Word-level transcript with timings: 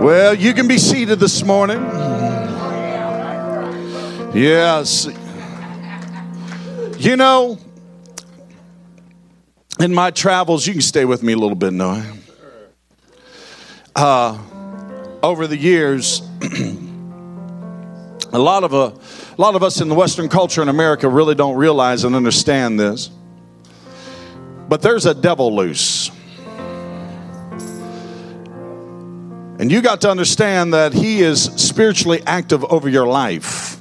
Well, 0.00 0.34
you 0.34 0.54
can 0.54 0.66
be 0.66 0.78
seated 0.78 1.20
this 1.20 1.44
morning. 1.44 1.78
Yes. 4.32 5.06
You 6.96 7.16
know, 7.16 7.58
in 9.78 9.92
my 9.92 10.10
travels, 10.10 10.66
you 10.66 10.72
can 10.72 10.80
stay 10.80 11.04
with 11.04 11.22
me 11.22 11.34
a 11.34 11.36
little 11.36 11.54
bit, 11.54 11.74
Noah. 11.74 12.02
Uh, 13.94 14.38
over 15.22 15.46
the 15.46 15.58
years, 15.58 16.22
a 18.32 18.38
lot 18.38 18.64
of 18.64 18.72
uh, 18.72 18.92
a 19.36 19.40
lot 19.40 19.54
of 19.54 19.62
us 19.62 19.82
in 19.82 19.90
the 19.90 19.94
Western 19.94 20.30
culture 20.30 20.62
in 20.62 20.70
America 20.70 21.10
really 21.10 21.34
don't 21.34 21.56
realize 21.56 22.04
and 22.04 22.16
understand 22.16 22.80
this. 22.80 23.10
But 24.66 24.80
there's 24.80 25.04
a 25.04 25.12
devil 25.12 25.54
loose. 25.54 25.89
And 29.60 29.70
you 29.70 29.82
got 29.82 30.00
to 30.00 30.10
understand 30.10 30.72
that 30.72 30.94
he 30.94 31.20
is 31.20 31.42
spiritually 31.42 32.22
active 32.26 32.64
over 32.64 32.88
your 32.88 33.06
life. 33.06 33.78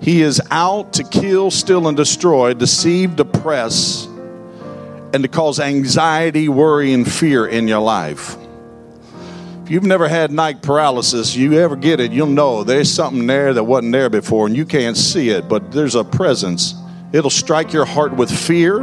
He 0.00 0.20
is 0.20 0.42
out 0.50 0.94
to 0.94 1.04
kill, 1.04 1.52
steal, 1.52 1.86
and 1.86 1.96
destroy, 1.96 2.52
deceive, 2.52 3.14
depress, 3.14 4.06
and 5.14 5.22
to 5.22 5.28
cause 5.28 5.60
anxiety, 5.60 6.48
worry, 6.48 6.92
and 6.92 7.08
fear 7.10 7.46
in 7.46 7.68
your 7.68 7.78
life. 7.78 8.36
If 9.62 9.70
you've 9.70 9.84
never 9.84 10.08
had 10.08 10.32
night 10.32 10.60
paralysis, 10.60 11.36
you 11.36 11.60
ever 11.60 11.76
get 11.76 12.00
it, 12.00 12.10
you'll 12.10 12.26
know 12.26 12.64
there's 12.64 12.92
something 12.92 13.28
there 13.28 13.54
that 13.54 13.62
wasn't 13.62 13.92
there 13.92 14.10
before, 14.10 14.48
and 14.48 14.56
you 14.56 14.66
can't 14.66 14.96
see 14.96 15.28
it, 15.28 15.48
but 15.48 15.70
there's 15.70 15.94
a 15.94 16.02
presence. 16.02 16.74
It'll 17.12 17.30
strike 17.30 17.72
your 17.72 17.84
heart 17.84 18.12
with 18.12 18.36
fear 18.36 18.82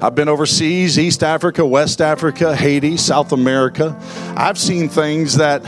I've 0.00 0.14
been 0.14 0.28
overseas, 0.28 0.98
East 0.98 1.22
Africa, 1.22 1.64
West 1.64 2.00
Africa, 2.00 2.54
Haiti, 2.54 2.96
South 2.96 3.32
America. 3.32 3.98
I've 4.36 4.58
seen 4.58 4.88
things 4.88 5.36
that 5.36 5.60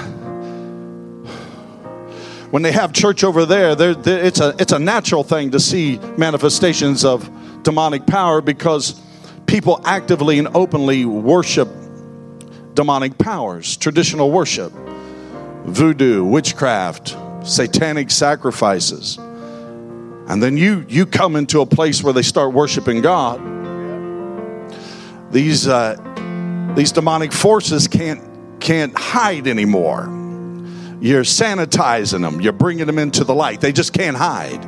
when 2.51 2.63
they 2.63 2.73
have 2.73 2.93
church 2.93 3.24
over 3.24 3.47
there, 3.47 3.74
they're, 3.74 3.95
they're, 3.95 4.24
it's, 4.24 4.41
a, 4.41 4.54
it's 4.59 4.73
a 4.73 4.79
natural 4.79 5.23
thing 5.23 5.51
to 5.52 5.60
see 5.60 5.99
manifestations 6.16 7.04
of 7.04 7.29
demonic 7.63 8.07
power 8.07 8.41
because 8.41 9.01
people 9.47 9.80
actively 9.85 10.38
and 10.38 10.49
openly 10.54 11.04
worship 11.04 11.69
demonic 12.74 13.16
powers, 13.19 13.77
traditional 13.77 14.30
worship, 14.30 14.73
voodoo, 15.65 16.24
witchcraft, 16.24 17.16
satanic 17.43 18.10
sacrifices. 18.10 19.19
And 19.19 20.43
then 20.43 20.57
you, 20.57 20.85
you 20.88 21.07
come 21.07 21.37
into 21.37 21.60
a 21.60 21.66
place 21.66 22.02
where 22.02 22.13
they 22.13 22.23
start 22.23 22.52
worshiping 22.52 23.01
God 23.01 23.55
these 25.37 25.68
uh, 25.68 25.95
these 26.74 26.92
demonic 26.92 27.30
forces 27.30 27.87
can't 27.87 28.23
can't 28.59 28.96
hide 28.96 29.46
anymore. 29.46 30.04
You're 30.98 31.24
sanitizing 31.24 32.23
them. 32.23 32.40
You're 32.40 32.54
bringing 32.54 32.87
them 32.87 32.98
into 32.98 33.23
the 33.23 33.34
light. 33.34 33.60
They 33.60 33.73
just 33.73 33.92
can't 33.92 34.16
hide. 34.16 34.64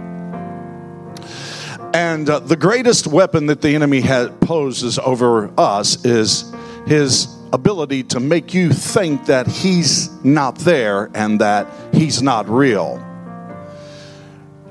And 1.94 2.28
uh, 2.28 2.40
the 2.40 2.56
greatest 2.56 3.06
weapon 3.06 3.46
that 3.46 3.62
the 3.62 3.74
enemy 3.74 4.02
has, 4.02 4.28
poses 4.42 4.98
over 4.98 5.50
us 5.58 6.04
is 6.04 6.52
his 6.86 7.34
ability 7.54 8.02
to 8.02 8.20
make 8.20 8.52
you 8.52 8.70
think 8.70 9.24
that 9.24 9.46
he's 9.46 10.10
not 10.22 10.58
there 10.58 11.10
and 11.14 11.40
that 11.40 11.66
he's 11.94 12.20
not 12.20 12.46
real 12.46 13.02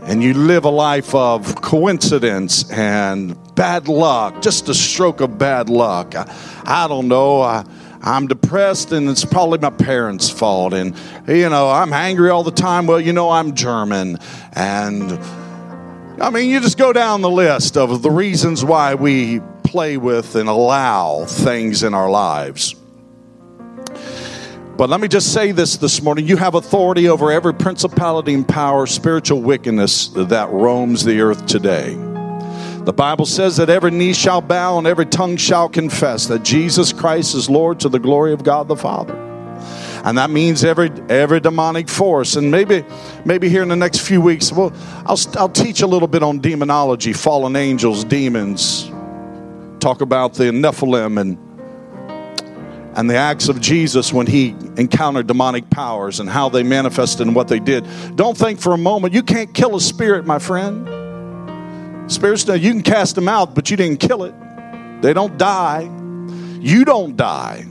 and 0.04 0.24
you 0.24 0.34
live 0.34 0.64
a 0.64 0.70
life 0.70 1.14
of 1.14 1.62
coincidence 1.62 2.72
and 2.72 3.36
bad 3.58 3.90
luck, 3.90 4.42
just 4.42 4.70
a 4.70 4.74
stroke 4.74 5.20
of 5.20 5.38
bad 5.38 5.68
luck. 5.68 6.16
I, 6.16 6.34
I 6.64 6.88
don't 6.88 7.10
know. 7.10 7.42
I, 7.42 7.66
I'm 8.02 8.28
depressed 8.28 8.92
and 8.94 9.10
it's 9.10 9.26
probably 9.26 9.58
my 9.58 9.72
parents' 9.72 10.30
fault. 10.30 10.74
And, 10.74 10.96
you 11.28 11.50
know, 11.50 11.70
I'm 11.70 11.92
angry 11.92 12.30
all 12.30 12.44
the 12.44 12.52
time. 12.52 12.86
Well, 12.88 13.02
you 13.02 13.12
know, 13.12 13.32
I'm 13.32 13.56
German. 13.56 14.20
And, 14.54 15.20
I 16.22 16.30
mean, 16.30 16.50
you 16.50 16.62
just 16.62 16.78
go 16.78 16.94
down 16.94 17.22
the 17.22 17.30
list 17.30 17.76
of 17.76 18.04
the 18.04 18.12
reasons 18.12 18.64
why 18.64 18.94
we 18.94 19.42
play 19.64 19.98
with 19.98 20.36
and 20.36 20.48
allow 20.48 21.26
things 21.26 21.84
in 21.84 21.94
our 21.94 22.10
lives. 22.10 22.76
But 24.78 24.92
let 24.92 25.02
me 25.02 25.08
just 25.08 25.34
say 25.34 25.52
this 25.52 25.78
this 25.78 26.04
morning. 26.04 26.28
You 26.28 26.38
have 26.38 26.54
authority 26.54 27.10
over 27.10 27.32
every 27.32 27.56
principality 27.56 28.36
and 28.36 28.48
power, 28.48 28.86
spiritual 28.86 29.42
wickedness 29.42 30.10
that 30.10 30.50
roams 30.52 31.04
the 31.04 31.20
earth 31.22 31.48
today. 31.48 32.07
The 32.88 32.94
Bible 32.94 33.26
says 33.26 33.58
that 33.58 33.70
every 33.70 33.92
knee 33.92 34.14
shall 34.14 34.40
bow 34.40 34.78
and 34.78 34.88
every 34.88 35.06
tongue 35.06 35.36
shall 35.36 35.68
confess 35.68 36.28
that 36.28 36.44
Jesus 36.44 36.94
Christ 36.94 37.36
is 37.36 37.50
Lord 37.50 37.82
to 37.82 37.90
the 37.90 38.00
glory 38.00 38.32
of 38.32 38.46
God 38.46 38.70
the 38.70 38.78
Father. 38.78 39.14
And 40.06 40.18
that 40.18 40.30
means 40.30 40.64
every 40.64 40.90
every 41.10 41.42
demonic 41.42 41.90
force. 41.90 42.38
And 42.38 42.50
maybe 42.50 42.86
maybe 43.26 43.50
here 43.50 43.62
in 43.62 43.68
the 43.68 43.76
next 43.76 44.08
few 44.08 44.22
weeks, 44.22 44.54
well, 44.54 44.72
I'll 45.06 45.20
I'll 45.36 45.50
teach 45.50 45.82
a 45.82 45.86
little 45.86 46.08
bit 46.08 46.24
on 46.24 46.40
demonology, 46.40 47.12
fallen 47.12 47.58
angels, 47.58 48.06
demons. 48.06 48.90
Talk 49.82 50.00
about 50.00 50.36
the 50.36 50.46
Nephilim 50.46 51.20
and 51.20 51.38
and 52.98 53.10
the 53.10 53.18
acts 53.18 53.50
of 53.50 53.60
Jesus 53.60 54.14
when 54.14 54.28
he 54.28 54.56
encountered 54.78 55.28
demonic 55.28 55.70
powers 55.70 56.22
and 56.22 56.30
how 56.30 56.48
they 56.48 56.64
manifested 56.64 57.28
and 57.28 57.36
what 57.36 57.50
they 57.50 57.60
did. 57.60 57.86
Don't 58.16 58.38
think 58.38 58.62
for 58.62 58.72
a 58.72 58.78
moment 58.78 59.14
you 59.14 59.24
can't 59.24 59.54
kill 59.54 59.76
a 59.76 59.82
spirit, 59.82 60.26
my 60.26 60.40
friend. 60.40 60.97
Spirits, 62.08 62.48
now 62.48 62.54
you 62.54 62.72
can 62.72 62.84
cast 62.84 63.16
them 63.16 63.28
out, 63.28 63.54
but 63.54 63.70
you 63.70 63.78
didn't 63.78 64.00
kill 64.00 64.24
it. 64.24 64.34
They 65.02 65.14
don't 65.14 65.38
die. 65.38 65.90
You 66.60 66.86
don't 66.86 67.16
die. 67.16 67.66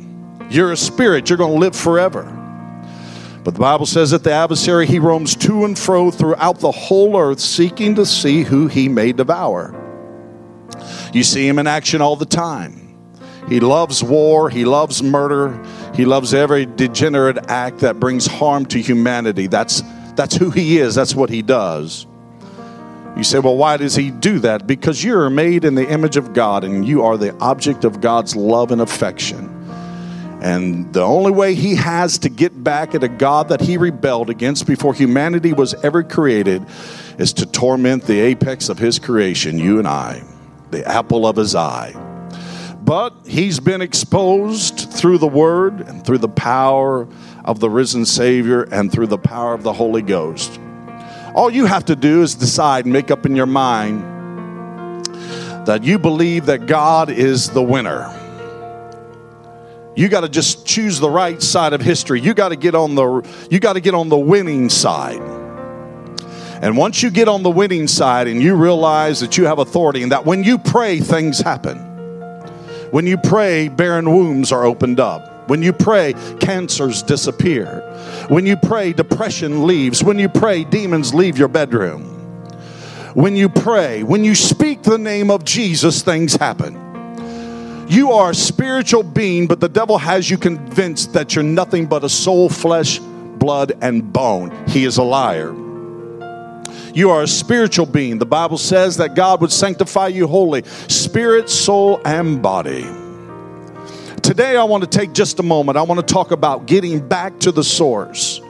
You're 0.50 0.72
a 0.72 0.76
spirit, 0.76 1.28
you're 1.28 1.38
going 1.38 1.54
to 1.54 1.58
live 1.58 1.74
forever. 1.74 2.32
But 3.42 3.54
the 3.54 3.60
Bible 3.60 3.86
says 3.86 4.10
that 4.10 4.24
the 4.24 4.32
adversary, 4.32 4.86
he 4.86 4.98
roams 4.98 5.36
to 5.36 5.64
and 5.64 5.78
fro 5.78 6.10
throughout 6.10 6.58
the 6.60 6.72
whole 6.72 7.16
earth, 7.16 7.40
seeking 7.40 7.94
to 7.94 8.04
see 8.04 8.42
who 8.42 8.66
he 8.66 8.88
may 8.88 9.12
devour. 9.12 9.74
You 11.12 11.22
see 11.22 11.46
him 11.46 11.58
in 11.58 11.66
action 11.66 12.00
all 12.00 12.16
the 12.16 12.26
time. 12.26 12.82
He 13.48 13.60
loves 13.60 14.02
war. 14.02 14.50
He 14.50 14.64
loves 14.64 15.02
murder. 15.02 15.64
He 15.94 16.04
loves 16.04 16.34
every 16.34 16.66
degenerate 16.66 17.38
act 17.48 17.78
that 17.78 18.00
brings 18.00 18.26
harm 18.26 18.66
to 18.66 18.80
humanity. 18.80 19.46
That's, 19.46 19.82
that's 20.14 20.34
who 20.34 20.50
he 20.50 20.78
is. 20.78 20.96
That's 20.96 21.14
what 21.14 21.30
he 21.30 21.42
does. 21.42 22.06
You 23.16 23.24
say, 23.24 23.38
well, 23.38 23.56
why 23.56 23.78
does 23.78 23.96
he 23.96 24.10
do 24.10 24.40
that? 24.40 24.66
Because 24.66 25.02
you're 25.02 25.30
made 25.30 25.64
in 25.64 25.74
the 25.74 25.88
image 25.88 26.18
of 26.18 26.34
God 26.34 26.64
and 26.64 26.86
you 26.86 27.02
are 27.02 27.16
the 27.16 27.34
object 27.38 27.84
of 27.84 28.02
God's 28.02 28.36
love 28.36 28.70
and 28.70 28.82
affection. 28.82 29.52
And 30.42 30.92
the 30.92 31.00
only 31.00 31.30
way 31.30 31.54
he 31.54 31.76
has 31.76 32.18
to 32.18 32.28
get 32.28 32.62
back 32.62 32.94
at 32.94 33.02
a 33.02 33.08
God 33.08 33.48
that 33.48 33.62
he 33.62 33.78
rebelled 33.78 34.28
against 34.28 34.66
before 34.66 34.92
humanity 34.92 35.54
was 35.54 35.72
ever 35.82 36.02
created 36.02 36.62
is 37.18 37.32
to 37.34 37.46
torment 37.46 38.04
the 38.04 38.20
apex 38.20 38.68
of 38.68 38.78
his 38.78 38.98
creation, 38.98 39.58
you 39.58 39.78
and 39.78 39.88
I, 39.88 40.22
the 40.70 40.86
apple 40.86 41.26
of 41.26 41.36
his 41.36 41.54
eye. 41.54 41.94
But 42.82 43.14
he's 43.26 43.58
been 43.58 43.80
exposed 43.80 44.92
through 44.92 45.18
the 45.18 45.26
word 45.26 45.80
and 45.80 46.04
through 46.04 46.18
the 46.18 46.28
power 46.28 47.08
of 47.46 47.60
the 47.60 47.70
risen 47.70 48.04
Savior 48.04 48.64
and 48.64 48.92
through 48.92 49.06
the 49.06 49.18
power 49.18 49.54
of 49.54 49.62
the 49.62 49.72
Holy 49.72 50.02
Ghost. 50.02 50.60
All 51.36 51.50
you 51.50 51.66
have 51.66 51.84
to 51.84 51.96
do 51.96 52.22
is 52.22 52.34
decide, 52.34 52.86
and 52.86 52.92
make 52.94 53.10
up 53.10 53.26
in 53.26 53.36
your 53.36 53.44
mind 53.44 54.00
that 55.66 55.84
you 55.84 55.98
believe 55.98 56.46
that 56.46 56.64
God 56.64 57.10
is 57.10 57.50
the 57.50 57.62
winner. 57.62 58.10
You 59.94 60.08
got 60.08 60.22
to 60.22 60.30
just 60.30 60.66
choose 60.66 60.98
the 60.98 61.10
right 61.10 61.42
side 61.42 61.74
of 61.74 61.82
history. 61.82 62.22
You 62.22 62.32
got 62.32 62.48
to 62.48 62.56
get 62.56 62.74
on 62.74 62.94
the 62.94 63.22
you 63.50 63.60
got 63.60 63.74
to 63.74 63.80
get 63.80 63.94
on 63.94 64.08
the 64.08 64.16
winning 64.16 64.70
side. 64.70 65.20
And 66.62 66.74
once 66.74 67.02
you 67.02 67.10
get 67.10 67.28
on 67.28 67.42
the 67.42 67.50
winning 67.50 67.86
side 67.86 68.28
and 68.28 68.42
you 68.42 68.54
realize 68.54 69.20
that 69.20 69.36
you 69.36 69.44
have 69.44 69.58
authority 69.58 70.02
and 70.02 70.12
that 70.12 70.24
when 70.24 70.42
you 70.42 70.56
pray 70.56 71.00
things 71.00 71.38
happen. 71.38 71.76
When 72.92 73.06
you 73.06 73.18
pray, 73.18 73.68
barren 73.68 74.10
wombs 74.10 74.52
are 74.52 74.64
opened 74.64 75.00
up. 75.00 75.50
When 75.50 75.62
you 75.62 75.72
pray, 75.72 76.14
cancers 76.40 77.02
disappear. 77.02 77.82
When 78.28 78.44
you 78.44 78.56
pray, 78.56 78.92
depression 78.92 79.66
leaves. 79.66 80.02
When 80.02 80.18
you 80.18 80.28
pray, 80.28 80.64
demons 80.64 81.14
leave 81.14 81.38
your 81.38 81.48
bedroom. 81.48 82.02
When 83.14 83.36
you 83.36 83.48
pray, 83.48 84.02
when 84.02 84.24
you 84.24 84.34
speak 84.34 84.82
the 84.82 84.98
name 84.98 85.30
of 85.30 85.44
Jesus, 85.44 86.02
things 86.02 86.34
happen. 86.34 86.74
You 87.88 88.10
are 88.10 88.30
a 88.30 88.34
spiritual 88.34 89.04
being, 89.04 89.46
but 89.46 89.60
the 89.60 89.68
devil 89.68 89.96
has 89.96 90.28
you 90.28 90.38
convinced 90.38 91.12
that 91.12 91.34
you're 91.34 91.44
nothing 91.44 91.86
but 91.86 92.02
a 92.02 92.08
soul, 92.08 92.48
flesh, 92.48 92.98
blood, 92.98 93.72
and 93.80 94.12
bone. 94.12 94.50
He 94.66 94.84
is 94.84 94.96
a 94.96 95.04
liar. 95.04 95.54
You 96.92 97.10
are 97.10 97.22
a 97.22 97.28
spiritual 97.28 97.86
being. 97.86 98.18
The 98.18 98.26
Bible 98.26 98.58
says 98.58 98.96
that 98.96 99.14
God 99.14 99.40
would 99.40 99.52
sanctify 99.52 100.08
you 100.08 100.26
wholly, 100.26 100.64
spirit, 100.88 101.48
soul, 101.48 102.00
and 102.04 102.42
body. 102.42 102.84
Today, 104.26 104.56
I 104.56 104.64
want 104.64 104.82
to 104.82 104.90
take 104.90 105.12
just 105.12 105.38
a 105.38 105.44
moment. 105.44 105.78
I 105.78 105.82
want 105.82 106.04
to 106.04 106.14
talk 106.14 106.32
about 106.32 106.66
getting 106.66 106.98
back 107.06 107.38
to 107.38 107.52
the 107.52 107.62
source. 107.62 108.40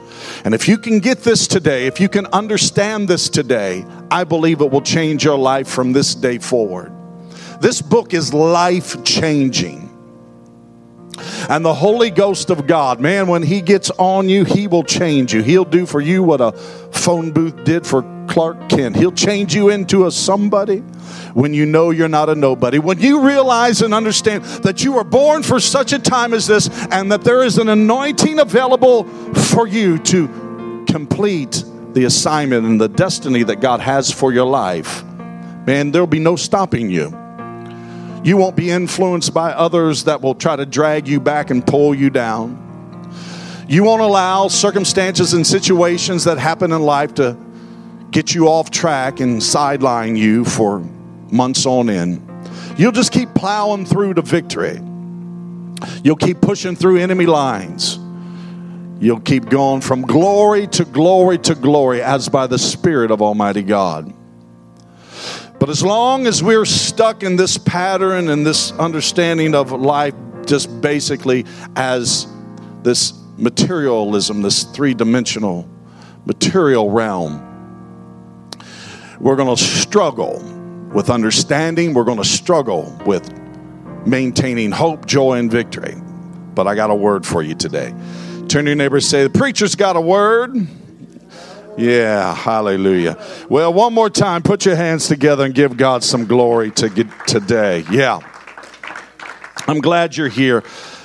And 0.43 0.55
if 0.55 0.67
you 0.67 0.75
can 0.79 0.97
get 0.97 1.19
this 1.19 1.47
today, 1.47 1.85
if 1.85 1.99
you 1.99 2.09
can 2.09 2.25
understand 2.33 3.07
this 3.07 3.29
today, 3.29 3.85
I 4.09 4.23
believe 4.23 4.61
it 4.61 4.71
will 4.71 4.81
change 4.81 5.23
your 5.23 5.37
life 5.37 5.67
from 5.67 5.93
this 5.93 6.15
day 6.15 6.39
forward. 6.39 6.91
This 7.61 7.79
book 7.79 8.15
is 8.15 8.33
life 8.33 9.03
changing. 9.03 9.86
And 11.49 11.63
the 11.63 11.73
Holy 11.73 12.09
Ghost 12.09 12.49
of 12.49 12.67
God, 12.67 12.99
man, 12.99 13.27
when 13.27 13.43
He 13.43 13.61
gets 13.61 13.89
on 13.91 14.29
you, 14.29 14.43
He 14.43 14.67
will 14.67 14.83
change 14.83 15.33
you. 15.33 15.41
He'll 15.41 15.65
do 15.65 15.85
for 15.85 16.01
you 16.01 16.23
what 16.23 16.41
a 16.41 16.51
phone 16.51 17.31
booth 17.31 17.63
did 17.63 17.85
for 17.85 18.03
Clark 18.27 18.69
Kent. 18.69 18.95
He'll 18.95 19.11
change 19.11 19.55
you 19.55 19.69
into 19.69 20.05
a 20.05 20.11
somebody 20.11 20.79
when 21.33 21.53
you 21.53 21.65
know 21.65 21.91
you're 21.91 22.07
not 22.07 22.29
a 22.29 22.35
nobody. 22.35 22.79
When 22.79 22.99
you 22.99 23.25
realize 23.25 23.81
and 23.81 23.93
understand 23.93 24.43
that 24.63 24.83
you 24.83 24.93
were 24.93 25.03
born 25.03 25.43
for 25.43 25.59
such 25.59 25.93
a 25.93 25.99
time 25.99 26.33
as 26.33 26.47
this 26.47 26.69
and 26.91 27.11
that 27.11 27.23
there 27.23 27.43
is 27.43 27.57
an 27.57 27.69
anointing 27.69 28.39
available 28.39 29.05
for 29.33 29.67
you 29.67 29.97
to 29.99 30.27
complete 30.87 31.63
the 31.93 32.05
assignment 32.05 32.65
and 32.65 32.79
the 32.79 32.89
destiny 32.89 33.43
that 33.43 33.59
God 33.59 33.79
has 33.79 34.11
for 34.11 34.31
your 34.31 34.45
life, 34.45 35.03
man, 35.65 35.91
there'll 35.91 36.07
be 36.07 36.19
no 36.19 36.35
stopping 36.35 36.89
you. 36.89 37.26
You 38.27 38.35
won't 38.35 38.57
be 38.57 38.69
influenced 38.69 39.33
by 39.33 39.53
others 39.53 40.03
that 40.03 40.21
will 40.21 40.35
try 40.35 40.57
to 40.57 40.65
drag 40.65 41.07
you 41.07 41.21
back 41.21 41.49
and 41.49 41.65
pull 41.65 41.95
you 41.95 42.09
down. 42.09 42.61
You 43.69 43.85
won't 43.85 44.01
allow 44.01 44.49
circumstances 44.49 45.31
and 45.31 45.47
situations 45.47 46.25
that 46.25 46.37
happen 46.37 46.73
in 46.73 46.81
life 46.81 47.13
to 47.13 47.37
get 48.11 48.35
you 48.35 48.49
off 48.49 48.69
track 48.69 49.21
and 49.21 49.41
sideline 49.41 50.17
you 50.17 50.43
for 50.43 50.79
months 51.31 51.65
on 51.65 51.89
end. 51.89 52.21
You'll 52.77 52.91
just 52.91 53.13
keep 53.13 53.33
plowing 53.33 53.85
through 53.85 54.15
to 54.15 54.21
victory. 54.23 54.81
You'll 56.03 56.17
keep 56.17 56.41
pushing 56.41 56.75
through 56.75 56.97
enemy 56.97 57.27
lines. 57.27 57.97
You'll 58.99 59.21
keep 59.21 59.47
going 59.47 59.79
from 59.79 60.01
glory 60.01 60.67
to 60.67 60.83
glory 60.83 61.37
to 61.37 61.55
glory 61.55 62.01
as 62.01 62.27
by 62.27 62.47
the 62.47 62.59
Spirit 62.59 63.09
of 63.09 63.21
Almighty 63.21 63.63
God. 63.63 64.13
But 65.59 65.69
as 65.69 65.83
long 65.83 66.27
as 66.27 66.43
we're 66.43 66.65
stuck 66.65 67.23
in 67.23 67.35
this 67.35 67.57
pattern 67.57 68.29
and 68.29 68.45
this 68.45 68.71
understanding 68.73 69.55
of 69.55 69.71
life, 69.71 70.13
just 70.45 70.81
basically 70.81 71.45
as 71.75 72.27
this 72.83 73.13
materialism, 73.37 74.41
this 74.41 74.63
three 74.63 74.93
dimensional 74.93 75.67
material 76.25 76.91
realm, 76.91 77.43
we're 79.19 79.35
going 79.35 79.55
to 79.55 79.61
struggle 79.61 80.39
with 80.93 81.09
understanding. 81.09 81.93
We're 81.93 82.03
going 82.03 82.19
to 82.19 82.25
struggle 82.25 82.95
with 83.05 83.27
maintaining 84.05 84.71
hope, 84.71 85.05
joy, 85.05 85.39
and 85.39 85.51
victory. 85.51 85.95
But 86.53 86.67
I 86.67 86.75
got 86.75 86.91
a 86.91 86.95
word 86.95 87.25
for 87.25 87.41
you 87.41 87.55
today. 87.55 87.93
Turn 88.47 88.65
to 88.65 88.69
your 88.71 88.75
neighbor 88.75 88.97
and 88.97 89.03
say, 89.03 89.23
The 89.23 89.29
preacher's 89.29 89.75
got 89.75 89.95
a 89.95 90.01
word. 90.01 90.67
Yeah, 91.77 92.33
hallelujah. 92.35 93.17
Well, 93.49 93.73
one 93.73 93.93
more 93.93 94.09
time, 94.09 94.41
put 94.41 94.65
your 94.65 94.75
hands 94.75 95.07
together 95.07 95.45
and 95.45 95.53
give 95.53 95.77
God 95.77 96.03
some 96.03 96.25
glory 96.25 96.71
to 96.71 96.89
get 96.89 97.07
today. 97.27 97.83
Yeah. 97.91 98.19
I'm 99.67 99.79
glad 99.79 100.17
you're 100.17 100.27
here. 100.27 100.63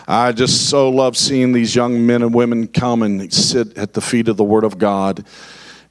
I 0.09 0.33
just 0.33 0.69
so 0.71 0.89
love 0.89 1.17
seeing 1.17 1.53
these 1.53 1.75
young 1.75 2.07
men 2.07 2.23
and 2.23 2.35
women 2.35 2.69
come 2.69 3.03
and 3.03 3.33
sit 3.33 3.77
at 3.77 3.93
the 3.93 4.01
feet 4.01 4.29
of 4.29 4.37
the 4.37 4.45
Word 4.45 4.65
of 4.65 4.79
God 4.79 5.25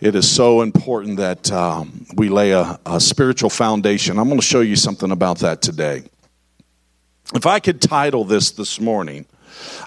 it 0.01 0.15
is 0.15 0.29
so 0.29 0.61
important 0.61 1.17
that 1.17 1.51
um, 1.51 2.07
we 2.15 2.27
lay 2.27 2.51
a, 2.51 2.79
a 2.87 2.99
spiritual 2.99 3.51
foundation. 3.51 4.17
I'm 4.17 4.27
going 4.27 4.39
to 4.39 4.45
show 4.45 4.61
you 4.61 4.75
something 4.75 5.11
about 5.11 5.37
that 5.39 5.61
today. 5.61 6.01
If 7.35 7.45
I 7.45 7.59
could 7.59 7.79
title 7.79 8.25
this 8.25 8.49
this 8.49 8.79
morning, 8.81 9.27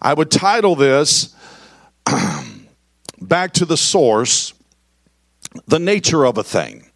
I 0.00 0.14
would 0.14 0.30
title 0.30 0.76
this 0.76 1.34
Back 3.20 3.54
to 3.54 3.64
the 3.64 3.76
Source 3.76 4.54
The 5.66 5.78
Nature 5.78 6.24
of 6.24 6.38
a 6.38 6.44
Thing. 6.44 6.90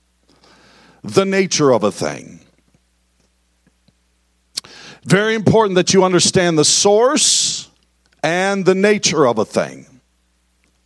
The 1.02 1.25
Nature 1.25 1.72
of 1.72 1.84
a 1.84 1.93
Thing. 1.93 2.40
Very 5.05 5.34
important 5.34 5.76
that 5.76 5.94
you 5.94 6.05
understand 6.05 6.58
the 6.58 6.64
source 6.64 7.70
and 8.22 8.64
the 8.64 8.75
nature 8.75 9.26
of 9.26 9.38
a 9.38 9.44
thing. 9.44 9.87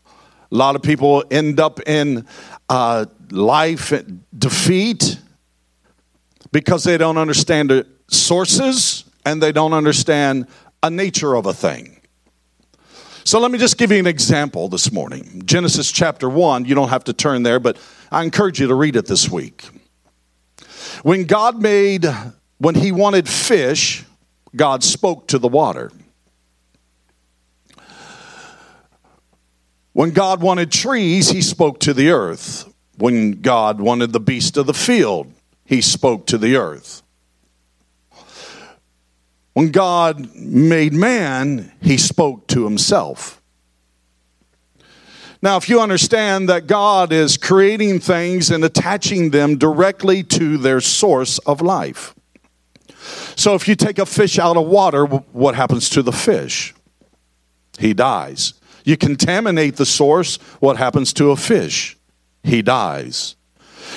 A 0.06 0.54
lot 0.54 0.76
of 0.76 0.82
people 0.82 1.24
end 1.30 1.58
up 1.58 1.80
in 1.88 2.26
uh, 2.68 3.06
life 3.30 3.92
defeat 4.36 5.18
because 6.52 6.84
they 6.84 6.98
don't 6.98 7.16
understand 7.16 7.70
the 7.70 7.86
sources 8.08 9.04
and 9.24 9.42
they 9.42 9.50
don't 9.50 9.72
understand 9.72 10.46
a 10.82 10.90
nature 10.90 11.34
of 11.34 11.46
a 11.46 11.54
thing. 11.54 12.01
So 13.24 13.38
let 13.38 13.50
me 13.50 13.58
just 13.58 13.78
give 13.78 13.92
you 13.92 13.98
an 13.98 14.06
example 14.06 14.68
this 14.68 14.90
morning. 14.90 15.42
Genesis 15.44 15.92
chapter 15.92 16.28
1, 16.28 16.64
you 16.64 16.74
don't 16.74 16.88
have 16.88 17.04
to 17.04 17.12
turn 17.12 17.44
there, 17.44 17.60
but 17.60 17.78
I 18.10 18.24
encourage 18.24 18.60
you 18.60 18.66
to 18.66 18.74
read 18.74 18.96
it 18.96 19.06
this 19.06 19.30
week. 19.30 19.64
When 21.02 21.24
God 21.24 21.60
made, 21.60 22.04
when 22.58 22.74
He 22.74 22.90
wanted 22.90 23.28
fish, 23.28 24.04
God 24.56 24.82
spoke 24.82 25.28
to 25.28 25.38
the 25.38 25.48
water. 25.48 25.92
When 29.92 30.10
God 30.10 30.40
wanted 30.40 30.72
trees, 30.72 31.30
he 31.30 31.42
spoke 31.42 31.80
to 31.80 31.92
the 31.92 32.10
earth. 32.10 32.66
When 32.96 33.42
God 33.42 33.80
wanted 33.80 34.12
the 34.12 34.20
beast 34.20 34.56
of 34.56 34.66
the 34.66 34.74
field, 34.74 35.32
he 35.64 35.80
spoke 35.80 36.26
to 36.28 36.38
the 36.38 36.56
earth. 36.56 37.02
When 39.52 39.70
God 39.70 40.34
made 40.34 40.92
man, 40.92 41.72
he 41.80 41.96
spoke 41.96 42.46
to 42.48 42.64
himself. 42.64 43.42
Now, 45.42 45.56
if 45.56 45.68
you 45.68 45.80
understand 45.80 46.48
that 46.48 46.68
God 46.68 47.12
is 47.12 47.36
creating 47.36 47.98
things 47.98 48.50
and 48.50 48.64
attaching 48.64 49.30
them 49.30 49.58
directly 49.58 50.22
to 50.24 50.56
their 50.56 50.80
source 50.80 51.38
of 51.40 51.60
life. 51.60 52.14
So, 53.34 53.54
if 53.54 53.66
you 53.66 53.74
take 53.74 53.98
a 53.98 54.06
fish 54.06 54.38
out 54.38 54.56
of 54.56 54.66
water, 54.66 55.04
what 55.04 55.56
happens 55.56 55.90
to 55.90 56.02
the 56.02 56.12
fish? 56.12 56.74
He 57.78 57.92
dies. 57.92 58.54
You 58.84 58.96
contaminate 58.96 59.76
the 59.76 59.86
source, 59.86 60.36
what 60.60 60.76
happens 60.76 61.12
to 61.14 61.30
a 61.30 61.36
fish? 61.36 61.98
He 62.44 62.62
dies. 62.62 63.34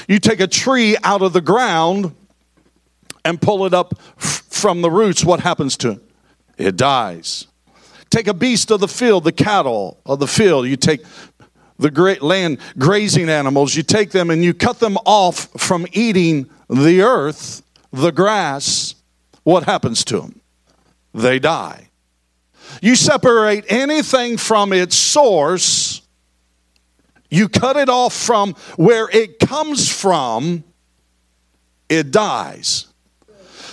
You 0.07 0.19
take 0.19 0.39
a 0.39 0.47
tree 0.47 0.97
out 1.03 1.21
of 1.21 1.33
the 1.33 1.41
ground 1.41 2.15
and 3.23 3.41
pull 3.41 3.65
it 3.65 3.73
up 3.73 3.93
from 4.55 4.81
the 4.81 4.89
roots, 4.89 5.23
what 5.23 5.41
happens 5.41 5.77
to 5.77 5.91
it? 5.91 6.01
It 6.57 6.75
dies. 6.77 7.47
Take 8.09 8.27
a 8.27 8.33
beast 8.33 8.71
of 8.71 8.79
the 8.79 8.87
field, 8.87 9.23
the 9.23 9.31
cattle 9.31 9.99
of 10.05 10.19
the 10.19 10.27
field, 10.27 10.67
you 10.67 10.77
take 10.77 11.01
the 11.77 11.91
great 11.91 12.21
land 12.21 12.59
grazing 12.77 13.29
animals, 13.29 13.75
you 13.75 13.83
take 13.83 14.11
them 14.11 14.29
and 14.29 14.43
you 14.43 14.53
cut 14.53 14.79
them 14.79 14.97
off 15.05 15.49
from 15.57 15.85
eating 15.91 16.49
the 16.69 17.01
earth, 17.01 17.61
the 17.91 18.11
grass, 18.11 18.95
what 19.43 19.63
happens 19.63 20.05
to 20.05 20.21
them? 20.21 20.41
They 21.13 21.39
die. 21.39 21.89
You 22.81 22.95
separate 22.95 23.65
anything 23.69 24.37
from 24.37 24.73
its 24.73 24.95
source, 24.95 26.01
you 27.29 27.49
cut 27.49 27.75
it 27.75 27.89
off 27.89 28.13
from 28.13 28.53
where 28.77 29.09
it 29.09 29.39
comes 29.39 29.89
from, 29.89 30.63
it 31.89 32.11
dies. 32.11 32.87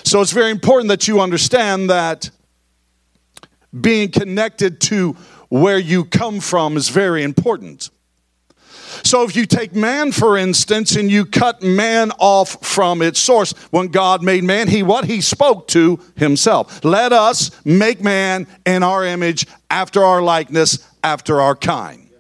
So 0.05 0.21
it's 0.21 0.33
very 0.33 0.51
important 0.51 0.89
that 0.89 1.09
you 1.09 1.21
understand 1.21 1.91
that 1.91 2.31
being 3.79 4.11
connected 4.11 4.81
to 4.83 5.17
where 5.49 5.79
you 5.79 6.05
come 6.05 6.41
from 6.41 6.77
is 6.77 6.89
very 6.89 7.23
important. 7.23 7.91
So 9.05 9.23
if 9.23 9.35
you 9.35 9.47
take 9.47 9.75
man, 9.75 10.13
for 10.13 10.37
instance, 10.37 10.97
and 10.97 11.11
you 11.11 11.25
cut 11.25 11.63
man 11.63 12.11
off 12.19 12.65
from 12.65 13.03
its 13.03 13.19
source, 13.19 13.53
when 13.71 13.89
God 13.89 14.23
made 14.23 14.45
man, 14.45 14.69
he 14.69 14.83
what? 14.83 15.07
He 15.07 15.21
spoke 15.21 15.67
to 15.69 15.99
himself. 16.17 16.85
Let 16.85 17.13
us 17.13 17.51
make 17.65 18.03
man 18.03 18.47
in 18.67 18.83
our 18.83 19.05
image, 19.05 19.47
after 19.71 20.05
our 20.05 20.23
likeness, 20.23 20.87
after 21.03 21.41
our 21.41 21.57
kind. 21.57 22.11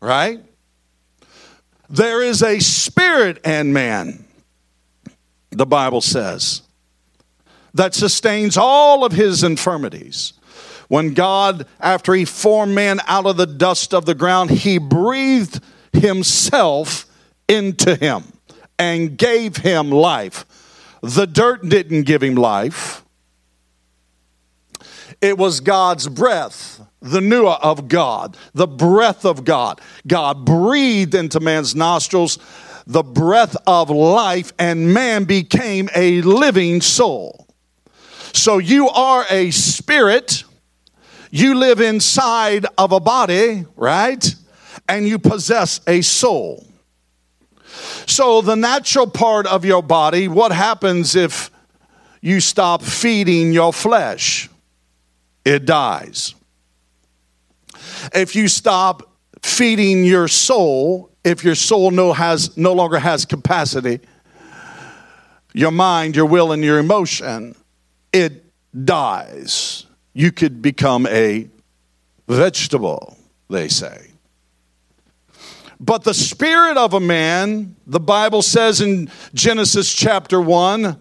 Right? 0.00 0.40
There 1.88 2.22
is 2.22 2.42
a 2.42 2.60
spirit 2.60 3.44
in 3.44 3.72
man, 3.72 4.24
the 5.50 5.66
Bible 5.66 6.00
says, 6.00 6.62
that 7.74 7.94
sustains 7.94 8.56
all 8.56 9.04
of 9.04 9.12
his 9.12 9.42
infirmities. 9.42 10.32
When 10.88 11.14
God, 11.14 11.66
after 11.78 12.14
he 12.14 12.24
formed 12.24 12.74
man 12.74 13.00
out 13.06 13.26
of 13.26 13.36
the 13.36 13.46
dust 13.46 13.94
of 13.94 14.06
the 14.06 14.14
ground, 14.14 14.50
he 14.50 14.78
breathed 14.78 15.62
himself 15.92 17.06
into 17.48 17.94
him 17.94 18.24
and 18.78 19.16
gave 19.16 19.58
him 19.58 19.90
life. 19.90 20.44
The 21.02 21.26
dirt 21.26 21.68
didn't 21.68 22.02
give 22.02 22.22
him 22.22 22.34
life, 22.34 23.04
it 25.20 25.36
was 25.36 25.60
God's 25.60 26.08
breath, 26.08 26.80
the 27.00 27.20
pneuma 27.20 27.58
of 27.62 27.88
God, 27.88 28.36
the 28.54 28.66
breath 28.66 29.24
of 29.24 29.44
God. 29.44 29.80
God 30.06 30.46
breathed 30.46 31.14
into 31.14 31.40
man's 31.40 31.74
nostrils 31.74 32.38
the 32.86 33.02
breath 33.02 33.56
of 33.66 33.90
life, 33.90 34.52
and 34.58 34.92
man 34.92 35.24
became 35.24 35.88
a 35.94 36.22
living 36.22 36.80
soul. 36.80 37.46
So 38.32 38.58
you 38.58 38.88
are 38.88 39.24
a 39.30 39.50
spirit. 39.50 40.44
You 41.30 41.54
live 41.54 41.80
inside 41.80 42.66
of 42.76 42.92
a 42.92 43.00
body, 43.00 43.66
right? 43.76 44.34
and 44.90 45.06
you 45.06 45.18
possess 45.18 45.80
a 45.86 46.00
soul. 46.00 46.66
So, 48.06 48.42
the 48.42 48.56
natural 48.56 49.06
part 49.06 49.46
of 49.46 49.64
your 49.64 49.82
body, 49.82 50.26
what 50.26 50.50
happens 50.50 51.14
if 51.14 51.50
you 52.20 52.40
stop 52.40 52.82
feeding 52.82 53.52
your 53.52 53.72
flesh? 53.72 54.50
It 55.44 55.64
dies. 55.64 56.34
if 58.12 58.34
you 58.34 58.48
stop 58.48 59.02
feeding 59.42 60.04
your 60.04 60.26
soul, 60.26 61.10
if 61.22 61.44
your 61.44 61.54
soul 61.54 61.92
no, 61.92 62.12
has, 62.12 62.56
no 62.56 62.72
longer 62.72 62.98
has 62.98 63.24
capacity, 63.24 64.00
your 65.54 65.70
mind, 65.70 66.16
your 66.16 66.26
will, 66.26 66.50
and 66.50 66.64
your 66.64 66.78
emotion, 66.78 67.54
it 68.12 68.44
dies. 68.84 69.86
You 70.12 70.32
could 70.32 70.62
become 70.62 71.06
a 71.06 71.48
vegetable, 72.28 73.16
they 73.48 73.68
say. 73.68 74.10
But 75.78 76.04
the 76.04 76.14
spirit 76.14 76.76
of 76.76 76.92
a 76.92 77.00
man, 77.00 77.74
the 77.86 78.00
Bible 78.00 78.42
says 78.42 78.80
in 78.80 79.10
Genesis 79.32 79.92
chapter 79.92 80.40
1, 80.40 81.00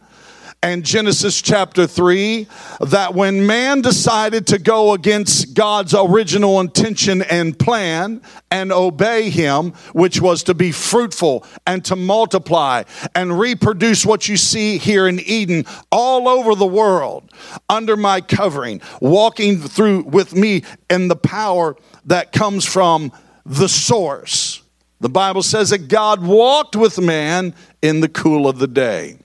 and 0.61 0.83
Genesis 0.83 1.41
chapter 1.41 1.87
3 1.87 2.45
that 2.81 3.13
when 3.13 3.47
man 3.47 3.79
decided 3.81 4.45
to 4.47 4.59
go 4.59 4.93
against 4.93 5.53
God's 5.53 5.93
original 5.93 6.59
intention 6.59 7.21
and 7.21 7.57
plan 7.57 8.21
and 8.51 8.73
obey 8.73 9.29
him, 9.29 9.71
which 9.93 10.19
was 10.19 10.43
to 10.43 10.53
be 10.53 10.73
fruitful 10.73 11.45
and 11.65 11.85
to 11.85 11.95
multiply 11.95 12.83
and 13.15 13.39
reproduce 13.39 14.05
what 14.05 14.27
you 14.27 14.35
see 14.35 14.77
here 14.77 15.07
in 15.07 15.21
Eden 15.21 15.63
all 15.93 16.27
over 16.27 16.55
the 16.55 16.65
world 16.65 17.31
under 17.69 17.95
my 17.95 18.19
covering, 18.19 18.81
walking 18.99 19.59
through 19.59 20.03
with 20.03 20.35
me 20.35 20.63
in 20.89 21.07
the 21.07 21.15
power 21.15 21.77
that 22.05 22.33
comes 22.33 22.65
from 22.65 23.13
the 23.45 23.69
source. 23.69 24.61
The 24.99 25.09
Bible 25.09 25.43
says 25.43 25.69
that 25.69 25.87
God 25.87 26.21
walked 26.21 26.75
with 26.75 26.99
man 26.99 27.55
in 27.81 28.01
the 28.01 28.09
cool 28.09 28.45
of 28.45 28.59
the 28.59 28.67
day. 28.67 29.19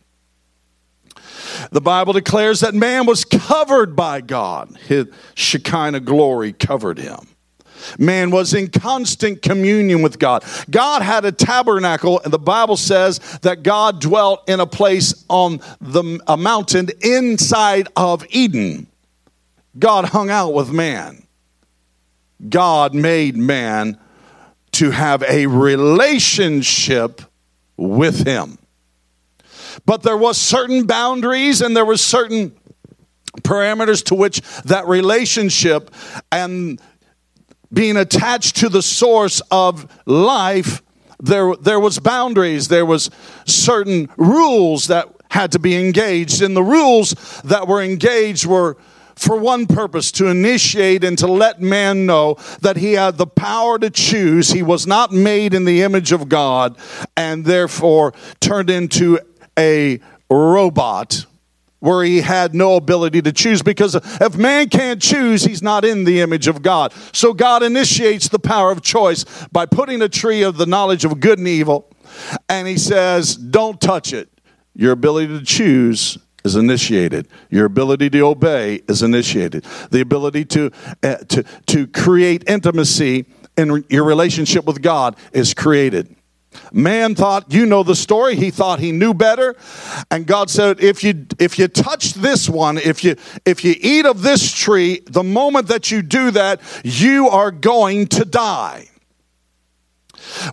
The 1.75 1.81
Bible 1.81 2.13
declares 2.13 2.61
that 2.61 2.73
man 2.73 3.05
was 3.05 3.25
covered 3.25 3.97
by 3.97 4.21
God. 4.21 4.79
His 4.87 5.09
Shekinah 5.35 5.99
glory 6.01 6.53
covered 6.53 7.01
him. 7.01 7.19
Man 7.99 8.31
was 8.31 8.55
in 8.55 8.69
constant 8.69 9.43
communion 9.43 10.01
with 10.01 10.21
God. 10.21 10.45
God 10.71 11.03
had 11.03 11.25
a 11.25 11.33
tabernacle, 11.33 12.21
and 12.21 12.33
the 12.33 12.39
Bible 12.39 12.77
says 12.77 13.19
that 13.43 13.65
God 13.65 14.01
dwelt 14.01 14.49
in 14.49 14.61
a 14.61 14.69
place 14.69 15.25
on 15.29 15.59
the, 15.81 16.21
a 16.29 16.37
mountain 16.37 16.91
inside 17.03 17.89
of 17.97 18.25
Eden. 18.31 18.87
God 19.77 20.05
hung 20.05 20.31
out 20.31 20.55
with 20.55 20.71
man. 20.71 21.27
God 22.49 22.95
made 22.95 23.37
man 23.37 23.99
to 24.75 24.93
have 24.93 25.25
a 25.25 25.49
relationship 25.49 27.21
with 27.77 28.25
him. 28.25 28.59
But 29.87 30.03
there 30.03 30.17
was 30.17 30.39
certain 30.39 30.87
boundaries 30.87 31.61
and 31.61 31.77
there 31.77 31.85
was 31.85 32.01
certain 32.01 32.57
parameters 33.43 34.05
to 34.07 34.15
which 34.15 34.41
that 34.63 34.87
relationship 34.87 35.91
and 36.31 36.81
being 37.73 37.97
attached 37.97 38.57
to 38.57 38.69
the 38.69 38.83
source 38.83 39.43
of 39.51 39.91
life 40.07 40.83
there 41.21 41.55
there 41.57 41.81
was 41.81 41.99
boundaries 41.99 42.69
there 42.69 42.87
was 42.87 43.11
certain 43.45 44.09
rules 44.17 44.87
that 44.87 45.09
had 45.31 45.51
to 45.51 45.59
be 45.59 45.75
engaged 45.75 46.43
and 46.43 46.57
the 46.57 46.63
rules 46.63 47.11
that 47.43 47.67
were 47.67 47.83
engaged 47.83 48.47
were 48.47 48.77
for 49.17 49.37
one 49.37 49.67
purpose 49.67 50.11
to 50.13 50.27
initiate 50.27 51.05
and 51.05 51.17
to 51.19 51.27
let 51.27 51.61
man 51.61 52.07
know 52.07 52.37
that 52.61 52.77
he 52.77 52.95
had 52.95 53.17
the 53.17 53.27
power 53.27 53.79
to 53.79 53.91
choose. 53.91 54.51
He 54.51 54.63
was 54.63 54.87
not 54.87 55.13
made 55.13 55.55
in 55.55 55.65
the 55.65 55.83
image 55.83 56.13
of 56.13 56.29
God 56.29 56.77
and 57.17 57.45
therefore 57.45 58.13
turned 58.41 58.71
into 58.71 59.19
a 59.59 60.01
robot 60.31 61.27
where 61.85 62.03
he 62.03 62.23
had 62.23 62.55
no 62.55 62.77
ability 62.77 63.21
to 63.21 63.31
choose 63.31 63.61
because 63.61 63.95
if 63.95 64.37
man 64.37 64.71
can't 64.71 65.03
choose, 65.03 65.45
he's 65.45 65.63
not 65.63 65.85
in 65.85 66.05
the 66.05 66.23
image 66.23 66.49
of 66.49 66.63
God. 66.63 66.95
So 67.13 67.35
God 67.35 67.63
initiates 67.63 68.29
the 68.29 68.39
power 68.39 68.71
of 68.71 68.81
choice 68.81 69.25
by 69.53 69.67
putting 69.67 70.01
a 70.01 70.09
tree 70.09 70.43
of 70.43 70.57
the 70.57 70.65
knowledge 70.65 71.05
of 71.05 71.21
good 71.21 71.39
and 71.39 71.47
evil, 71.47 71.91
and 72.49 72.67
he 72.67 72.79
says, 72.79 73.37
Don't 73.37 73.79
touch 73.81 74.15
it. 74.15 74.31
Your 74.75 74.93
ability 74.93 75.39
to 75.39 75.45
choose 75.45 76.17
is 76.43 76.57
initiated. 76.57 77.29
Your 77.51 77.67
ability 77.67 78.09
to 78.11 78.21
obey 78.21 78.81
is 78.89 79.03
initiated. 79.03 79.65
The 79.91 80.01
ability 80.01 80.47
to, 80.47 80.71
uh, 81.03 81.17
to, 81.17 81.45
to 81.67 81.87
create 81.87 82.45
intimacy 82.49 83.27
in 83.57 83.85
your 83.89 84.05
relationship 84.05 84.65
with 84.65 84.83
God 84.83 85.17
is 85.33 85.55
created. 85.55 86.15
Man 86.73 87.15
thought, 87.15 87.53
you 87.53 87.67
know 87.67 87.83
the 87.83 87.95
story, 87.95 88.37
he 88.37 88.51
thought 88.51 88.81
he 88.81 88.93
knew 88.93 89.15
better. 89.15 89.55
And 90.11 90.27
God 90.27 90.51
said, 90.51 90.81
if 90.83 91.05
you 91.05 91.27
if 91.39 91.59
you 91.59 91.69
touch 91.69 92.15
this 92.15 92.49
one, 92.49 92.79
if 92.79 93.05
you 93.05 93.17
if 93.45 93.65
you 93.65 93.75
eat 93.81 94.07
of 94.07 94.23
this 94.23 94.53
tree, 94.53 95.03
the 95.07 95.25
moment 95.25 95.69
that 95.69 95.91
you 95.91 96.03
do 96.03 96.31
that, 96.33 96.61
you 96.85 97.29
are 97.29 97.51
going 97.51 98.07
to 98.09 98.25
die. 98.25 98.89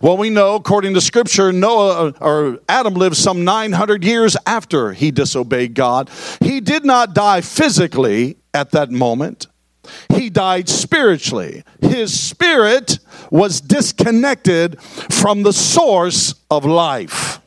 Well, 0.02 0.16
we 0.16 0.30
know, 0.30 0.54
according 0.54 0.94
to 0.94 1.00
Scripture, 1.00 1.52
Noah 1.52 2.12
or 2.20 2.58
Adam 2.68 2.94
lived 2.94 3.16
some 3.16 3.44
900 3.44 4.04
years 4.04 4.36
after 4.46 4.92
he 4.92 5.10
disobeyed 5.10 5.74
God. 5.74 6.10
He 6.40 6.60
did 6.60 6.84
not 6.84 7.14
die 7.14 7.40
physically 7.40 8.36
at 8.54 8.70
that 8.72 8.90
moment, 8.90 9.46
he 10.08 10.30
died 10.30 10.68
spiritually. 10.68 11.64
His 11.80 12.18
spirit 12.18 12.98
was 13.30 13.60
disconnected 13.60 14.80
from 14.82 15.42
the 15.42 15.52
source 15.52 16.34
of 16.50 16.64
life. 16.64 17.40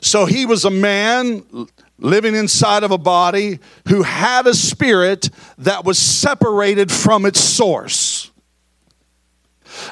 So 0.00 0.24
he 0.24 0.46
was 0.46 0.64
a 0.64 0.70
man 0.70 1.44
living 1.98 2.34
inside 2.34 2.82
of 2.82 2.90
a 2.90 2.98
body 2.98 3.58
who 3.88 4.02
had 4.02 4.46
a 4.46 4.54
spirit 4.54 5.30
that 5.58 5.84
was 5.84 5.98
separated 5.98 6.90
from 6.90 7.26
its 7.26 7.40
source. 7.40 8.30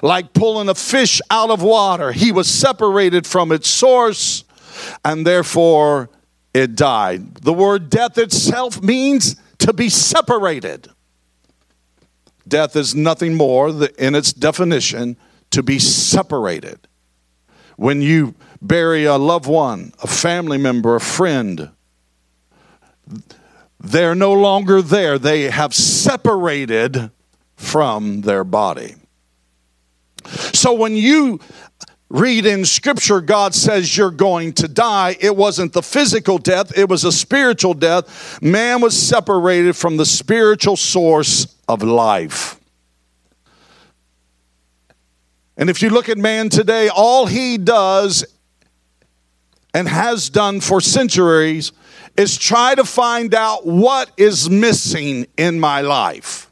Like 0.03 0.33
pulling 0.33 0.69
a 0.69 0.75
fish 0.75 1.21
out 1.31 1.51
of 1.51 1.63
water, 1.63 2.13
he 2.13 2.33
was 2.33 2.49
separated 2.49 3.27
from 3.27 3.53
its 3.53 3.69
source 3.69 4.45
and 5.05 5.27
therefore 5.27 6.11
it 6.55 6.75
died. 6.75 7.37
The 7.37 7.53
word 7.53 7.91
death 7.91 8.19
itself 8.19 8.83
means 8.83 9.37
to 9.69 9.75
be 9.75 9.91
separated. 9.91 10.89
Death 12.49 12.75
is 12.75 12.95
nothing 12.95 13.35
more, 13.35 13.69
in 13.99 14.15
its 14.15 14.33
definition, 14.33 15.15
to 15.51 15.63
be 15.63 15.79
separated. 15.79 16.89
When 17.77 18.01
you 18.01 18.35
bury 18.63 19.05
a 19.05 19.19
loved 19.19 19.47
one, 19.47 19.93
a 20.03 20.07
family 20.07 20.57
member, 20.57 20.97
a 20.97 21.01
friend, 21.03 21.69
they're 23.79 24.15
no 24.15 24.33
longer 24.33 24.81
there. 24.81 25.19
They 25.19 25.51
have 25.51 25.75
separated 25.75 27.11
from 27.55 28.23
their 28.23 28.45
body. 28.45 28.95
So 30.55 30.73
when 30.73 30.97
you 30.97 31.41
read 32.11 32.47
in 32.47 32.65
scripture, 32.65 33.21
God 33.21 33.55
says 33.55 33.97
you're 33.97 34.11
going 34.11 34.53
to 34.55 34.69
die. 34.69 35.17
It 35.21 35.37
wasn't 35.37 35.73
the 35.73 35.83
physical 35.83 36.39
death, 36.39 36.77
it 36.77 36.89
was 36.89 37.05
a 37.05 37.13
spiritual 37.13 37.75
death. 37.75 38.41
Man 38.43 38.81
was 38.81 38.97
separated 39.01 39.77
from 39.77 39.97
the 39.97 40.07
spiritual 40.07 40.77
source 40.77 41.57
of 41.69 41.83
life. 41.83 42.59
And 45.57 45.69
if 45.69 45.83
you 45.83 45.91
look 45.91 46.09
at 46.09 46.19
man 46.19 46.49
today, 46.49 46.89
all 46.89 47.27
he 47.27 47.59
does 47.59 48.25
and 49.75 49.89
has 49.89 50.31
done 50.31 50.61
for 50.61 50.81
centuries 50.81 51.73
is 52.17 52.39
try 52.39 52.75
to 52.75 52.85
find 52.85 53.35
out 53.35 53.67
what 53.67 54.11
is 54.17 54.49
missing 54.49 55.27
in 55.37 55.59
my 55.59 55.81
life. 55.81 56.49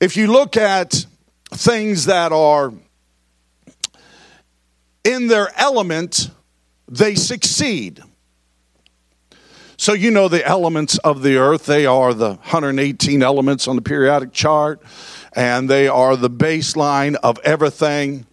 If 0.00 0.16
you 0.16 0.26
look 0.26 0.56
at 0.56 1.06
things 1.54 2.06
that 2.06 2.32
are 2.32 2.72
in 5.04 5.28
their 5.28 5.48
element, 5.56 6.30
they 6.88 7.14
succeed. 7.14 8.02
So, 9.76 9.92
you 9.92 10.10
know 10.10 10.28
the 10.28 10.46
elements 10.46 10.98
of 10.98 11.22
the 11.22 11.36
earth. 11.36 11.66
They 11.66 11.84
are 11.84 12.14
the 12.14 12.34
118 12.34 13.22
elements 13.22 13.66
on 13.68 13.76
the 13.76 13.82
periodic 13.82 14.32
chart, 14.32 14.80
and 15.32 15.68
they 15.68 15.88
are 15.88 16.16
the 16.16 16.30
baseline 16.30 17.16
of 17.16 17.38
everything. 17.40 18.26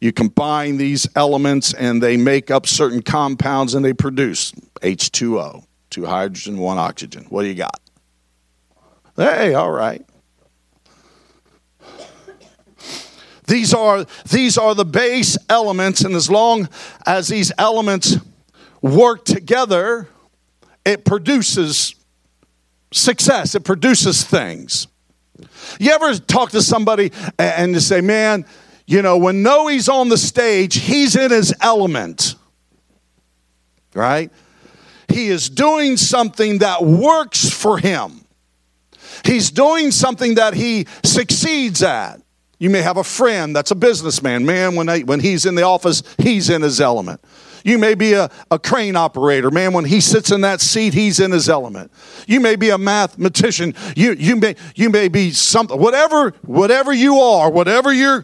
You 0.00 0.12
combine 0.12 0.78
these 0.78 1.06
elements, 1.14 1.74
and 1.74 2.02
they 2.02 2.16
make 2.16 2.50
up 2.50 2.66
certain 2.66 3.02
compounds, 3.02 3.74
and 3.74 3.84
they 3.84 3.92
produce 3.92 4.52
H2O, 4.80 5.64
two 5.90 6.06
hydrogen, 6.06 6.58
one 6.58 6.78
oxygen. 6.78 7.26
What 7.28 7.42
do 7.42 7.48
you 7.48 7.54
got? 7.54 7.78
Hey, 9.14 9.54
all 9.54 9.70
right. 9.70 10.04
These 13.46 13.74
are, 13.74 14.06
these 14.30 14.56
are 14.56 14.74
the 14.74 14.84
base 14.84 15.36
elements, 15.48 16.02
and 16.02 16.14
as 16.14 16.30
long 16.30 16.68
as 17.06 17.28
these 17.28 17.52
elements 17.58 18.16
work 18.80 19.24
together, 19.24 20.08
it 20.84 21.04
produces 21.04 21.94
success, 22.92 23.54
it 23.54 23.64
produces 23.64 24.22
things. 24.24 24.86
You 25.80 25.92
ever 25.92 26.14
talk 26.18 26.50
to 26.50 26.62
somebody 26.62 27.10
and 27.38 27.72
you 27.72 27.80
say, 27.80 28.00
man, 28.00 28.44
you 28.86 29.02
know, 29.02 29.16
when 29.16 29.42
Noe's 29.42 29.88
on 29.88 30.08
the 30.08 30.18
stage, 30.18 30.76
he's 30.76 31.16
in 31.16 31.30
his 31.30 31.54
element, 31.60 32.36
right? 33.94 34.30
he 35.12 35.28
is 35.28 35.48
doing 35.48 35.96
something 35.96 36.58
that 36.58 36.82
works 36.82 37.48
for 37.48 37.78
him. 37.78 38.24
He's 39.24 39.50
doing 39.50 39.90
something 39.90 40.34
that 40.36 40.54
he 40.54 40.86
succeeds 41.04 41.82
at. 41.82 42.20
You 42.62 42.70
may 42.70 42.82
have 42.82 42.96
a 42.96 43.02
friend 43.02 43.56
that's 43.56 43.72
a 43.72 43.74
businessman. 43.74 44.46
Man, 44.46 44.76
when, 44.76 44.86
when 45.04 45.18
he's 45.18 45.46
in 45.46 45.56
the 45.56 45.62
office, 45.62 46.04
he's 46.16 46.48
in 46.48 46.62
his 46.62 46.80
element. 46.80 47.20
You 47.64 47.76
may 47.76 47.94
be 47.94 48.12
a, 48.12 48.30
a 48.52 48.58
crane 48.60 48.94
operator. 48.94 49.50
Man, 49.50 49.72
when 49.72 49.84
he 49.84 50.00
sits 50.00 50.30
in 50.30 50.42
that 50.42 50.60
seat, 50.60 50.94
he's 50.94 51.18
in 51.18 51.32
his 51.32 51.48
element. 51.48 51.90
You 52.28 52.38
may 52.38 52.54
be 52.54 52.70
a 52.70 52.78
mathematician. 52.78 53.74
You, 53.96 54.12
you, 54.12 54.36
may, 54.36 54.54
you 54.76 54.90
may 54.90 55.08
be 55.08 55.32
something, 55.32 55.76
whatever, 55.76 56.34
whatever 56.42 56.92
you 56.92 57.18
are, 57.18 57.50
whatever 57.50 57.92
you're, 57.92 58.22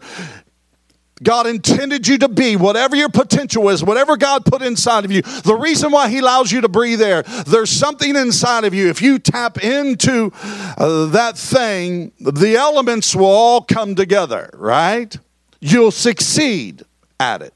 God 1.21 1.47
intended 1.47 2.07
you 2.07 2.17
to 2.19 2.29
be, 2.29 2.55
whatever 2.55 2.95
your 2.95 3.09
potential 3.09 3.69
is, 3.69 3.83
whatever 3.83 4.15
God 4.17 4.45
put 4.45 4.61
inside 4.61 5.05
of 5.05 5.11
you, 5.11 5.21
the 5.21 5.55
reason 5.55 5.91
why 5.91 6.09
He 6.09 6.19
allows 6.19 6.51
you 6.51 6.61
to 6.61 6.69
breathe 6.69 7.01
air, 7.01 7.23
there's 7.23 7.69
something 7.69 8.15
inside 8.15 8.63
of 8.63 8.73
you. 8.73 8.89
If 8.89 9.01
you 9.01 9.19
tap 9.19 9.63
into 9.63 10.31
uh, 10.33 11.07
that 11.07 11.37
thing, 11.37 12.11
the 12.19 12.55
elements 12.55 13.15
will 13.15 13.25
all 13.25 13.61
come 13.61 13.95
together, 13.95 14.49
right? 14.53 15.15
You'll 15.59 15.91
succeed 15.91 16.83
at 17.19 17.41
it. 17.41 17.53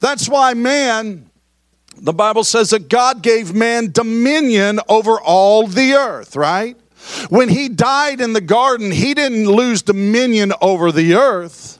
That's 0.00 0.28
why 0.28 0.54
man, 0.54 1.30
the 1.96 2.12
Bible 2.12 2.44
says 2.44 2.70
that 2.70 2.88
God 2.88 3.22
gave 3.22 3.54
man 3.54 3.92
dominion 3.92 4.80
over 4.88 5.18
all 5.18 5.66
the 5.66 5.94
earth, 5.94 6.36
right? 6.36 6.76
When 7.30 7.48
he 7.48 7.70
died 7.70 8.20
in 8.20 8.34
the 8.34 8.42
garden, 8.42 8.90
he 8.90 9.14
didn't 9.14 9.46
lose 9.46 9.80
dominion 9.80 10.52
over 10.60 10.92
the 10.92 11.14
earth 11.14 11.79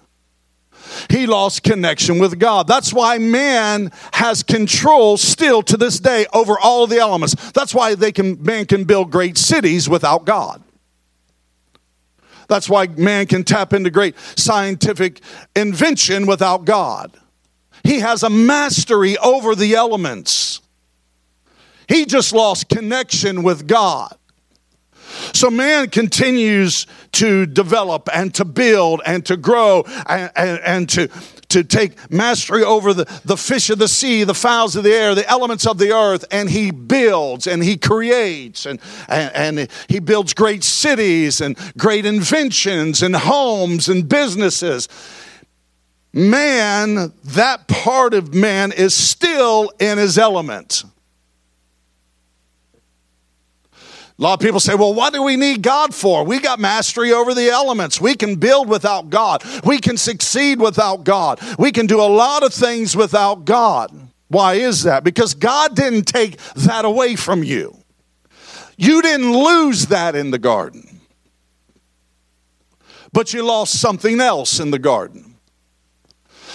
he 1.08 1.26
lost 1.26 1.62
connection 1.62 2.18
with 2.18 2.38
God. 2.38 2.66
That's 2.66 2.92
why 2.92 3.18
man 3.18 3.90
has 4.12 4.42
control 4.42 5.16
still 5.16 5.62
to 5.62 5.76
this 5.76 5.98
day 5.98 6.26
over 6.32 6.58
all 6.58 6.86
the 6.86 6.98
elements. 6.98 7.34
That's 7.52 7.74
why 7.74 7.94
they 7.94 8.12
can, 8.12 8.42
man 8.42 8.66
can 8.66 8.84
build 8.84 9.10
great 9.10 9.38
cities 9.38 9.88
without 9.88 10.24
God. 10.24 10.62
That's 12.48 12.68
why 12.68 12.88
man 12.88 13.26
can 13.26 13.44
tap 13.44 13.72
into 13.72 13.90
great 13.90 14.16
scientific 14.36 15.20
invention 15.54 16.26
without 16.26 16.64
God. 16.64 17.16
He 17.84 18.00
has 18.00 18.22
a 18.22 18.30
mastery 18.30 19.16
over 19.18 19.54
the 19.54 19.74
elements. 19.74 20.60
He 21.88 22.04
just 22.06 22.32
lost 22.32 22.68
connection 22.68 23.42
with 23.42 23.66
God. 23.66 24.16
So 25.32 25.50
man 25.50 25.90
continues 25.90 26.86
to 27.12 27.46
develop 27.46 28.08
and 28.12 28.34
to 28.34 28.44
build 28.44 29.02
and 29.06 29.24
to 29.26 29.36
grow 29.36 29.84
and, 30.06 30.30
and, 30.36 30.60
and 30.60 30.88
to, 30.90 31.08
to 31.48 31.64
take 31.64 32.10
mastery 32.10 32.62
over 32.62 32.94
the, 32.94 33.20
the 33.24 33.36
fish 33.36 33.70
of 33.70 33.78
the 33.78 33.88
sea, 33.88 34.24
the 34.24 34.34
fowls 34.34 34.76
of 34.76 34.84
the 34.84 34.92
air, 34.92 35.14
the 35.14 35.28
elements 35.28 35.66
of 35.66 35.78
the 35.78 35.92
earth, 35.92 36.24
and 36.30 36.48
he 36.48 36.70
builds 36.70 37.46
and 37.46 37.62
he 37.62 37.76
creates 37.76 38.66
and, 38.66 38.80
and, 39.08 39.58
and 39.58 39.70
he 39.88 39.98
builds 39.98 40.32
great 40.32 40.64
cities 40.64 41.40
and 41.40 41.56
great 41.76 42.06
inventions 42.06 43.02
and 43.02 43.14
homes 43.14 43.88
and 43.88 44.08
businesses. 44.08 44.88
Man, 46.12 47.12
that 47.24 47.68
part 47.68 48.14
of 48.14 48.34
man 48.34 48.72
is 48.72 48.94
still 48.94 49.72
in 49.78 49.98
his 49.98 50.18
element. 50.18 50.84
A 54.20 54.22
lot 54.22 54.34
of 54.34 54.40
people 54.40 54.60
say, 54.60 54.74
well, 54.74 54.92
what 54.92 55.14
do 55.14 55.22
we 55.22 55.36
need 55.36 55.62
God 55.62 55.94
for? 55.94 56.24
We 56.24 56.40
got 56.40 56.60
mastery 56.60 57.10
over 57.10 57.32
the 57.32 57.48
elements. 57.48 58.02
We 58.02 58.14
can 58.14 58.36
build 58.36 58.68
without 58.68 59.08
God. 59.08 59.42
We 59.64 59.78
can 59.78 59.96
succeed 59.96 60.60
without 60.60 61.04
God. 61.04 61.40
We 61.58 61.72
can 61.72 61.86
do 61.86 61.98
a 61.98 62.04
lot 62.04 62.42
of 62.42 62.52
things 62.52 62.94
without 62.94 63.46
God. 63.46 63.90
Why 64.28 64.54
is 64.54 64.82
that? 64.82 65.04
Because 65.04 65.32
God 65.32 65.74
didn't 65.74 66.04
take 66.04 66.36
that 66.54 66.84
away 66.84 67.16
from 67.16 67.42
you. 67.42 67.78
You 68.76 69.00
didn't 69.00 69.32
lose 69.32 69.86
that 69.86 70.14
in 70.14 70.30
the 70.30 70.38
garden, 70.38 71.00
but 73.14 73.32
you 73.32 73.42
lost 73.42 73.80
something 73.80 74.20
else 74.20 74.60
in 74.60 74.70
the 74.70 74.78
garden. 74.78 75.29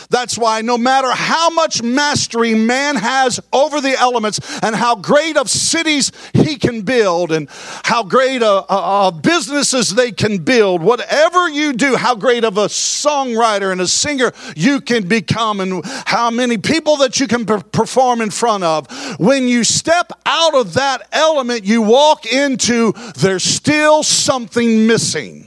That's 0.10 0.38
why 0.38 0.62
no 0.62 0.78
matter 0.78 1.12
how 1.12 1.50
much 1.50 1.82
mastery 1.82 2.56
man 2.56 2.96
has 2.96 3.39
over 3.52 3.82
the 3.82 3.98
elements 3.98 4.39
and 4.62 4.76
how 4.76 4.96
great 4.96 5.38
of 5.38 5.50
cities 5.50 6.12
he 6.34 6.56
can 6.56 6.82
build 6.82 7.32
and 7.32 7.48
how 7.84 8.04
great 8.04 8.41
of 8.44 9.22
businesses 9.22 9.96
they 9.96 10.12
can 10.12 10.39
build, 10.39 10.82
whatever 10.82 11.50
you 11.50 11.74
do, 11.74 11.96
how 11.96 12.15
great 12.15 12.44
of 12.44 12.58
a 12.58 12.68
songwriter 12.68 13.72
and 13.72 13.82
a 13.82 13.88
singer 13.88 14.32
you 14.56 14.82
can 14.82 15.08
become 15.08 15.60
and 15.60 15.86
how 16.06 16.30
many 16.30 16.58
people 16.58 16.98
that 16.98 17.20
you 17.20 17.28
can 17.28 17.46
perform 17.46 18.22
in 18.22 18.30
front 18.30 18.63
of, 18.63 18.88
when 19.20 19.48
you 19.48 19.63
step 19.63 20.12
out 20.26 20.56
of 20.56 20.74
that 20.74 21.08
element, 21.12 21.65
you 21.65 21.82
walk 21.82 22.26
into 22.26 22.94
there's 23.18 23.44
still 23.44 24.04
something 24.04 24.88
missing. 24.88 25.44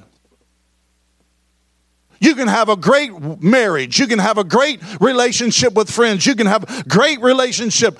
You 2.20 2.34
can 2.34 2.48
have 2.48 2.68
a 2.68 2.76
great 2.76 3.42
marriage. 3.42 3.98
You 3.98 4.06
can 4.06 4.18
have 4.18 4.38
a 4.38 4.44
great 4.44 4.80
relationship 5.00 5.74
with 5.74 5.90
friends. 5.90 6.26
You 6.26 6.34
can 6.34 6.46
have 6.46 6.88
great 6.88 7.20
relationship 7.20 7.98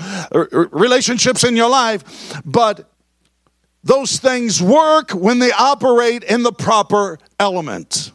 relationships 0.73 1.45
in 1.45 1.57
your 1.57 1.71
life, 1.71 2.41
but 2.45 2.91
those 3.85 4.19
things 4.19 4.61
work 4.61 5.13
when 5.13 5.39
they 5.39 5.53
operate 5.53 6.25
in 6.25 6.43
the 6.43 6.53
proper 6.53 7.19
element. 7.39 8.13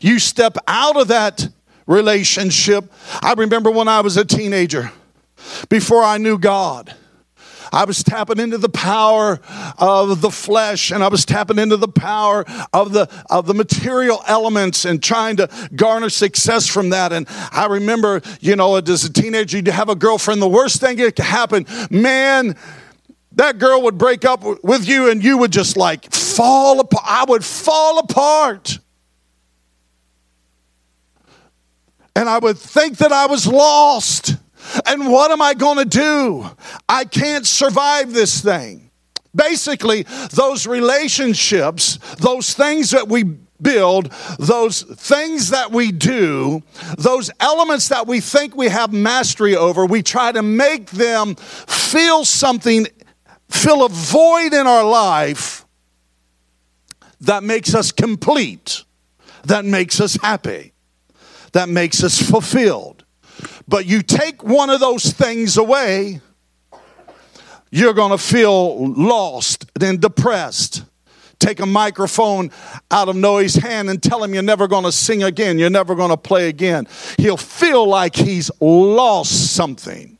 You 0.00 0.18
step 0.18 0.56
out 0.66 0.96
of 0.96 1.08
that 1.08 1.46
relationship. 1.86 2.90
I 3.22 3.34
remember 3.34 3.70
when 3.70 3.88
I 3.88 4.00
was 4.00 4.16
a 4.16 4.24
teenager, 4.24 4.92
before 5.68 6.02
I 6.02 6.18
knew 6.18 6.38
God. 6.38 6.94
I 7.72 7.84
was 7.84 8.02
tapping 8.02 8.38
into 8.38 8.58
the 8.58 8.68
power 8.68 9.40
of 9.78 10.20
the 10.20 10.30
flesh 10.30 10.90
and 10.90 11.02
I 11.02 11.08
was 11.08 11.24
tapping 11.24 11.58
into 11.58 11.76
the 11.76 11.88
power 11.88 12.44
of 12.72 12.92
the 12.92 13.08
of 13.30 13.46
the 13.46 13.54
material 13.54 14.22
elements 14.26 14.84
and 14.84 15.02
trying 15.02 15.36
to 15.36 15.48
garner 15.74 16.08
success 16.08 16.66
from 16.66 16.90
that. 16.90 17.12
And 17.12 17.26
I 17.52 17.66
remember, 17.66 18.22
you 18.40 18.56
know, 18.56 18.76
as 18.76 19.04
a 19.04 19.12
teenager, 19.12 19.58
you'd 19.58 19.68
have 19.68 19.88
a 19.88 19.94
girlfriend. 19.94 20.42
The 20.42 20.48
worst 20.48 20.80
thing 20.80 20.96
that 20.96 21.16
could 21.16 21.24
happen, 21.24 21.66
man, 21.90 22.56
that 23.32 23.58
girl 23.58 23.82
would 23.82 23.98
break 23.98 24.24
up 24.24 24.42
with 24.64 24.88
you 24.88 25.10
and 25.10 25.22
you 25.22 25.38
would 25.38 25.52
just 25.52 25.76
like 25.76 26.12
fall 26.12 26.80
apart. 26.80 27.04
I 27.06 27.24
would 27.28 27.44
fall 27.44 27.98
apart. 27.98 28.78
And 32.16 32.28
I 32.28 32.38
would 32.38 32.58
think 32.58 32.98
that 32.98 33.12
I 33.12 33.26
was 33.26 33.46
lost. 33.46 34.36
And 34.86 35.10
what 35.10 35.30
am 35.30 35.42
I 35.42 35.54
going 35.54 35.78
to 35.78 35.84
do? 35.84 36.50
I 36.88 37.04
can't 37.04 37.46
survive 37.46 38.12
this 38.12 38.40
thing. 38.40 38.90
Basically, 39.34 40.02
those 40.32 40.66
relationships, 40.66 41.98
those 42.16 42.52
things 42.52 42.90
that 42.90 43.08
we 43.08 43.24
build, 43.62 44.10
those 44.38 44.82
things 44.82 45.50
that 45.50 45.70
we 45.70 45.92
do, 45.92 46.62
those 46.98 47.30
elements 47.40 47.88
that 47.88 48.06
we 48.06 48.20
think 48.20 48.56
we 48.56 48.68
have 48.68 48.92
mastery 48.92 49.54
over, 49.54 49.86
we 49.86 50.02
try 50.02 50.32
to 50.32 50.42
make 50.42 50.90
them 50.90 51.34
feel 51.36 52.24
something, 52.24 52.86
fill 53.48 53.84
a 53.84 53.88
void 53.88 54.52
in 54.52 54.66
our 54.66 54.84
life 54.84 55.64
that 57.20 57.42
makes 57.42 57.74
us 57.74 57.92
complete, 57.92 58.84
that 59.44 59.64
makes 59.64 60.00
us 60.00 60.16
happy, 60.22 60.72
that 61.52 61.68
makes 61.68 62.02
us 62.02 62.20
fulfilled. 62.20 62.99
But 63.70 63.86
you 63.86 64.02
take 64.02 64.42
one 64.42 64.68
of 64.68 64.80
those 64.80 65.12
things 65.12 65.56
away, 65.56 66.20
you're 67.70 67.94
going 67.94 68.10
to 68.10 68.18
feel 68.18 68.92
lost 68.92 69.70
and 69.80 70.00
depressed. 70.00 70.84
Take 71.38 71.60
a 71.60 71.66
microphone 71.66 72.50
out 72.90 73.08
of 73.08 73.14
Noah's 73.14 73.54
hand 73.54 73.88
and 73.88 74.02
tell 74.02 74.24
him 74.24 74.34
you're 74.34 74.42
never 74.42 74.66
going 74.66 74.84
to 74.84 74.92
sing 74.92 75.22
again, 75.22 75.56
you're 75.56 75.70
never 75.70 75.94
going 75.94 76.10
to 76.10 76.16
play 76.16 76.48
again. 76.48 76.88
He'll 77.16 77.36
feel 77.36 77.86
like 77.86 78.16
he's 78.16 78.50
lost 78.60 79.54
something 79.54 80.18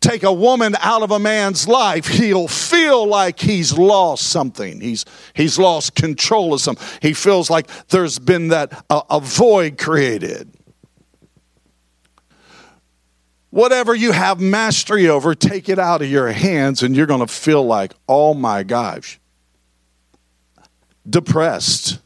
take 0.00 0.22
a 0.22 0.32
woman 0.32 0.76
out 0.80 1.02
of 1.02 1.10
a 1.10 1.18
man's 1.18 1.66
life, 1.66 2.06
he'll 2.06 2.48
feel 2.48 3.06
like 3.06 3.40
he's 3.40 3.76
lost 3.76 4.24
something. 4.24 4.80
He's, 4.80 5.04
he's 5.34 5.58
lost 5.58 5.94
control 5.94 6.54
of 6.54 6.60
something. 6.60 6.86
He 7.02 7.12
feels 7.12 7.50
like 7.50 7.68
there's 7.88 8.18
been 8.18 8.48
that 8.48 8.84
a, 8.90 9.20
void 9.20 9.78
created. 9.78 10.52
Whatever 13.50 13.94
you 13.94 14.12
have 14.12 14.40
mastery 14.40 15.08
over, 15.08 15.34
take 15.34 15.68
it 15.68 15.78
out 15.78 16.02
of 16.02 16.10
your 16.10 16.30
hands, 16.30 16.82
and 16.82 16.94
you're 16.94 17.06
going 17.06 17.26
to 17.26 17.32
feel 17.32 17.64
like, 17.64 17.94
oh 18.08 18.34
my 18.34 18.62
gosh, 18.62 19.18
depressed, 21.08 21.98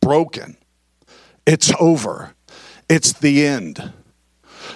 broken. 0.00 0.56
It's 1.46 1.72
over. 1.80 2.34
It's 2.88 3.12
the 3.12 3.46
end 3.46 3.92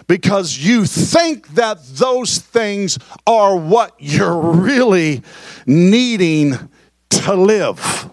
because 0.06 0.58
you 0.58 0.86
think 0.86 1.48
that 1.54 1.84
those 1.84 2.38
things 2.38 2.98
are 3.26 3.56
what 3.56 3.94
you're 3.98 4.40
really 4.40 5.22
needing 5.66 6.54
to 7.10 7.34
live. 7.34 8.10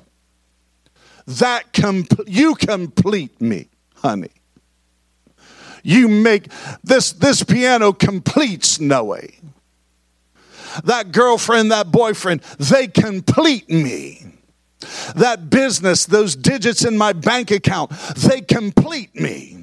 That 1.27 1.63
you 2.27 2.55
complete 2.55 3.39
me, 3.39 3.69
honey. 3.95 4.31
You 5.83 6.07
make 6.07 6.47
this 6.83 7.11
this 7.13 7.43
piano 7.43 7.93
completes 7.93 8.79
Noe. 8.79 9.17
That 10.83 11.11
girlfriend, 11.11 11.71
that 11.71 11.91
boyfriend, 11.91 12.41
they 12.59 12.87
complete 12.87 13.69
me. 13.69 14.25
That 15.15 15.49
business, 15.49 16.05
those 16.05 16.35
digits 16.35 16.85
in 16.85 16.97
my 16.97 17.13
bank 17.13 17.51
account, 17.51 17.91
they 18.15 18.41
complete 18.41 19.13
me. 19.15 19.60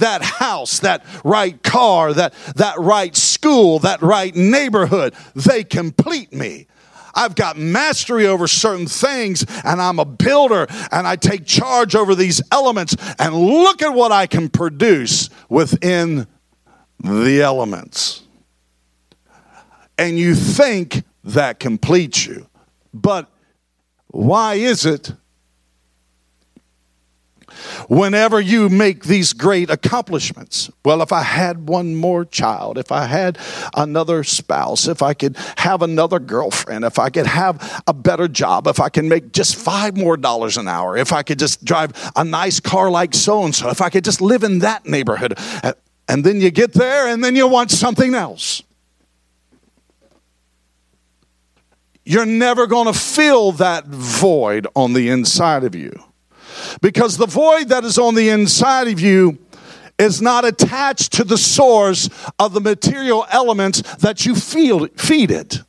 That 0.00 0.22
house, 0.22 0.80
that 0.80 1.04
right 1.24 1.62
car, 1.62 2.12
that, 2.12 2.34
that 2.56 2.78
right 2.78 3.16
school, 3.16 3.78
that 3.78 4.02
right 4.02 4.34
neighborhood, 4.34 5.14
they 5.34 5.64
complete 5.64 6.32
me. 6.32 6.66
I've 7.14 7.34
got 7.34 7.56
mastery 7.56 8.26
over 8.26 8.46
certain 8.46 8.86
things 8.86 9.44
and 9.64 9.80
I'm 9.80 9.98
a 9.98 10.04
builder 10.04 10.66
and 10.92 11.06
I 11.06 11.16
take 11.16 11.44
charge 11.44 11.94
over 11.94 12.14
these 12.14 12.42
elements 12.52 12.96
and 13.18 13.34
look 13.34 13.82
at 13.82 13.94
what 13.94 14.12
I 14.12 14.26
can 14.26 14.48
produce 14.48 15.28
within 15.48 16.26
the 17.02 17.42
elements. 17.42 18.22
And 19.98 20.18
you 20.18 20.34
think 20.34 21.02
that 21.24 21.58
completes 21.58 22.26
you. 22.26 22.48
But 22.94 23.30
why 24.08 24.54
is 24.54 24.86
it 24.86 25.12
whenever 27.88 28.40
you 28.40 28.68
make 28.68 29.04
these 29.04 29.32
great 29.32 29.70
accomplishments. 29.70 30.70
Well, 30.84 31.02
if 31.02 31.12
I 31.12 31.22
had 31.22 31.68
one 31.68 31.94
more 31.96 32.24
child, 32.24 32.78
if 32.78 32.92
I 32.92 33.06
had 33.06 33.38
another 33.76 34.24
spouse, 34.24 34.86
if 34.88 35.02
I 35.02 35.14
could 35.14 35.36
have 35.56 35.82
another 35.82 36.18
girlfriend, 36.18 36.84
if 36.84 36.98
I 36.98 37.10
could 37.10 37.26
have 37.26 37.82
a 37.86 37.92
better 37.92 38.28
job, 38.28 38.66
if 38.66 38.80
I 38.80 38.88
can 38.88 39.08
make 39.08 39.32
just 39.32 39.56
five 39.56 39.96
more 39.96 40.16
dollars 40.16 40.56
an 40.56 40.68
hour, 40.68 40.96
if 40.96 41.12
I 41.12 41.22
could 41.22 41.38
just 41.38 41.64
drive 41.64 41.92
a 42.16 42.24
nice 42.24 42.60
car 42.60 42.90
like 42.90 43.14
so 43.14 43.44
and 43.44 43.54
so, 43.54 43.70
if 43.70 43.80
I 43.80 43.90
could 43.90 44.04
just 44.04 44.20
live 44.20 44.42
in 44.42 44.60
that 44.60 44.86
neighborhood. 44.86 45.38
And 46.08 46.24
then 46.24 46.40
you 46.40 46.50
get 46.50 46.72
there 46.72 47.06
and 47.06 47.22
then 47.22 47.36
you 47.36 47.46
want 47.46 47.70
something 47.70 48.14
else. 48.14 48.62
You're 52.04 52.26
never 52.26 52.66
going 52.66 52.86
to 52.86 52.98
fill 52.98 53.52
that 53.52 53.86
void 53.86 54.66
on 54.74 54.94
the 54.94 55.10
inside 55.10 55.62
of 55.62 55.76
you. 55.76 55.92
Because 56.80 57.16
the 57.16 57.26
void 57.26 57.68
that 57.68 57.84
is 57.84 57.98
on 57.98 58.14
the 58.14 58.28
inside 58.30 58.88
of 58.88 59.00
you 59.00 59.38
is 59.98 60.22
not 60.22 60.44
attached 60.44 61.12
to 61.12 61.24
the 61.24 61.36
source 61.36 62.08
of 62.38 62.54
the 62.54 62.60
material 62.60 63.26
elements 63.30 63.82
that 63.96 64.24
you 64.24 64.34
feel, 64.34 64.86
feed 64.96 65.30
it. 65.30 65.60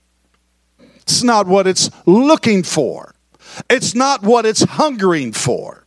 It's 1.02 1.24
not 1.24 1.48
what 1.48 1.68
it's 1.68 1.90
looking 2.06 2.64
for, 2.64 3.14
it's 3.70 3.94
not 3.94 4.24
what 4.24 4.46
it's 4.46 4.64
hungering 4.64 5.34
for. 5.34 5.86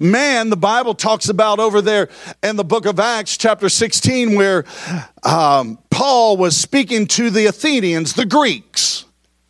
Man, 0.00 0.50
the 0.50 0.56
Bible 0.56 0.94
talks 0.94 1.28
about 1.28 1.60
over 1.60 1.80
there 1.80 2.08
in 2.42 2.56
the 2.56 2.64
book 2.64 2.84
of 2.84 2.98
Acts, 2.98 3.36
chapter 3.36 3.68
16, 3.68 4.34
where 4.34 4.64
um, 5.22 5.78
Paul 5.90 6.36
was 6.36 6.56
speaking 6.56 7.06
to 7.08 7.30
the 7.30 7.46
Athenians, 7.46 8.14
the 8.14 8.26
Greeks 8.26 9.04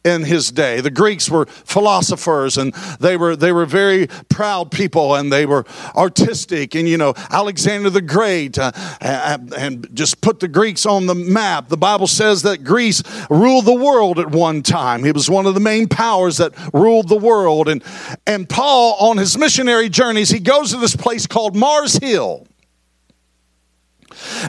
in 0.05 0.25
his 0.25 0.51
day. 0.51 0.81
The 0.81 0.91
Greeks 0.91 1.29
were 1.29 1.47
philosophers 1.47 2.57
and 2.57 2.73
they 3.01 3.17
were 3.17 3.35
they 3.35 3.53
were 3.53 3.67
very 3.67 4.07
proud 4.29 4.71
people 4.71 5.15
and 5.15 5.33
they 5.33 5.45
were 5.45 5.65
artistic 5.95 6.75
and 6.75 6.89
you 6.89 6.97
know 6.97 7.15
Alexander 7.31 7.91
the 7.91 8.01
Great 8.01 8.59
uh, 8.59 8.71
and, 9.01 9.53
and 9.55 9.89
just 9.95 10.21
put 10.21 10.41
the 10.41 10.49
Greeks 10.49 10.87
on 10.87 11.07
the 11.07 11.15
map. 11.15 11.69
The 11.69 11.77
Bible 11.77 12.07
says 12.07 12.43
that 12.43 12.65
Greece 12.65 13.03
ruled 13.29 13.65
the 13.65 13.75
world 13.75 14.19
at 14.19 14.31
one 14.31 14.63
time. 14.63 15.05
He 15.05 15.13
was 15.13 15.29
one 15.29 15.47
of 15.47 15.55
the 15.55 15.61
main 15.61 15.89
powers 15.89 16.37
that 16.39 16.53
ruled 16.73 17.09
the 17.09 17.17
world 17.17 17.69
and 17.69 17.83
and 18.27 18.49
Paul 18.49 18.97
on 19.01 19.17
his 19.17 19.37
missionary 19.37 19.89
journeys 19.89 20.31
he 20.31 20.41
goes 20.41 20.71
to 20.71 20.79
this 20.79 20.97
place 20.97 21.27
called 21.27 21.57
Mars 21.57 21.97
Hill. 21.97 22.47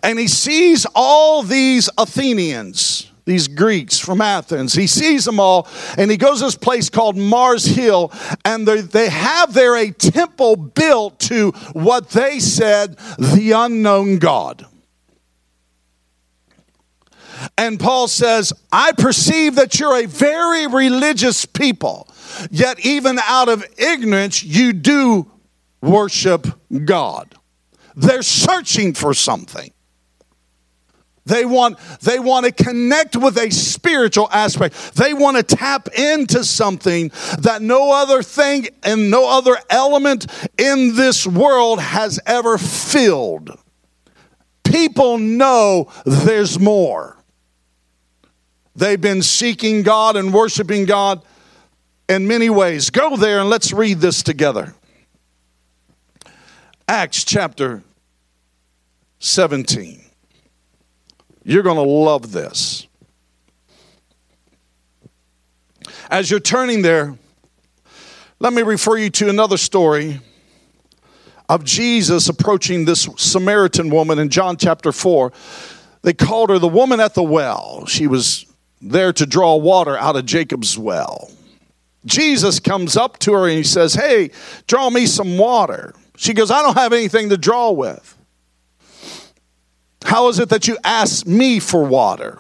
And 0.01 0.17
he 0.17 0.27
sees 0.27 0.85
all 0.95 1.43
these 1.43 1.89
Athenians 1.97 3.08
these 3.29 3.47
Greeks 3.47 3.99
from 3.99 4.21
Athens. 4.21 4.73
He 4.73 4.87
sees 4.87 5.23
them 5.23 5.39
all 5.39 5.67
and 5.97 6.09
he 6.09 6.17
goes 6.17 6.39
to 6.39 6.45
this 6.45 6.55
place 6.55 6.89
called 6.89 7.15
Mars 7.15 7.63
Hill 7.63 8.11
and 8.43 8.67
they 8.67 9.09
have 9.09 9.53
there 9.53 9.75
a 9.77 9.91
temple 9.91 10.55
built 10.55 11.19
to 11.21 11.51
what 11.73 12.09
they 12.09 12.39
said 12.39 12.97
the 13.19 13.53
unknown 13.55 14.17
God. 14.17 14.65
And 17.57 17.79
Paul 17.79 18.07
says, 18.07 18.51
I 18.71 18.93
perceive 18.93 19.55
that 19.55 19.79
you're 19.79 19.95
a 19.95 20.07
very 20.07 20.67
religious 20.67 21.45
people, 21.45 22.07
yet 22.49 22.83
even 22.85 23.19
out 23.23 23.47
of 23.47 23.63
ignorance, 23.77 24.43
you 24.43 24.73
do 24.73 25.31
worship 25.81 26.47
God. 26.83 27.35
They're 27.95 28.23
searching 28.23 28.93
for 28.93 29.13
something. 29.13 29.71
They 31.29 31.45
want, 31.45 31.77
they 32.01 32.19
want 32.19 32.47
to 32.47 32.51
connect 32.51 33.15
with 33.15 33.37
a 33.37 33.51
spiritual 33.51 34.27
aspect. 34.31 34.95
They 34.95 35.13
want 35.13 35.37
to 35.37 35.43
tap 35.43 35.87
into 35.89 36.43
something 36.43 37.11
that 37.39 37.61
no 37.61 37.93
other 37.93 38.23
thing 38.23 38.67
and 38.81 39.11
no 39.11 39.29
other 39.29 39.55
element 39.69 40.25
in 40.57 40.95
this 40.95 41.27
world 41.27 41.79
has 41.79 42.19
ever 42.25 42.57
filled. 42.57 43.57
People 44.63 45.19
know 45.19 45.91
there's 46.03 46.59
more. 46.59 47.15
They've 48.75 48.99
been 48.99 49.21
seeking 49.21 49.83
God 49.83 50.15
and 50.15 50.33
worshiping 50.33 50.85
God 50.85 51.21
in 52.07 52.27
many 52.27 52.49
ways. 52.49 52.89
Go 52.89 53.15
there 53.17 53.39
and 53.39 53.49
let's 53.49 53.71
read 53.71 53.99
this 53.99 54.23
together. 54.23 54.73
Acts 56.87 57.23
chapter 57.23 57.83
17. 59.19 60.08
You're 61.49 61.63
going 61.63 61.77
to 61.77 61.81
love 61.81 62.31
this. 62.31 62.85
As 66.11 66.29
you're 66.29 66.39
turning 66.39 66.83
there, 66.83 67.17
let 68.37 68.53
me 68.53 68.61
refer 68.61 68.97
you 68.97 69.09
to 69.09 69.29
another 69.29 69.57
story 69.57 70.21
of 71.49 71.63
Jesus 71.63 72.29
approaching 72.29 72.85
this 72.85 73.09
Samaritan 73.17 73.89
woman 73.89 74.19
in 74.19 74.29
John 74.29 74.57
chapter 74.57 74.91
4. 74.91 75.33
They 76.03 76.13
called 76.13 76.51
her 76.51 76.59
the 76.59 76.67
woman 76.67 76.99
at 76.99 77.15
the 77.15 77.23
well. 77.23 77.87
She 77.87 78.05
was 78.05 78.45
there 78.79 79.11
to 79.13 79.25
draw 79.25 79.55
water 79.55 79.97
out 79.97 80.15
of 80.15 80.27
Jacob's 80.27 80.77
well. 80.77 81.31
Jesus 82.05 82.59
comes 82.59 82.95
up 82.95 83.17
to 83.19 83.33
her 83.33 83.47
and 83.47 83.57
he 83.57 83.63
says, 83.63 83.95
Hey, 83.95 84.29
draw 84.67 84.91
me 84.91 85.07
some 85.07 85.39
water. 85.39 85.95
She 86.15 86.35
goes, 86.35 86.51
I 86.51 86.61
don't 86.61 86.77
have 86.77 86.93
anything 86.93 87.29
to 87.29 87.37
draw 87.37 87.71
with. 87.71 88.18
How 90.03 90.29
is 90.29 90.39
it 90.39 90.49
that 90.49 90.67
you 90.67 90.77
ask 90.83 91.25
me 91.25 91.59
for 91.59 91.83
water? 91.83 92.39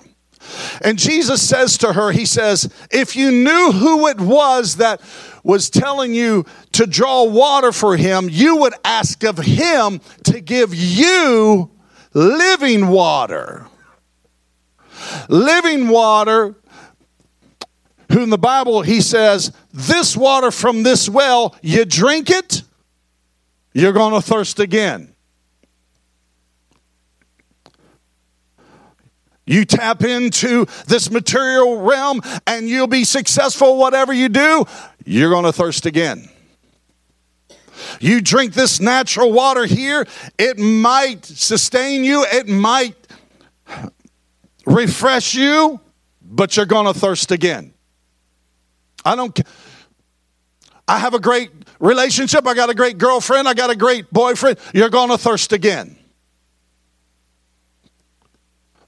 And 0.81 0.97
Jesus 0.97 1.47
says 1.47 1.77
to 1.79 1.93
her, 1.93 2.11
He 2.11 2.25
says, 2.25 2.73
If 2.91 3.15
you 3.15 3.31
knew 3.31 3.71
who 3.71 4.07
it 4.07 4.19
was 4.19 4.77
that 4.77 5.01
was 5.43 5.69
telling 5.69 6.13
you 6.13 6.45
to 6.73 6.85
draw 6.85 7.23
water 7.23 7.71
for 7.71 7.97
him, 7.97 8.29
you 8.29 8.57
would 8.57 8.73
ask 8.83 9.23
of 9.23 9.37
him 9.37 10.01
to 10.25 10.39
give 10.41 10.73
you 10.73 11.71
living 12.13 12.87
water. 12.87 13.67
Living 15.27 15.87
water, 15.87 16.55
who 18.11 18.23
in 18.23 18.29
the 18.29 18.37
Bible 18.37 18.81
he 18.81 19.01
says, 19.01 19.51
This 19.71 20.17
water 20.17 20.51
from 20.51 20.83
this 20.83 21.09
well, 21.09 21.55
you 21.61 21.85
drink 21.85 22.29
it, 22.29 22.63
you're 23.73 23.93
going 23.93 24.13
to 24.13 24.21
thirst 24.21 24.59
again. 24.59 25.08
You 29.49 29.65
tap 29.65 30.03
into 30.03 30.67
this 30.85 31.09
material 31.09 31.81
realm 31.81 32.21
and 32.45 32.69
you'll 32.69 32.85
be 32.85 33.03
successful, 33.03 33.77
whatever 33.77 34.13
you 34.13 34.29
do, 34.29 34.65
you're 35.05 35.31
going 35.31 35.45
to 35.45 35.51
thirst 35.51 35.87
again. 35.87 36.29
You 37.99 38.21
drink 38.21 38.53
this 38.53 38.79
natural 38.79 39.33
water 39.33 39.65
here, 39.65 40.05
it 40.37 40.59
might 40.59 41.25
sustain 41.25 42.03
you, 42.03 42.23
it 42.31 42.47
might 42.47 42.95
refresh 44.67 45.33
you, 45.33 45.79
but 46.21 46.55
you're 46.55 46.67
going 46.67 46.85
to 46.85 46.93
thirst 46.93 47.31
again. 47.31 47.73
I 49.03 49.15
don't 49.15 49.39
I 50.87 50.99
have 50.99 51.15
a 51.15 51.19
great 51.19 51.49
relationship, 51.79 52.45
I 52.45 52.53
got 52.53 52.69
a 52.69 52.75
great 52.75 52.99
girlfriend, 52.99 53.47
I 53.47 53.55
got 53.55 53.71
a 53.71 53.75
great 53.75 54.11
boyfriend, 54.13 54.59
you're 54.75 54.89
going 54.89 55.09
to 55.09 55.17
thirst 55.17 55.53
again. 55.53 55.98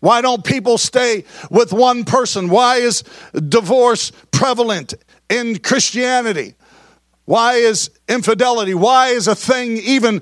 Why 0.01 0.21
don't 0.21 0.43
people 0.43 0.77
stay 0.77 1.23
with 1.49 1.71
one 1.71 2.03
person? 2.03 2.49
Why 2.49 2.77
is 2.77 3.03
divorce 3.33 4.11
prevalent 4.31 4.95
in 5.29 5.59
Christianity? 5.59 6.55
Why 7.25 7.53
is 7.53 7.91
infidelity? 8.09 8.73
Why 8.73 9.09
is 9.09 9.27
a 9.27 9.35
thing 9.35 9.77
even 9.77 10.21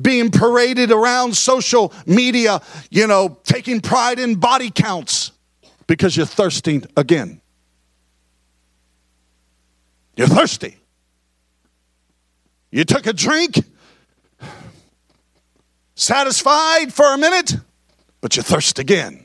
being 0.00 0.30
paraded 0.30 0.92
around 0.92 1.36
social 1.36 1.92
media, 2.06 2.62
you 2.90 3.08
know, 3.08 3.38
taking 3.42 3.80
pride 3.80 4.20
in 4.20 4.36
body 4.36 4.70
counts? 4.70 5.32
Because 5.88 6.16
you're 6.16 6.24
thirsting 6.24 6.84
again. 6.96 7.40
You're 10.16 10.28
thirsty. 10.28 10.76
You 12.70 12.84
took 12.84 13.06
a 13.06 13.12
drink, 13.12 13.56
satisfied 15.96 16.92
for 16.92 17.14
a 17.14 17.18
minute, 17.18 17.56
but 18.20 18.36
you 18.36 18.42
thirst 18.42 18.78
again. 18.78 19.24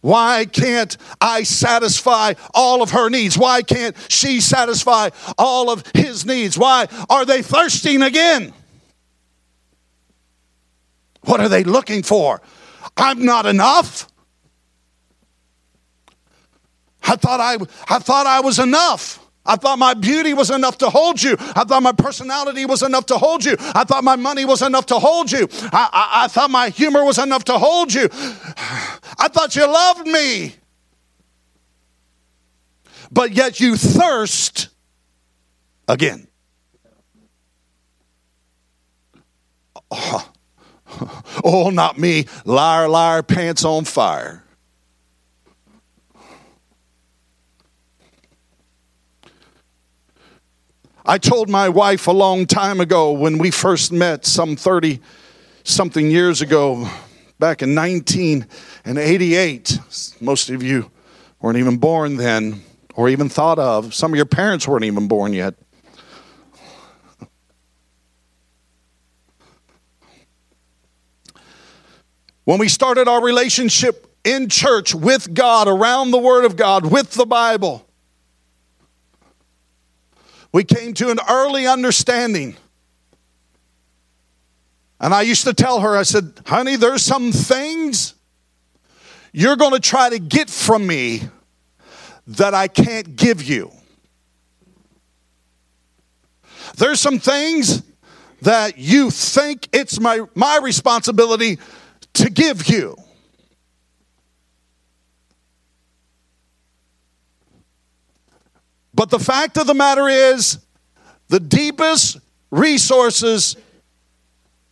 Why 0.00 0.44
can't 0.44 0.96
I 1.18 1.44
satisfy 1.44 2.34
all 2.52 2.82
of 2.82 2.90
her 2.90 3.08
needs? 3.08 3.38
Why 3.38 3.62
can't 3.62 3.96
she 4.08 4.42
satisfy 4.42 5.08
all 5.38 5.70
of 5.70 5.82
his 5.94 6.26
needs? 6.26 6.58
Why 6.58 6.88
are 7.08 7.24
they 7.24 7.40
thirsting 7.40 8.02
again? 8.02 8.52
What 11.22 11.40
are 11.40 11.48
they 11.48 11.64
looking 11.64 12.02
for? 12.02 12.42
I'm 12.98 13.24
not 13.24 13.46
enough. 13.46 14.06
I 17.02 17.16
thought 17.16 17.40
I, 17.40 17.54
I 17.88 17.98
thought 17.98 18.26
I 18.26 18.40
was 18.40 18.58
enough. 18.58 19.23
I 19.46 19.56
thought 19.56 19.78
my 19.78 19.94
beauty 19.94 20.32
was 20.32 20.50
enough 20.50 20.78
to 20.78 20.88
hold 20.88 21.22
you. 21.22 21.36
I 21.38 21.64
thought 21.64 21.82
my 21.82 21.92
personality 21.92 22.64
was 22.64 22.82
enough 22.82 23.06
to 23.06 23.18
hold 23.18 23.44
you. 23.44 23.56
I 23.58 23.84
thought 23.84 24.02
my 24.02 24.16
money 24.16 24.44
was 24.44 24.62
enough 24.62 24.86
to 24.86 24.98
hold 24.98 25.30
you. 25.30 25.48
I, 25.72 25.88
I, 25.92 26.24
I 26.24 26.28
thought 26.28 26.50
my 26.50 26.70
humor 26.70 27.04
was 27.04 27.18
enough 27.18 27.44
to 27.44 27.58
hold 27.58 27.92
you. 27.92 28.08
I 28.12 29.28
thought 29.28 29.54
you 29.54 29.66
loved 29.66 30.06
me. 30.06 30.54
But 33.10 33.32
yet 33.32 33.60
you 33.60 33.76
thirst 33.76 34.68
again. 35.88 36.26
Oh, 39.90 40.32
oh 41.44 41.70
not 41.70 41.98
me. 41.98 42.26
Liar, 42.44 42.88
liar, 42.88 43.22
pants 43.22 43.64
on 43.64 43.84
fire. 43.84 44.43
I 51.06 51.18
told 51.18 51.50
my 51.50 51.68
wife 51.68 52.06
a 52.06 52.12
long 52.12 52.46
time 52.46 52.80
ago 52.80 53.12
when 53.12 53.36
we 53.36 53.50
first 53.50 53.92
met, 53.92 54.24
some 54.24 54.56
30 54.56 55.00
something 55.62 56.10
years 56.10 56.40
ago, 56.40 56.88
back 57.38 57.60
in 57.60 57.74
1988. 57.74 59.78
Most 60.22 60.48
of 60.48 60.62
you 60.62 60.90
weren't 61.42 61.58
even 61.58 61.76
born 61.76 62.16
then 62.16 62.62
or 62.94 63.10
even 63.10 63.28
thought 63.28 63.58
of. 63.58 63.92
Some 63.92 64.14
of 64.14 64.16
your 64.16 64.24
parents 64.24 64.66
weren't 64.66 64.84
even 64.84 65.06
born 65.06 65.34
yet. 65.34 65.56
When 72.44 72.58
we 72.58 72.68
started 72.68 73.08
our 73.08 73.22
relationship 73.22 74.10
in 74.24 74.48
church 74.48 74.94
with 74.94 75.34
God, 75.34 75.68
around 75.68 76.12
the 76.12 76.18
Word 76.18 76.46
of 76.46 76.56
God, 76.56 76.90
with 76.90 77.10
the 77.10 77.26
Bible, 77.26 77.86
we 80.54 80.62
came 80.62 80.94
to 80.94 81.10
an 81.10 81.18
early 81.28 81.66
understanding. 81.66 82.54
And 85.00 85.12
I 85.12 85.22
used 85.22 85.42
to 85.46 85.52
tell 85.52 85.80
her, 85.80 85.96
I 85.96 86.04
said, 86.04 86.32
honey, 86.46 86.76
there's 86.76 87.02
some 87.02 87.32
things 87.32 88.14
you're 89.32 89.56
going 89.56 89.72
to 89.72 89.80
try 89.80 90.10
to 90.10 90.20
get 90.20 90.48
from 90.48 90.86
me 90.86 91.22
that 92.28 92.54
I 92.54 92.68
can't 92.68 93.16
give 93.16 93.42
you. 93.42 93.72
There's 96.76 97.00
some 97.00 97.18
things 97.18 97.82
that 98.42 98.78
you 98.78 99.10
think 99.10 99.68
it's 99.72 99.98
my, 99.98 100.20
my 100.36 100.60
responsibility 100.62 101.58
to 102.12 102.30
give 102.30 102.68
you. 102.68 102.94
But 108.94 109.10
the 109.10 109.18
fact 109.18 109.58
of 109.58 109.66
the 109.66 109.74
matter 109.74 110.08
is, 110.08 110.58
the 111.28 111.40
deepest 111.40 112.18
resources 112.50 113.56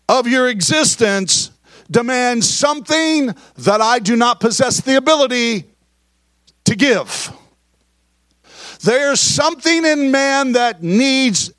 of 0.08 0.28
your 0.28 0.48
existence 0.48 1.50
demand 1.90 2.44
something 2.44 3.34
that 3.58 3.80
I 3.80 3.98
do 3.98 4.16
not 4.16 4.40
possess 4.40 4.80
the 4.80 4.96
ability 4.96 5.64
to 6.64 6.76
give. 6.76 7.32
There's 8.82 9.20
something 9.20 9.84
in 9.84 10.10
man 10.10 10.52
that 10.52 10.82
needs 10.82 11.52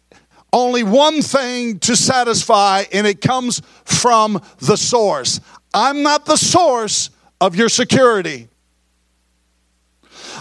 only 0.52 0.84
one 0.84 1.21
thing 1.21 1.80
to 1.80 1.95
satisfy, 1.95 2.84
and 2.91 3.08
it 3.08 3.21
comes 3.21 3.62
from 3.86 4.41
the 4.60 4.78
source. 4.78 5.39
I'm 5.73 6.04
not 6.04 6.26
the 6.26 6.38
source 6.38 7.10
of 7.41 7.56
your 7.56 7.69
security. 7.69 8.49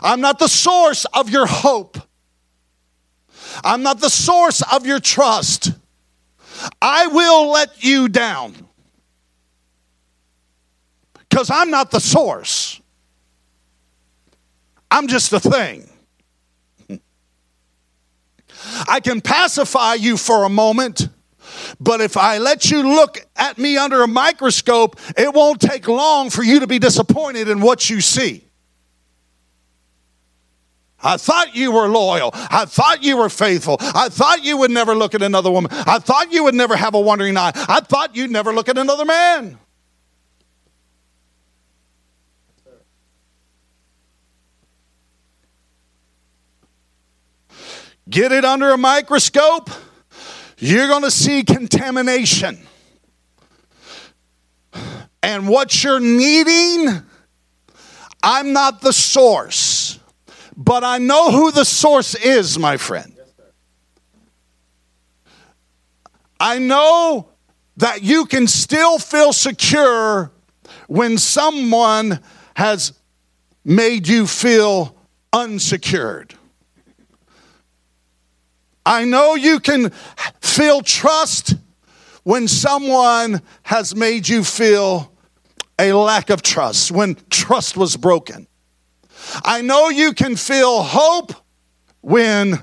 I'm 0.03 0.21
not 0.21 0.39
the 0.39 0.49
source 0.49 1.05
of 1.07 1.31
your 1.31 1.47
hope. 1.47 1.99
I'm 3.65 3.83
not 3.83 4.01
the 4.01 4.11
source 4.11 4.63
of 4.73 4.87
your 4.87 5.01
trust. 5.01 5.73
I 6.81 7.07
will 7.09 7.51
let 7.51 7.83
you 7.83 8.09
down 8.09 8.55
because 11.29 11.51
I'm 11.51 11.71
not 11.71 11.91
the 11.91 12.01
source. 12.01 12.81
I'm 14.91 15.09
just 15.09 15.33
a 15.33 15.41
thing. 15.41 15.89
I 18.87 19.01
can 19.01 19.21
pacify 19.21 19.95
you 19.95 20.17
for 20.17 20.45
a 20.45 20.49
moment, 20.49 21.09
but 21.81 22.01
if 22.01 22.17
I 22.17 22.39
let 22.39 22.71
you 22.71 22.83
look 22.83 23.19
at 23.35 23.59
me 23.59 23.77
under 23.77 24.03
a 24.03 24.09
microscope, 24.09 25.01
it 25.17 25.33
won't 25.33 25.61
take 25.61 25.89
long 25.89 26.31
for 26.31 26.43
you 26.43 26.61
to 26.61 26.67
be 26.67 26.79
disappointed 26.79 27.49
in 27.49 27.61
what 27.61 27.89
you 27.89 28.01
see. 28.01 28.45
I 31.03 31.17
thought 31.17 31.55
you 31.55 31.73
were 31.73 31.89
loyal. 31.89 32.31
I 32.33 32.65
thought 32.65 33.03
you 33.03 33.17
were 33.17 33.29
faithful. 33.29 33.77
I 33.81 34.09
thought 34.09 34.45
you 34.45 34.57
would 34.59 34.71
never 34.71 34.95
look 34.95 35.15
at 35.15 35.23
another 35.23 35.51
woman. 35.51 35.71
I 35.73 35.99
thought 35.99 36.33
you 36.33 36.45
would 36.45 36.55
never 36.55 36.77
have 36.77 36.95
a 36.95 37.01
wandering 37.01 37.37
eye. 37.37 37.53
I 37.55 37.81
thought 37.81 38.15
you'd 38.15 38.31
never 38.31 38.53
look 38.53 38.69
at 38.69 38.79
another 38.79 39.05
man. 39.05 39.59
Get 48.09 48.31
it 48.33 48.45
under 48.45 48.71
a 48.71 48.77
microscope, 48.77 49.71
you're 50.59 50.89
going 50.89 51.03
to 51.03 51.11
see 51.11 51.45
contamination. 51.45 52.59
And 55.23 55.49
what 55.49 55.83
you're 55.83 56.01
needing, 56.01 57.03
I'm 58.23 58.53
not 58.53 58.81
the 58.81 58.93
source. 58.93 59.72
But 60.57 60.85
I 60.85 60.99
know 60.99 61.31
who 61.31 61.51
the 61.51 61.65
source 61.65 62.15
is, 62.15 62.59
my 62.59 62.77
friend. 62.77 63.17
I 66.39 66.59
know 66.59 67.29
that 67.77 68.03
you 68.03 68.27
can 68.27 68.47
still 68.47 68.99
feel 68.99 69.33
secure 69.33 70.33
when 70.89 71.17
someone 71.17 72.21
has 72.55 72.93
made 73.65 74.09
you 74.09 74.27
feel 74.27 74.97
unsecured. 75.33 76.35
I 78.85 79.05
know 79.05 79.37
you 79.37 79.61
can 79.61 79.91
feel 80.41 80.83
trust 80.83 81.55
when 82.25 82.49
someone 82.49 83.41
has 83.63 83.95
made 83.95 84.29
you 84.29 84.45
feel 84.45 85.13
a 85.79 85.93
lack 85.93 86.31
of 86.31 86.43
trust, 86.43 86.91
when 86.91 87.17
trust 87.31 87.77
was 87.77 87.97
broken. 87.97 88.47
I 89.45 89.63
know 89.63 89.89
you 89.89 90.13
can 90.13 90.37
feel 90.37 90.83
hope 90.83 91.33
when 92.01 92.63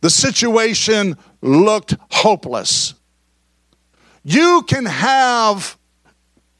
the 0.00 0.10
situation 0.10 1.16
looked 1.42 1.94
hopeless. 2.10 2.94
You 4.22 4.62
can 4.66 4.86
have 4.86 5.78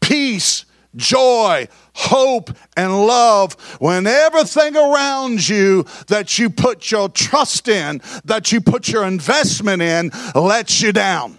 peace, 0.00 0.64
joy, 0.96 1.68
hope, 1.92 2.50
and 2.76 3.06
love 3.06 3.54
when 3.80 4.06
everything 4.06 4.76
around 4.76 5.46
you 5.48 5.84
that 6.08 6.38
you 6.38 6.50
put 6.50 6.90
your 6.90 7.08
trust 7.08 7.68
in, 7.68 8.00
that 8.24 8.52
you 8.52 8.60
put 8.60 8.88
your 8.88 9.04
investment 9.04 9.82
in, 9.82 10.10
lets 10.34 10.80
you 10.80 10.92
down. 10.92 11.38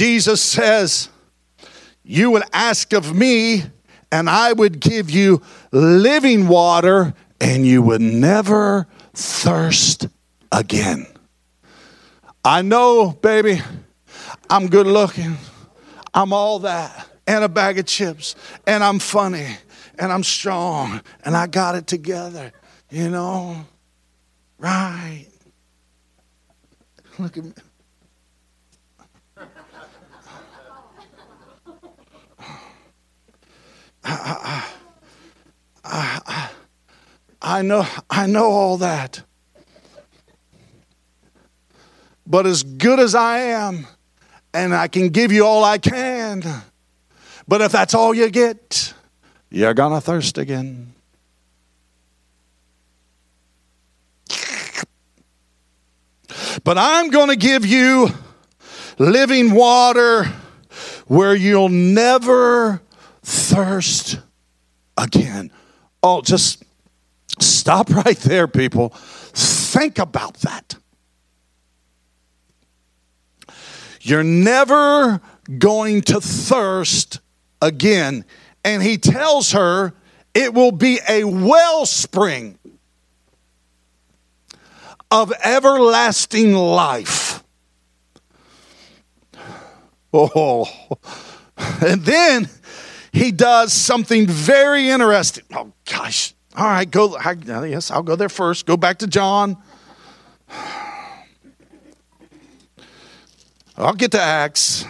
Jesus 0.00 0.40
says, 0.40 1.10
You 2.02 2.30
would 2.30 2.44
ask 2.54 2.94
of 2.94 3.14
me, 3.14 3.64
and 4.10 4.30
I 4.30 4.54
would 4.54 4.80
give 4.80 5.10
you 5.10 5.42
living 5.72 6.48
water, 6.48 7.12
and 7.38 7.66
you 7.66 7.82
would 7.82 8.00
never 8.00 8.86
thirst 9.12 10.08
again. 10.50 11.06
I 12.42 12.62
know, 12.62 13.10
baby, 13.10 13.60
I'm 14.48 14.68
good 14.68 14.86
looking. 14.86 15.36
I'm 16.14 16.32
all 16.32 16.60
that, 16.60 17.06
and 17.26 17.44
a 17.44 17.48
bag 17.50 17.78
of 17.78 17.84
chips, 17.84 18.36
and 18.66 18.82
I'm 18.82 19.00
funny, 19.00 19.48
and 19.98 20.10
I'm 20.10 20.24
strong, 20.24 21.02
and 21.26 21.36
I 21.36 21.46
got 21.46 21.74
it 21.74 21.86
together, 21.86 22.52
you 22.88 23.10
know? 23.10 23.66
Right. 24.56 25.26
Look 27.18 27.36
at 27.36 27.44
me. 27.44 27.52
I, 34.04 34.66
I, 35.84 36.50
I 37.42 37.62
know, 37.62 37.86
I 38.08 38.26
know 38.26 38.50
all 38.50 38.78
that. 38.78 39.22
But 42.26 42.46
as 42.46 42.62
good 42.62 43.00
as 43.00 43.14
I 43.14 43.38
am, 43.38 43.86
and 44.52 44.74
I 44.74 44.88
can 44.88 45.08
give 45.08 45.32
you 45.32 45.44
all 45.44 45.64
I 45.64 45.78
can, 45.78 46.42
but 47.48 47.60
if 47.60 47.72
that's 47.72 47.94
all 47.94 48.14
you 48.14 48.30
get, 48.30 48.94
you're 49.50 49.74
gonna 49.74 50.00
thirst 50.00 50.38
again. 50.38 50.92
But 56.62 56.78
I'm 56.78 57.10
gonna 57.10 57.36
give 57.36 57.64
you 57.64 58.10
living 58.98 59.52
water 59.52 60.24
where 61.06 61.34
you'll 61.34 61.68
never 61.68 62.80
thirst 63.30 64.18
again. 64.96 65.52
Oh, 66.02 66.20
just 66.20 66.64
stop 67.38 67.90
right 68.04 68.18
there, 68.18 68.48
people. 68.48 68.88
Think 68.88 69.98
about 69.98 70.34
that. 70.40 70.76
You're 74.02 74.24
never 74.24 75.20
going 75.58 76.02
to 76.02 76.20
thirst 76.20 77.20
again. 77.62 78.24
And 78.64 78.82
he 78.82 78.98
tells 78.98 79.52
her 79.52 79.92
it 80.34 80.54
will 80.54 80.72
be 80.72 80.98
a 81.08 81.24
wellspring 81.24 82.58
of 85.10 85.32
everlasting 85.44 86.54
life. 86.54 87.42
Oh, 90.12 90.68
and 91.56 92.02
then 92.02 92.48
he 93.12 93.32
does 93.32 93.72
something 93.72 94.26
very 94.26 94.88
interesting. 94.88 95.44
Oh, 95.54 95.72
gosh. 95.84 96.34
All 96.56 96.66
right, 96.66 96.90
go. 96.90 97.16
I, 97.16 97.32
yes, 97.64 97.90
I'll 97.90 98.02
go 98.02 98.16
there 98.16 98.28
first. 98.28 98.66
Go 98.66 98.76
back 98.76 98.98
to 98.98 99.06
John. 99.06 99.56
I'll 103.76 103.94
get 103.94 104.12
to 104.12 104.20
Acts. 104.20 104.84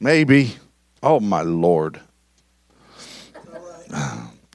Maybe. 0.00 0.56
Oh, 1.02 1.20
my 1.20 1.42
Lord. 1.42 2.00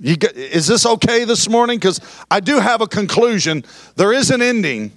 Get, 0.01 0.35
is 0.35 0.67
this 0.67 0.85
okay 0.85 1.23
this 1.23 1.47
morning? 1.47 1.79
Because 1.79 2.01
I 2.29 2.41
do 2.41 2.59
have 2.59 2.81
a 2.81 2.87
conclusion. 2.87 3.63
There 3.95 4.11
is 4.11 4.31
an 4.31 4.41
ending. 4.41 4.91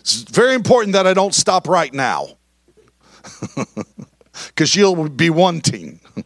It's 0.00 0.22
very 0.22 0.54
important 0.54 0.94
that 0.94 1.06
I 1.06 1.14
don't 1.14 1.34
stop 1.34 1.68
right 1.68 1.94
now. 1.94 2.26
Because 4.48 4.74
you'll 4.74 5.08
be 5.08 5.30
wanting. 5.30 6.00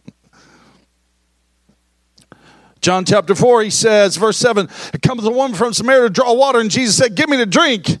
John 2.81 3.03
chapter 3.03 3.35
4, 3.35 3.63
he 3.63 3.69
says, 3.69 4.15
verse 4.15 4.37
7 4.37 4.69
It 4.93 5.01
comes 5.01 5.25
a 5.25 5.31
woman 5.31 5.55
from 5.55 5.73
Samaria 5.73 6.03
to 6.03 6.09
draw 6.09 6.33
water, 6.33 6.59
and 6.59 6.71
Jesus 6.71 6.95
said, 6.95 7.15
Give 7.15 7.29
me 7.29 7.37
to 7.37 7.45
drink. 7.45 7.97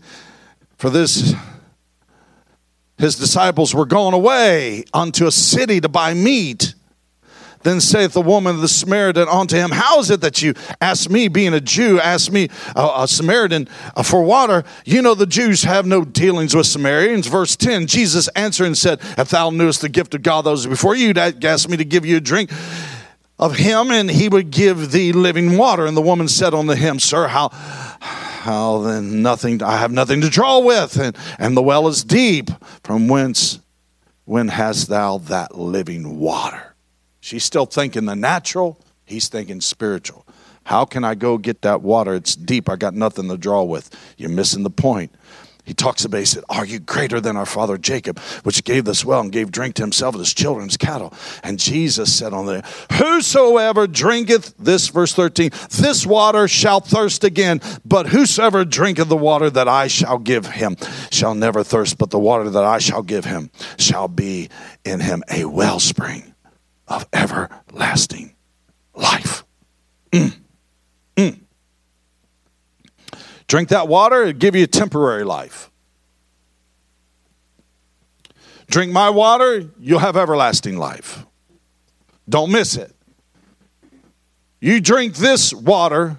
For 0.77 0.89
this 0.89 1.35
his 2.99 3.15
disciples 3.15 3.73
were 3.73 3.85
going 3.85 4.13
away 4.13 4.83
unto 4.93 5.25
a 5.25 5.31
city 5.31 5.79
to 5.79 5.87
buy 5.87 6.13
meat. 6.13 6.75
Then 7.63 7.81
saith 7.81 8.13
the 8.13 8.21
woman 8.21 8.55
of 8.55 8.61
the 8.61 8.67
Samaritan 8.67 9.27
unto 9.27 9.57
him, 9.57 9.71
How 9.71 9.99
is 9.99 10.09
it 10.09 10.21
that 10.21 10.41
you 10.41 10.53
ask 10.79 11.09
me, 11.09 11.27
being 11.27 11.53
a 11.53 11.59
Jew, 11.59 11.99
ask 11.99 12.31
me, 12.31 12.49
a, 12.75 13.05
Samaritan, 13.07 13.67
uh, 13.95 14.03
for 14.03 14.23
water? 14.23 14.63
You 14.85 15.01
know 15.01 15.13
the 15.13 15.25
Jews 15.25 15.63
have 15.63 15.85
no 15.85 16.05
dealings 16.05 16.55
with 16.55 16.67
Samaritans. 16.67 17.27
Verse 17.27 17.55
10 17.55 17.87
Jesus 17.87 18.27
answered 18.29 18.67
and 18.67 18.77
said, 18.77 18.99
If 19.17 19.29
thou 19.29 19.49
knewest 19.49 19.81
the 19.81 19.89
gift 19.89 20.15
of 20.15 20.21
God 20.21 20.45
that 20.45 20.51
was 20.51 20.67
before 20.67 20.95
you, 20.95 21.07
you'd 21.07 21.17
ask 21.17 21.67
me 21.67 21.77
to 21.77 21.85
give 21.85 22.05
you 22.05 22.17
a 22.17 22.21
drink 22.21 22.51
of 23.37 23.55
him, 23.55 23.91
and 23.91 24.09
he 24.09 24.29
would 24.29 24.51
give 24.51 24.91
thee 24.91 25.11
living 25.11 25.57
water. 25.57 25.85
And 25.85 25.95
the 25.95 26.01
woman 26.01 26.27
said 26.27 26.53
unto 26.53 26.73
him, 26.73 26.99
Sir, 26.99 27.27
how 27.27 27.49
how 27.49 28.79
then 28.79 29.21
nothing 29.21 29.61
I 29.61 29.77
have 29.77 29.91
nothing 29.91 30.21
to 30.21 30.29
draw 30.29 30.59
with, 30.59 30.97
and, 30.97 31.15
and 31.37 31.57
the 31.57 31.61
well 31.61 31.87
is 31.87 32.03
deep. 32.03 32.49
From 32.83 33.07
whence 33.07 33.59
when 34.25 34.47
hast 34.47 34.87
thou 34.87 35.17
that 35.17 35.57
living 35.57 36.19
water? 36.19 36.68
She's 37.29 37.43
still 37.43 37.67
thinking 37.67 38.05
the 38.05 38.15
natural, 38.15 38.79
he's 39.05 39.27
thinking 39.27 39.61
spiritual. 39.61 40.25
How 40.63 40.83
can 40.83 41.03
I 41.03 41.13
go 41.13 41.37
get 41.37 41.61
that 41.61 41.83
water? 41.83 42.15
It's 42.15 42.35
deep. 42.35 42.67
I 42.67 42.75
got 42.75 42.95
nothing 42.95 43.29
to 43.29 43.37
draw 43.37 43.61
with. 43.61 43.95
You're 44.17 44.31
missing 44.31 44.63
the 44.63 44.71
point. 44.71 45.13
He 45.63 45.75
talks 45.75 46.03
about, 46.05 46.17
he 46.17 46.25
said, 46.25 46.43
Are 46.49 46.65
you 46.65 46.79
greater 46.79 47.21
than 47.21 47.37
our 47.37 47.45
father 47.45 47.77
Jacob, 47.77 48.17
which 48.41 48.63
gave 48.63 48.83
this 48.83 49.05
well 49.05 49.19
and 49.19 49.31
gave 49.31 49.51
drink 49.51 49.75
to 49.75 49.83
himself 49.83 50.15
and 50.15 50.21
his 50.21 50.33
children's 50.33 50.75
cattle? 50.75 51.13
And 51.43 51.59
Jesus 51.59 52.11
said 52.11 52.33
on 52.33 52.47
there, 52.47 52.63
Whosoever 52.93 53.85
drinketh, 53.85 54.57
this 54.57 54.87
verse 54.87 55.13
13, 55.13 55.51
this 55.69 56.07
water 56.07 56.47
shall 56.47 56.79
thirst 56.79 57.23
again, 57.23 57.61
but 57.85 58.07
whosoever 58.07 58.65
drinketh 58.65 59.07
the 59.07 59.15
water 59.15 59.51
that 59.51 59.67
I 59.67 59.85
shall 59.85 60.17
give 60.17 60.47
him 60.47 60.77
shall 61.11 61.35
never 61.35 61.63
thirst, 61.63 61.99
but 61.99 62.09
the 62.09 62.17
water 62.17 62.49
that 62.49 62.63
I 62.63 62.79
shall 62.79 63.03
give 63.03 63.25
him 63.25 63.51
shall 63.77 64.07
be 64.07 64.49
in 64.83 64.99
him 64.99 65.23
a 65.29 65.45
wellspring 65.45 66.28
of 66.89 67.07
everlasting 67.13 68.35
life. 68.95 69.45
Mm. 70.11 70.33
Mm. 71.15 71.39
Drink 73.47 73.69
that 73.69 73.87
water, 73.87 74.23
it'll 74.23 74.33
give 74.33 74.55
you 74.55 74.63
a 74.63 74.67
temporary 74.67 75.23
life. 75.23 75.69
Drink 78.67 78.91
my 78.91 79.09
water, 79.09 79.69
you'll 79.79 79.99
have 79.99 80.17
everlasting 80.17 80.77
life. 80.77 81.25
Don't 82.27 82.51
miss 82.51 82.75
it. 82.75 82.95
You 84.59 84.81
drink 84.81 85.15
this 85.15 85.53
water, 85.53 86.17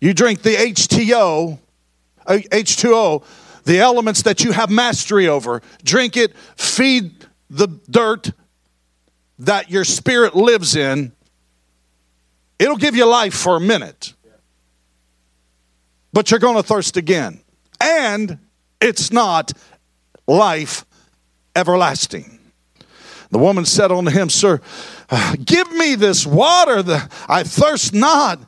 you 0.00 0.14
drink 0.14 0.42
the 0.42 0.54
H2O, 0.54 1.58
H2O, 2.26 3.24
the 3.64 3.78
elements 3.80 4.22
that 4.22 4.42
you 4.42 4.52
have 4.52 4.70
mastery 4.70 5.28
over. 5.28 5.60
Drink 5.84 6.16
it, 6.16 6.34
feed 6.56 7.26
the 7.50 7.68
dirt 7.90 8.32
that 9.40 9.70
your 9.70 9.84
spirit 9.84 10.34
lives 10.34 10.76
in. 10.76 11.12
It'll 12.58 12.76
give 12.76 12.96
you 12.96 13.06
life 13.06 13.34
for 13.34 13.56
a 13.56 13.60
minute 13.60 14.14
but 16.12 16.30
you're 16.30 16.40
going 16.40 16.56
to 16.56 16.62
thirst 16.62 16.96
again. 16.96 17.40
And 17.80 18.38
it's 18.80 19.12
not 19.12 19.52
life 20.26 20.84
everlasting. 21.54 22.40
The 23.30 23.38
woman 23.38 23.64
said 23.64 23.92
unto 23.92 24.10
him, 24.10 24.30
Sir, 24.30 24.60
give 25.44 25.70
me 25.72 25.94
this 25.94 26.26
water, 26.26 26.82
that 26.82 27.12
I 27.28 27.42
thirst 27.42 27.94
not. 27.94 28.40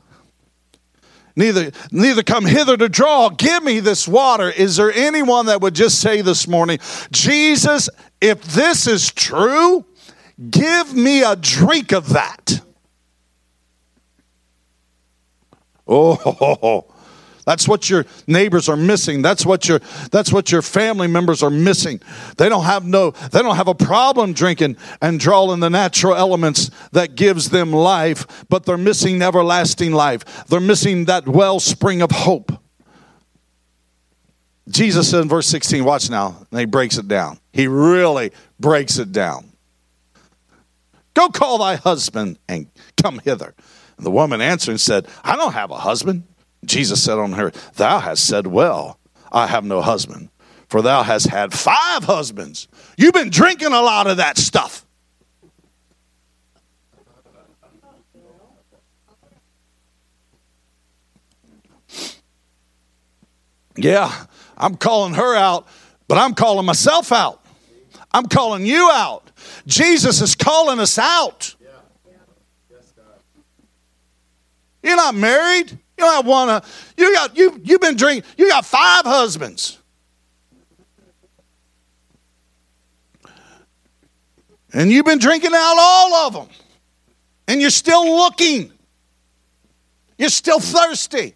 Neither, 1.37 1.71
neither 1.93 2.23
come 2.23 2.45
hither 2.45 2.77
to 2.77 2.89
draw. 2.89 3.29
Give 3.29 3.63
me 3.63 3.81
this 3.81 4.09
water. 4.09 4.51
Is 4.51 4.77
there 4.77 4.93
anyone 4.93 5.47
that 5.47 5.61
would 5.61 5.75
just 5.75 6.01
say 6.01 6.23
this 6.23 6.49
morning, 6.49 6.79
Jesus, 7.13 7.89
if 8.21 8.43
this 8.43 8.87
is 8.87 9.13
true, 9.13 9.85
give 10.49 10.95
me 10.95 11.23
a 11.23 11.37
drink 11.37 11.93
of 11.93 12.11
that? 12.11 12.61
Oh, 15.87 16.87
that's 17.45 17.67
what 17.67 17.91
your 17.91 18.07
neighbors 18.29 18.69
are 18.69 18.77
missing. 18.77 19.23
That's 19.23 19.45
what 19.45 19.67
your 19.67 19.81
that's 20.13 20.33
what 20.33 20.53
your 20.53 20.63
family 20.63 21.09
members 21.09 21.43
are 21.43 21.51
missing. 21.51 22.01
They 22.37 22.49
don't 22.49 22.65
have 22.65 22.85
no 22.85 23.11
they 23.11 23.43
don't 23.43 23.57
have 23.57 23.67
a 23.67 23.75
problem 23.75 24.33
drinking 24.33 24.77
and 25.03 25.19
drawing 25.19 25.59
the 25.59 25.69
natural 25.69 26.15
elements 26.15 26.71
that 26.93 27.17
gives 27.17 27.51
them 27.51 27.73
life, 27.73 28.45
but 28.49 28.67
they're 28.67 28.77
missing 28.77 29.21
everlasting 29.21 29.93
life. 29.93 30.47
They're 30.47 30.61
missing 30.61 31.07
that 31.07 31.27
wellspring 31.27 32.03
of 32.03 32.13
hope. 32.13 32.53
Jesus 34.69 35.11
said 35.11 35.23
in 35.23 35.29
verse 35.29 35.49
16, 35.49 35.85
watch 35.85 36.09
now, 36.09 36.47
and 36.53 36.61
he 36.61 36.67
breaks 36.67 36.97
it 36.97 37.09
down. 37.09 37.41
He 37.53 37.67
really 37.67 38.31
breaks 38.61 38.99
it 38.99 39.11
down. 39.11 39.50
Go 41.15 41.29
call 41.29 41.59
thy 41.59 41.77
husband 41.77 42.39
and 42.49 42.67
come 43.01 43.21
hither. 43.21 43.55
And 43.97 44.07
the 44.07 44.11
woman 44.11 44.41
answered 44.41 44.73
and 44.73 44.81
said, 44.81 45.07
I 45.25 45.37
don't 45.37 45.53
have 45.53 45.71
a 45.71 45.79
husband. 45.79 46.25
Jesus 46.65 47.03
said 47.03 47.19
on 47.19 47.33
her, 47.33 47.51
Thou 47.77 47.99
hast 47.99 48.27
said 48.27 48.47
well, 48.47 48.99
I 49.33 49.47
have 49.47 49.65
no 49.65 49.81
husband, 49.81 50.31
for 50.69 50.83
thou 50.83 51.03
hast 51.03 51.27
had 51.27 51.53
five 51.53 52.05
husbands. 52.05 52.69
You've 52.97 53.15
been 53.15 53.31
drinking 53.31 53.73
a 53.73 53.81
lot 53.83 54.07
of 54.07 54.19
that 54.19 54.39
stuff. 54.39 54.87
Yeah, 63.77 64.27
I'm 64.59 64.77
calling 64.77 65.15
her 65.15 65.35
out, 65.35 65.67
but 66.07 66.19
I'm 66.19 66.35
calling 66.35 66.67
myself 66.67 67.13
out. 67.13 67.40
I'm 68.13 68.27
calling 68.27 68.67
you 68.67 68.91
out. 68.93 69.31
Jesus 69.67 70.21
is 70.21 70.35
calling 70.35 70.81
us 70.81 70.99
out. 70.99 71.55
You're 74.83 74.97
not 74.97 75.15
married. 75.15 75.71
You 75.71 75.79
don't 75.99 76.27
one. 76.27 76.63
you 76.97 77.15
got 77.15 77.37
you 77.37 77.61
you've 77.63 77.81
been 77.81 77.97
drinking. 77.97 78.29
You 78.37 78.49
got 78.49 78.65
five 78.65 79.05
husbands. 79.05 79.79
And 84.73 84.91
you've 84.91 85.05
been 85.05 85.19
drinking 85.19 85.53
out 85.53 85.77
all 85.79 86.15
of 86.27 86.33
them. 86.33 86.49
And 87.49 87.61
you're 87.61 87.71
still 87.71 88.07
looking. 88.17 88.73
You're 90.17 90.29
still 90.31 90.61
thirsty. 90.61 91.35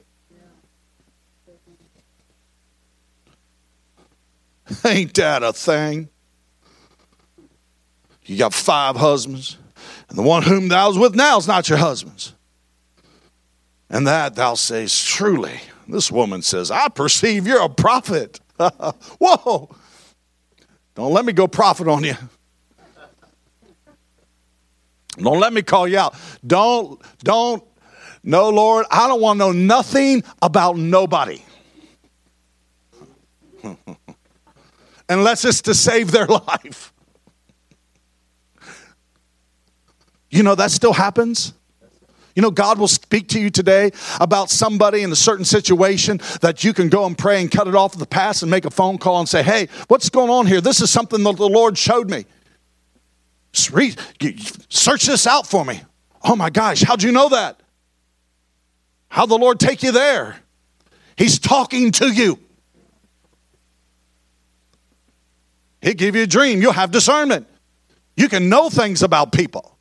Ain't 4.84 5.14
that 5.14 5.42
a 5.42 5.52
thing? 5.52 6.08
You 8.24 8.38
got 8.38 8.54
five 8.54 8.96
husbands, 8.96 9.58
and 10.08 10.16
the 10.16 10.22
one 10.22 10.42
whom 10.42 10.68
thou 10.68 10.98
with 10.98 11.14
now 11.14 11.36
is 11.38 11.46
not 11.46 11.68
your 11.68 11.78
husband's. 11.78 12.34
And 13.90 14.06
that 14.06 14.34
thou 14.34 14.54
sayest, 14.54 15.06
truly. 15.06 15.60
This 15.86 16.10
woman 16.10 16.42
says, 16.42 16.70
I 16.70 16.88
perceive 16.88 17.46
you're 17.46 17.62
a 17.62 17.68
prophet. 17.68 18.40
Whoa. 18.58 19.74
Don't 20.94 21.12
let 21.12 21.24
me 21.24 21.32
go 21.32 21.46
prophet 21.46 21.86
on 21.88 22.04
you. 22.04 22.14
Don't 25.18 25.38
let 25.38 25.52
me 25.52 25.62
call 25.62 25.86
you 25.86 25.98
out. 25.98 26.14
Don't, 26.46 27.00
don't, 27.18 27.62
no, 28.22 28.48
Lord, 28.48 28.86
I 28.90 29.06
don't 29.06 29.20
want 29.20 29.36
to 29.38 29.46
know 29.46 29.52
nothing 29.52 30.24
about 30.40 30.76
nobody. 30.76 31.42
Unless 35.08 35.44
it's 35.44 35.60
to 35.62 35.74
save 35.74 36.10
their 36.10 36.26
life. 36.46 36.93
You 40.34 40.42
know, 40.42 40.56
that 40.56 40.72
still 40.72 40.92
happens. 40.92 41.52
You 42.34 42.42
know, 42.42 42.50
God 42.50 42.80
will 42.80 42.88
speak 42.88 43.28
to 43.28 43.40
you 43.40 43.50
today 43.50 43.92
about 44.20 44.50
somebody 44.50 45.02
in 45.02 45.12
a 45.12 45.16
certain 45.16 45.44
situation 45.44 46.20
that 46.40 46.64
you 46.64 46.72
can 46.72 46.88
go 46.88 47.06
and 47.06 47.16
pray 47.16 47.40
and 47.40 47.48
cut 47.48 47.68
it 47.68 47.76
off 47.76 47.92
of 47.92 48.00
the 48.00 48.06
past 48.06 48.42
and 48.42 48.50
make 48.50 48.64
a 48.64 48.70
phone 48.70 48.98
call 48.98 49.20
and 49.20 49.28
say, 49.28 49.44
hey, 49.44 49.68
what's 49.86 50.10
going 50.10 50.30
on 50.30 50.48
here? 50.48 50.60
This 50.60 50.80
is 50.80 50.90
something 50.90 51.22
that 51.22 51.36
the 51.36 51.48
Lord 51.48 51.78
showed 51.78 52.10
me. 52.10 52.24
Search 53.52 55.06
this 55.06 55.24
out 55.28 55.46
for 55.46 55.64
me. 55.64 55.82
Oh 56.24 56.34
my 56.34 56.50
gosh, 56.50 56.82
how'd 56.82 57.04
you 57.04 57.12
know 57.12 57.28
that? 57.28 57.60
How'd 59.06 59.28
the 59.28 59.38
Lord 59.38 59.60
take 59.60 59.84
you 59.84 59.92
there? 59.92 60.34
He's 61.16 61.38
talking 61.38 61.92
to 61.92 62.12
you. 62.12 62.40
He'll 65.80 65.94
give 65.94 66.16
you 66.16 66.24
a 66.24 66.26
dream. 66.26 66.60
You'll 66.60 66.72
have 66.72 66.90
discernment. 66.90 67.46
You 68.16 68.28
can 68.28 68.48
know 68.48 68.68
things 68.68 69.04
about 69.04 69.30
people. 69.30 69.73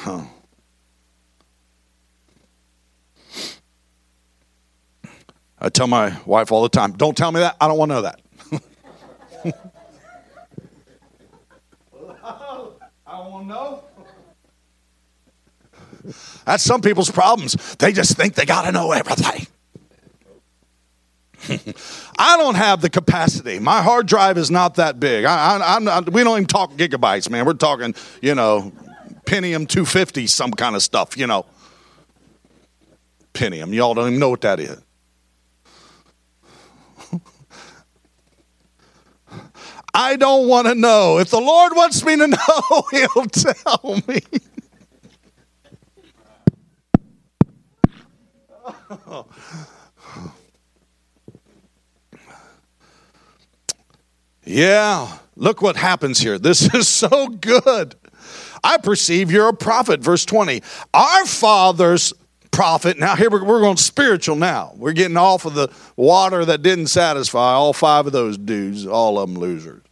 Huh. 0.00 0.22
I 5.60 5.68
tell 5.70 5.88
my 5.88 6.16
wife 6.24 6.52
all 6.52 6.62
the 6.62 6.68
time, 6.68 6.92
don't 6.92 7.16
tell 7.16 7.32
me 7.32 7.40
that. 7.40 7.56
I 7.60 7.66
don't 7.66 7.76
want 7.76 7.90
to 7.90 7.94
know 7.96 8.02
that. 8.02 8.20
I 12.24 13.18
don't 13.18 13.32
want 13.32 13.48
to 13.48 13.54
know. 13.54 13.82
That's 16.44 16.62
some 16.62 16.80
people's 16.80 17.10
problems. 17.10 17.54
They 17.76 17.92
just 17.92 18.16
think 18.16 18.34
they 18.34 18.44
got 18.44 18.66
to 18.66 18.72
know 18.72 18.92
everything. 18.92 19.48
I 22.18 22.36
don't 22.36 22.54
have 22.54 22.82
the 22.82 22.90
capacity. 22.90 23.58
My 23.58 23.82
hard 23.82 24.06
drive 24.06 24.38
is 24.38 24.48
not 24.48 24.76
that 24.76 25.00
big. 25.00 25.24
I, 25.24 25.58
I, 25.60 25.80
not, 25.80 26.12
we 26.12 26.22
don't 26.22 26.36
even 26.36 26.46
talk 26.46 26.70
gigabytes, 26.74 27.28
man. 27.28 27.44
We're 27.44 27.54
talking, 27.54 27.96
you 28.22 28.36
know, 28.36 28.72
Pentium 29.28 29.68
250, 29.68 30.26
some 30.26 30.50
kind 30.52 30.74
of 30.74 30.82
stuff, 30.82 31.14
you 31.14 31.26
know. 31.26 31.44
Pentium, 33.34 33.74
y'all 33.74 33.92
don't 33.92 34.08
even 34.08 34.18
know 34.18 34.30
what 34.30 34.40
that 34.40 34.58
is. 34.58 34.80
I 39.92 40.16
don't 40.16 40.48
want 40.48 40.66
to 40.68 40.74
know. 40.74 41.18
If 41.18 41.28
the 41.28 41.40
Lord 41.40 41.76
wants 41.76 42.02
me 42.02 42.16
to 42.16 42.26
know, 42.26 42.38
He'll 42.90 43.26
tell 43.26 44.00
me. 44.08 44.20
Yeah, 54.50 55.18
look 55.36 55.60
what 55.60 55.76
happens 55.76 56.20
here. 56.20 56.38
This 56.38 56.72
is 56.74 56.88
so 56.88 57.28
good. 57.28 57.96
I 58.62 58.78
perceive 58.78 59.30
you're 59.30 59.48
a 59.48 59.54
prophet. 59.54 60.00
Verse 60.00 60.24
20. 60.24 60.62
Our 60.94 61.26
father's 61.26 62.12
prophet. 62.50 62.98
Now, 62.98 63.14
here 63.16 63.30
we're, 63.30 63.44
we're 63.44 63.60
going 63.60 63.76
spiritual 63.76 64.36
now. 64.36 64.72
We're 64.76 64.92
getting 64.92 65.16
off 65.16 65.44
of 65.44 65.54
the 65.54 65.70
water 65.96 66.44
that 66.44 66.62
didn't 66.62 66.88
satisfy 66.88 67.52
all 67.52 67.72
five 67.72 68.06
of 68.06 68.12
those 68.12 68.36
dudes, 68.38 68.86
all 68.86 69.18
of 69.18 69.28
them 69.28 69.38
losers. 69.38 69.82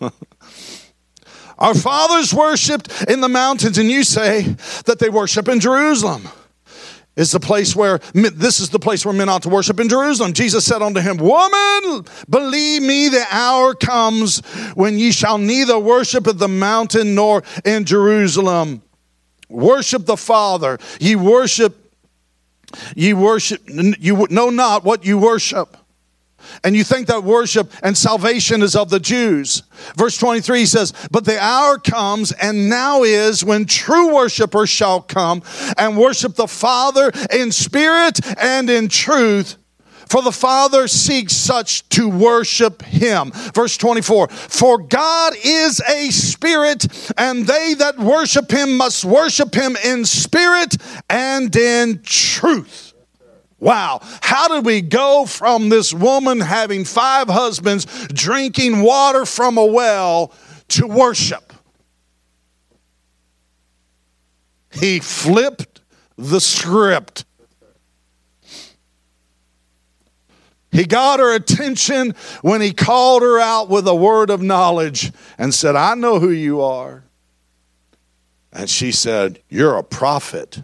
Our 1.58 1.74
fathers 1.74 2.32
worshiped 2.32 3.04
in 3.08 3.20
the 3.20 3.28
mountains, 3.28 3.76
and 3.76 3.90
you 3.90 4.02
say 4.02 4.56
that 4.86 4.98
they 4.98 5.10
worship 5.10 5.46
in 5.46 5.60
Jerusalem 5.60 6.26
is 7.16 7.32
the 7.32 7.40
place 7.40 7.74
where 7.74 7.98
this 8.14 8.60
is 8.60 8.70
the 8.70 8.78
place 8.78 9.04
where 9.04 9.14
men 9.14 9.28
ought 9.28 9.42
to 9.42 9.48
worship 9.48 9.80
in 9.80 9.88
Jerusalem. 9.88 10.32
Jesus 10.32 10.64
said 10.64 10.82
unto 10.82 11.00
him, 11.00 11.16
Woman, 11.16 12.04
believe 12.28 12.82
me, 12.82 13.08
the 13.08 13.24
hour 13.30 13.74
comes 13.74 14.40
when 14.74 14.98
ye 14.98 15.12
shall 15.12 15.38
neither 15.38 15.78
worship 15.78 16.26
at 16.26 16.38
the 16.38 16.48
mountain 16.48 17.14
nor 17.14 17.42
in 17.64 17.84
Jerusalem. 17.84 18.82
Worship 19.48 20.06
the 20.06 20.16
Father. 20.16 20.78
Ye 21.00 21.16
worship, 21.16 21.92
ye 22.94 23.12
worship, 23.12 23.60
you 23.66 24.26
know 24.30 24.50
not 24.50 24.84
what 24.84 25.04
you 25.04 25.18
worship 25.18 25.76
and 26.64 26.76
you 26.76 26.84
think 26.84 27.06
that 27.06 27.24
worship 27.24 27.72
and 27.82 27.96
salvation 27.96 28.62
is 28.62 28.76
of 28.76 28.90
the 28.90 29.00
Jews. 29.00 29.62
Verse 29.96 30.16
23 30.16 30.66
says, 30.66 30.92
But 31.10 31.24
the 31.24 31.42
hour 31.42 31.78
comes 31.78 32.32
and 32.32 32.68
now 32.68 33.02
is 33.02 33.44
when 33.44 33.66
true 33.66 34.14
worshipers 34.14 34.68
shall 34.68 35.00
come 35.00 35.42
and 35.78 35.96
worship 35.96 36.34
the 36.34 36.48
Father 36.48 37.12
in 37.32 37.52
spirit 37.52 38.20
and 38.38 38.68
in 38.68 38.88
truth. 38.88 39.56
For 40.10 40.22
the 40.22 40.32
Father 40.32 40.88
seeks 40.88 41.34
such 41.34 41.88
to 41.90 42.08
worship 42.08 42.82
him. 42.82 43.30
Verse 43.54 43.76
24 43.76 44.26
For 44.28 44.78
God 44.78 45.34
is 45.44 45.80
a 45.88 46.10
spirit, 46.10 47.12
and 47.16 47.46
they 47.46 47.74
that 47.74 47.96
worship 47.96 48.50
him 48.50 48.76
must 48.76 49.04
worship 49.04 49.54
him 49.54 49.76
in 49.84 50.04
spirit 50.04 50.76
and 51.08 51.54
in 51.54 52.00
truth. 52.02 52.89
Wow. 53.60 54.00
How 54.22 54.48
did 54.48 54.64
we 54.64 54.80
go 54.80 55.26
from 55.26 55.68
this 55.68 55.92
woman 55.92 56.40
having 56.40 56.84
five 56.84 57.28
husbands, 57.28 57.84
drinking 58.08 58.80
water 58.80 59.26
from 59.26 59.58
a 59.58 59.64
well, 59.64 60.32
to 60.68 60.86
worship? 60.86 61.52
He 64.72 64.98
flipped 64.98 65.82
the 66.16 66.40
script. 66.40 67.26
He 70.72 70.84
got 70.84 71.18
her 71.18 71.34
attention 71.34 72.14
when 72.42 72.60
he 72.60 72.72
called 72.72 73.22
her 73.22 73.40
out 73.40 73.68
with 73.68 73.86
a 73.88 73.94
word 73.94 74.30
of 74.30 74.40
knowledge 74.40 75.12
and 75.36 75.52
said, 75.52 75.76
I 75.76 75.94
know 75.94 76.20
who 76.20 76.30
you 76.30 76.62
are. 76.62 77.04
And 78.52 78.70
she 78.70 78.92
said, 78.92 79.40
You're 79.48 79.76
a 79.76 79.82
prophet. 79.82 80.62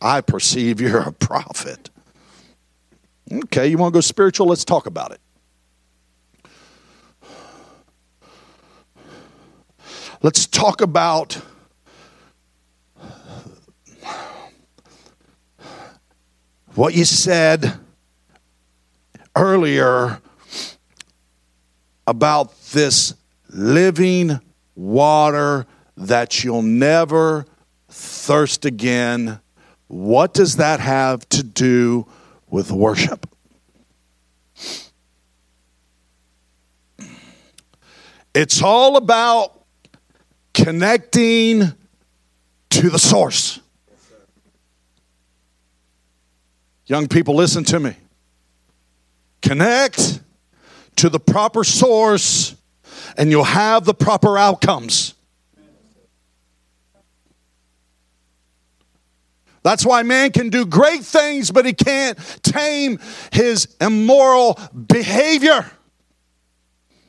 I 0.00 0.20
perceive 0.20 0.80
you're 0.80 1.00
a 1.00 1.12
prophet. 1.12 1.90
Okay, 3.30 3.68
you 3.68 3.76
want 3.78 3.92
to 3.92 3.96
go 3.96 4.00
spiritual? 4.00 4.46
Let's 4.46 4.64
talk 4.64 4.86
about 4.86 5.12
it. 5.12 5.20
Let's 10.22 10.46
talk 10.46 10.80
about 10.80 11.40
what 16.74 16.94
you 16.94 17.04
said 17.04 17.78
earlier 19.36 20.20
about 22.06 22.60
this 22.72 23.14
living 23.50 24.40
water 24.74 25.66
that 25.96 26.42
you'll 26.42 26.62
never 26.62 27.46
thirst 27.88 28.64
again. 28.64 29.40
What 29.88 30.34
does 30.34 30.56
that 30.56 30.80
have 30.80 31.28
to 31.30 31.42
do 31.42 32.06
with 32.48 32.70
worship? 32.70 33.26
It's 38.34 38.62
all 38.62 38.96
about 38.96 39.64
connecting 40.54 41.72
to 42.70 42.90
the 42.90 42.98
source. 42.98 43.60
Young 46.86 47.08
people, 47.08 47.34
listen 47.34 47.64
to 47.64 47.80
me. 47.80 47.96
Connect 49.42 50.20
to 50.96 51.08
the 51.08 51.20
proper 51.20 51.64
source, 51.64 52.54
and 53.16 53.30
you'll 53.30 53.44
have 53.44 53.84
the 53.84 53.94
proper 53.94 54.38
outcomes. 54.38 55.14
That's 59.68 59.84
why 59.84 60.02
man 60.02 60.32
can 60.32 60.48
do 60.48 60.64
great 60.64 61.02
things, 61.02 61.50
but 61.50 61.66
he 61.66 61.74
can't 61.74 62.18
tame 62.42 62.98
his 63.30 63.76
immoral 63.82 64.58
behavior. 64.72 65.70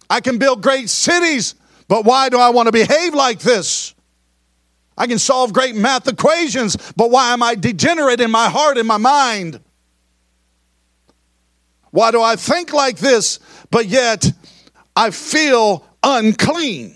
I 0.09 0.19
can 0.19 0.39
build 0.39 0.61
great 0.61 0.89
cities, 0.89 1.55
But 1.87 2.03
why 2.03 2.27
do 2.27 2.37
I 2.37 2.49
want 2.49 2.67
to 2.67 2.73
behave 2.73 3.13
like 3.13 3.39
this? 3.39 3.95
I 4.97 5.07
can 5.07 5.19
solve 5.19 5.53
great 5.53 5.73
math 5.73 6.05
equations, 6.09 6.75
but 6.97 7.09
why 7.09 7.31
am 7.31 7.41
I 7.41 7.55
degenerate 7.55 8.19
in 8.19 8.29
my 8.29 8.49
heart 8.49 8.77
and 8.77 8.85
my 8.85 8.97
mind? 8.97 9.61
Why 11.91 12.11
do 12.11 12.21
I 12.21 12.35
think 12.35 12.73
like 12.73 12.97
this, 12.97 13.39
but 13.71 13.85
yet 13.85 14.29
I 14.97 15.11
feel 15.11 15.85
unclean? 16.03 16.93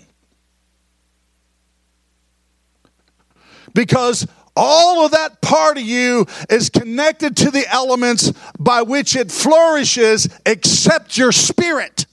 Because 3.72 4.26
all 4.56 5.04
of 5.04 5.12
that 5.12 5.40
part 5.40 5.78
of 5.78 5.82
you 5.82 6.26
is 6.48 6.70
connected 6.70 7.36
to 7.38 7.50
the 7.50 7.66
elements 7.68 8.32
by 8.58 8.82
which 8.82 9.16
it 9.16 9.32
flourishes, 9.32 10.28
except 10.46 11.18
your 11.18 11.32
spirit. 11.32 12.06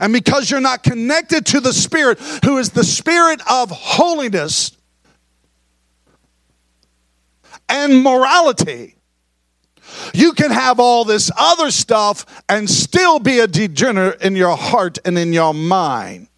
And 0.00 0.12
because 0.12 0.50
you're 0.50 0.60
not 0.60 0.82
connected 0.82 1.46
to 1.46 1.60
the 1.60 1.72
Spirit, 1.72 2.20
who 2.44 2.58
is 2.58 2.70
the 2.70 2.84
Spirit 2.84 3.40
of 3.50 3.70
holiness 3.70 4.76
and 7.68 8.02
morality, 8.02 8.96
you 10.14 10.32
can 10.32 10.50
have 10.50 10.78
all 10.78 11.04
this 11.04 11.30
other 11.36 11.70
stuff 11.70 12.24
and 12.48 12.70
still 12.70 13.18
be 13.18 13.40
a 13.40 13.46
degenerate 13.46 14.22
in 14.22 14.36
your 14.36 14.56
heart 14.56 14.98
and 15.04 15.18
in 15.18 15.32
your 15.32 15.54
mind. 15.54 16.28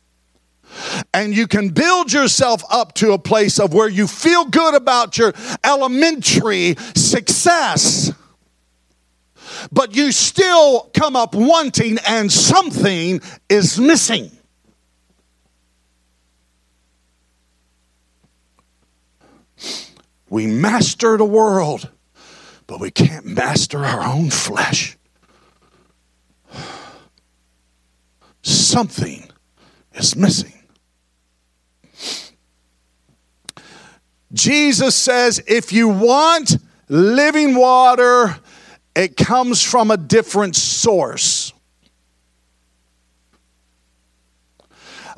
And 1.13 1.37
you 1.37 1.47
can 1.47 1.69
build 1.69 2.13
yourself 2.13 2.63
up 2.71 2.95
to 2.95 3.13
a 3.13 3.19
place 3.19 3.59
of 3.59 3.75
where 3.75 3.89
you 3.89 4.07
feel 4.07 4.45
good 4.47 4.75
about 4.75 5.19
your 5.19 5.33
elementary 5.65 6.77
success 6.95 8.13
but 9.71 9.95
you 9.95 10.13
still 10.13 10.91
come 10.95 11.15
up 11.15 11.35
wanting 11.35 11.99
and 12.07 12.33
something 12.33 13.21
is 13.49 13.79
missing. 13.79 14.31
We 20.29 20.47
master 20.47 21.19
the 21.19 21.27
world, 21.27 21.91
but 22.67 22.81
we 22.81 22.91
can't 22.91 23.27
master 23.27 23.85
our 23.85 24.03
own 24.03 24.31
flesh. 24.31 24.97
Something 28.41 29.31
is 29.95 30.17
missing. 30.17 30.62
Jesus 34.33 34.95
says 34.95 35.43
if 35.47 35.73
you 35.73 35.89
want 35.89 36.57
living 36.89 37.55
water, 37.55 38.37
it 38.95 39.17
comes 39.17 39.63
from 39.63 39.91
a 39.91 39.97
different 39.97 40.57
source. 40.57 41.53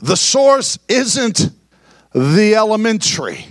The 0.01 0.17
source 0.17 0.79
isn't 0.89 1.51
the 2.13 2.55
elementary. 2.57 3.47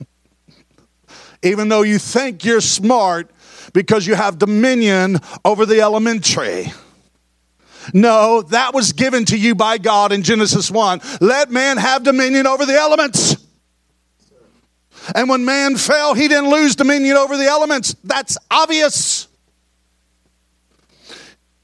Even 1.42 1.68
though 1.68 1.82
you 1.82 1.98
think 1.98 2.44
you're 2.44 2.60
smart 2.60 3.30
because 3.72 4.06
you 4.06 4.14
have 4.14 4.38
dominion 4.38 5.18
over 5.44 5.66
the 5.66 5.80
elementary. 5.80 6.72
No, 7.92 8.42
that 8.42 8.72
was 8.72 8.92
given 8.92 9.24
to 9.26 9.36
you 9.36 9.54
by 9.54 9.78
God 9.78 10.12
in 10.12 10.22
Genesis 10.22 10.70
1. 10.70 11.00
Let 11.20 11.50
man 11.50 11.76
have 11.76 12.02
dominion 12.02 12.46
over 12.46 12.64
the 12.64 12.74
elements. 12.74 13.36
And 15.14 15.28
when 15.28 15.44
man 15.44 15.76
fell, 15.76 16.14
he 16.14 16.28
didn't 16.28 16.50
lose 16.50 16.76
dominion 16.76 17.16
over 17.16 17.36
the 17.36 17.46
elements. 17.46 17.94
That's 18.04 18.38
obvious. 18.50 19.23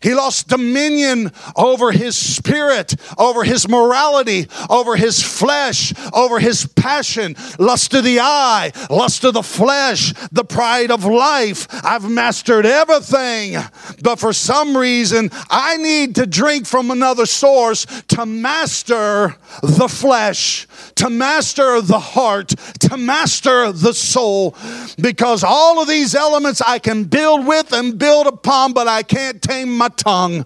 He 0.00 0.14
lost 0.14 0.48
dominion 0.48 1.30
over 1.54 1.92
his 1.92 2.16
spirit, 2.16 2.94
over 3.18 3.44
his 3.44 3.68
morality, 3.68 4.48
over 4.70 4.96
his 4.96 5.22
flesh, 5.22 5.92
over 6.14 6.38
his 6.38 6.64
passion, 6.64 7.36
lust 7.58 7.92
of 7.92 8.04
the 8.04 8.20
eye, 8.20 8.72
lust 8.88 9.24
of 9.24 9.34
the 9.34 9.42
flesh, 9.42 10.14
the 10.32 10.44
pride 10.44 10.90
of 10.90 11.04
life. 11.04 11.68
I've 11.84 12.08
mastered 12.08 12.64
everything. 12.64 13.62
But 14.02 14.18
for 14.18 14.32
some 14.32 14.74
reason, 14.74 15.28
I 15.50 15.76
need 15.76 16.14
to 16.14 16.24
drink 16.24 16.66
from 16.66 16.90
another 16.90 17.26
source 17.26 17.84
to 18.08 18.24
master 18.24 19.36
the 19.62 19.88
flesh, 19.88 20.66
to 20.94 21.10
master 21.10 21.82
the 21.82 21.98
heart, 21.98 22.54
to 22.80 22.96
master 22.96 23.70
the 23.70 23.92
soul. 23.92 24.56
Because 24.98 25.44
all 25.44 25.82
of 25.82 25.88
these 25.88 26.14
elements 26.14 26.62
I 26.62 26.78
can 26.78 27.04
build 27.04 27.46
with 27.46 27.74
and 27.74 27.98
build 27.98 28.26
upon, 28.26 28.72
but 28.72 28.88
I 28.88 29.02
can't 29.02 29.42
tame 29.42 29.76
my 29.76 29.89
tongue. 29.90 30.44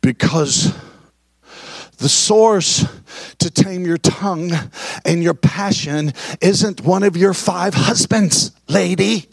Because 0.00 0.72
the 1.98 2.08
source 2.08 2.86
to 3.38 3.50
tame 3.50 3.84
your 3.84 3.98
tongue 3.98 4.52
and 5.04 5.22
your 5.22 5.34
passion 5.34 6.12
isn't 6.40 6.80
one 6.80 7.02
of 7.02 7.16
your 7.16 7.34
five 7.34 7.74
husbands, 7.74 8.52
lady. 8.68 9.28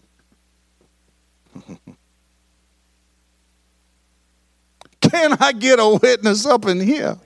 Can 5.02 5.38
I 5.40 5.52
get 5.54 5.80
a 5.80 6.00
witness 6.02 6.46
up 6.46 6.66
in 6.66 6.80
here? 6.80 7.18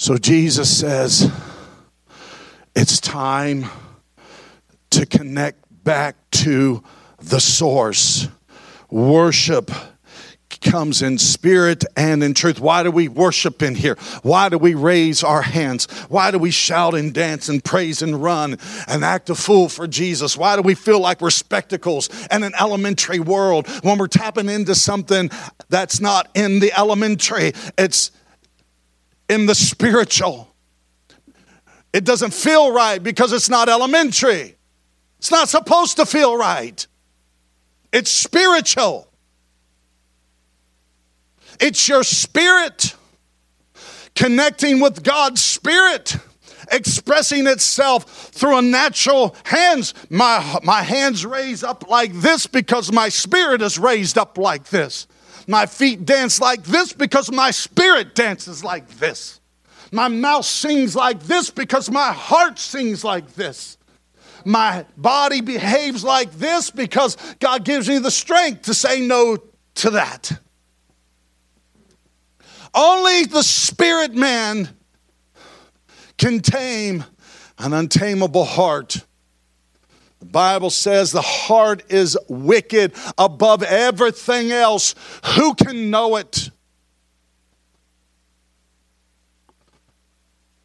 So 0.00 0.16
Jesus 0.16 0.78
says, 0.78 1.28
it's 2.76 3.00
time 3.00 3.64
to 4.90 5.04
connect 5.04 5.64
back 5.82 6.14
to 6.30 6.84
the 7.18 7.40
source. 7.40 8.28
Worship 8.90 9.72
comes 10.60 11.02
in 11.02 11.18
spirit 11.18 11.84
and 11.96 12.22
in 12.22 12.32
truth. 12.34 12.60
Why 12.60 12.84
do 12.84 12.92
we 12.92 13.08
worship 13.08 13.60
in 13.60 13.74
here? 13.74 13.96
Why 14.22 14.48
do 14.48 14.56
we 14.56 14.74
raise 14.74 15.24
our 15.24 15.42
hands? 15.42 15.86
Why 16.08 16.30
do 16.30 16.38
we 16.38 16.52
shout 16.52 16.94
and 16.94 17.12
dance 17.12 17.48
and 17.48 17.62
praise 17.64 18.00
and 18.00 18.22
run 18.22 18.56
and 18.86 19.04
act 19.04 19.30
a 19.30 19.34
fool 19.34 19.68
for 19.68 19.88
Jesus? 19.88 20.36
Why 20.36 20.54
do 20.54 20.62
we 20.62 20.76
feel 20.76 21.00
like 21.00 21.20
we're 21.20 21.30
spectacles 21.30 22.08
in 22.30 22.44
an 22.44 22.52
elementary 22.60 23.18
world 23.18 23.66
when 23.82 23.98
we're 23.98 24.06
tapping 24.06 24.48
into 24.48 24.76
something 24.76 25.28
that's 25.68 26.00
not 26.00 26.28
in 26.34 26.60
the 26.60 26.72
elementary? 26.78 27.52
It's 27.76 28.12
in 29.28 29.46
the 29.46 29.54
spiritual. 29.54 30.48
It 31.92 32.04
doesn't 32.04 32.34
feel 32.34 32.72
right 32.72 33.02
because 33.02 33.32
it's 33.32 33.48
not 33.48 33.68
elementary. 33.68 34.56
It's 35.18 35.30
not 35.30 35.48
supposed 35.48 35.96
to 35.96 36.06
feel 36.06 36.36
right. 36.36 36.86
It's 37.92 38.10
spiritual. 38.10 39.08
It's 41.60 41.88
your 41.88 42.04
spirit 42.04 42.94
connecting 44.14 44.80
with 44.80 45.02
God's 45.02 45.44
spirit, 45.44 46.16
expressing 46.70 47.46
itself 47.46 48.04
through 48.04 48.58
a 48.58 48.62
natural 48.62 49.34
hands. 49.44 49.94
My, 50.10 50.58
my 50.62 50.82
hands 50.82 51.24
raise 51.24 51.64
up 51.64 51.88
like 51.88 52.12
this 52.12 52.46
because 52.46 52.92
my 52.92 53.08
spirit 53.08 53.62
is 53.62 53.78
raised 53.78 54.18
up 54.18 54.38
like 54.38 54.68
this. 54.68 55.06
My 55.48 55.64
feet 55.64 56.04
dance 56.04 56.40
like 56.42 56.62
this 56.62 56.92
because 56.92 57.32
my 57.32 57.50
spirit 57.50 58.14
dances 58.14 58.62
like 58.62 58.86
this. 58.98 59.40
My 59.90 60.08
mouth 60.08 60.44
sings 60.44 60.94
like 60.94 61.22
this 61.22 61.48
because 61.48 61.90
my 61.90 62.12
heart 62.12 62.58
sings 62.58 63.02
like 63.02 63.32
this. 63.34 63.78
My 64.44 64.84
body 64.98 65.40
behaves 65.40 66.04
like 66.04 66.32
this 66.32 66.70
because 66.70 67.16
God 67.40 67.64
gives 67.64 67.88
me 67.88 67.98
the 67.98 68.10
strength 68.10 68.62
to 68.62 68.74
say 68.74 69.00
no 69.00 69.38
to 69.76 69.90
that. 69.90 70.38
Only 72.74 73.24
the 73.24 73.42
spirit 73.42 74.14
man 74.14 74.68
can 76.18 76.40
tame 76.40 77.04
an 77.58 77.72
untamable 77.72 78.44
heart. 78.44 79.02
The 80.20 80.26
Bible 80.26 80.70
says 80.70 81.12
the 81.12 81.22
heart 81.22 81.84
is 81.90 82.18
wicked 82.28 82.94
above 83.16 83.62
everything 83.62 84.50
else. 84.50 84.94
Who 85.36 85.54
can 85.54 85.90
know 85.90 86.16
it? 86.16 86.50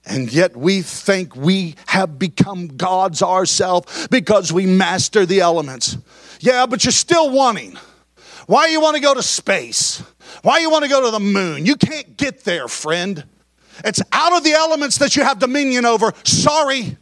And 0.05 0.31
yet 0.33 0.57
we 0.57 0.81
think 0.81 1.35
we 1.35 1.75
have 1.87 2.19
become 2.19 2.67
gods 2.67 3.21
ourselves 3.21 4.07
because 4.09 4.51
we 4.51 4.65
master 4.65 5.25
the 5.25 5.39
elements. 5.39 5.97
Yeah, 6.39 6.65
but 6.65 6.83
you're 6.83 6.91
still 6.91 7.29
wanting. 7.29 7.77
Why 8.47 8.67
you 8.67 8.81
want 8.81 8.95
to 8.97 9.01
go 9.01 9.13
to 9.13 9.23
space? 9.23 10.03
Why 10.41 10.59
you 10.59 10.69
want 10.69 10.83
to 10.83 10.89
go 10.89 11.05
to 11.05 11.11
the 11.11 11.19
moon? 11.19 11.65
You 11.65 11.75
can't 11.75 12.17
get 12.17 12.43
there, 12.43 12.67
friend. 12.67 13.23
It's 13.85 14.01
out 14.11 14.33
of 14.33 14.43
the 14.43 14.51
elements 14.51 14.97
that 14.97 15.15
you 15.15 15.23
have 15.23 15.39
dominion 15.39 15.85
over. 15.85 16.11
Sorry. 16.23 16.97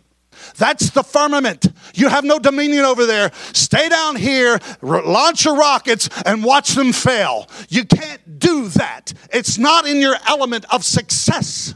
That's 0.57 0.91
the 0.91 1.03
firmament. 1.03 1.67
You 1.93 2.09
have 2.09 2.23
no 2.23 2.39
dominion 2.39 2.85
over 2.85 3.05
there. 3.05 3.31
Stay 3.53 3.89
down 3.89 4.15
here, 4.15 4.59
launch 4.81 5.45
your 5.45 5.55
rockets, 5.55 6.09
and 6.25 6.43
watch 6.43 6.71
them 6.71 6.93
fail. 6.93 7.47
You 7.69 7.85
can't 7.85 8.39
do 8.39 8.67
that. 8.69 9.13
It's 9.31 9.57
not 9.57 9.87
in 9.87 9.97
your 9.97 10.15
element 10.27 10.65
of 10.73 10.83
success. 10.83 11.75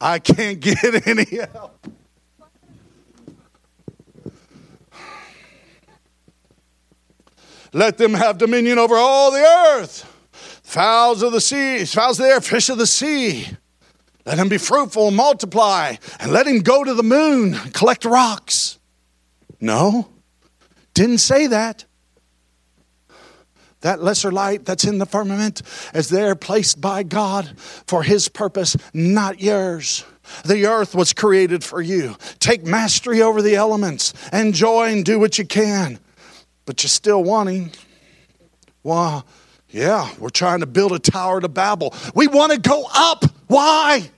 I 0.00 0.18
can't 0.18 0.60
get 0.60 1.06
any 1.06 1.24
help. 1.24 1.86
Let 7.72 7.98
them 7.98 8.14
have 8.14 8.38
dominion 8.38 8.78
over 8.78 8.94
all 8.94 9.32
the 9.32 9.40
earth. 9.40 10.10
Fowls 10.62 11.22
of 11.22 11.32
the 11.32 11.40
sea, 11.40 11.84
fowls 11.84 12.20
of 12.20 12.26
the 12.26 12.32
air, 12.32 12.40
fish 12.40 12.68
of 12.68 12.78
the 12.78 12.86
sea. 12.86 13.48
Let 14.26 14.38
him 14.38 14.48
be 14.48 14.58
fruitful, 14.58 15.08
and 15.08 15.16
multiply, 15.16 15.96
and 16.18 16.32
let 16.32 16.46
him 16.46 16.60
go 16.60 16.82
to 16.82 16.94
the 16.94 17.02
moon, 17.02 17.54
and 17.54 17.74
collect 17.74 18.04
rocks. 18.04 18.78
No, 19.60 20.08
didn't 20.94 21.18
say 21.18 21.46
that. 21.48 21.84
That 23.82 24.02
lesser 24.02 24.32
light 24.32 24.64
that's 24.64 24.84
in 24.84 24.96
the 24.96 25.04
firmament 25.04 25.60
is 25.92 26.08
there 26.08 26.34
placed 26.34 26.80
by 26.80 27.02
God 27.02 27.58
for 27.58 28.02
his 28.02 28.30
purpose, 28.30 28.78
not 28.94 29.42
yours. 29.42 30.06
The 30.42 30.64
earth 30.64 30.94
was 30.94 31.12
created 31.12 31.62
for 31.62 31.82
you. 31.82 32.16
Take 32.38 32.64
mastery 32.64 33.20
over 33.20 33.42
the 33.42 33.56
elements. 33.56 34.14
Enjoy 34.32 34.90
and 34.90 35.04
do 35.04 35.18
what 35.18 35.36
you 35.36 35.44
can. 35.44 35.98
But 36.64 36.82
you're 36.82 36.88
still 36.88 37.22
wanting. 37.22 37.72
Well, 38.82 39.26
yeah, 39.68 40.10
we're 40.18 40.30
trying 40.30 40.60
to 40.60 40.66
build 40.66 40.92
a 40.92 40.98
tower 40.98 41.42
to 41.42 41.48
Babel. 41.48 41.92
We 42.14 42.26
want 42.26 42.52
to 42.52 42.58
go 42.58 42.86
up. 42.90 43.26
Why? 43.48 44.10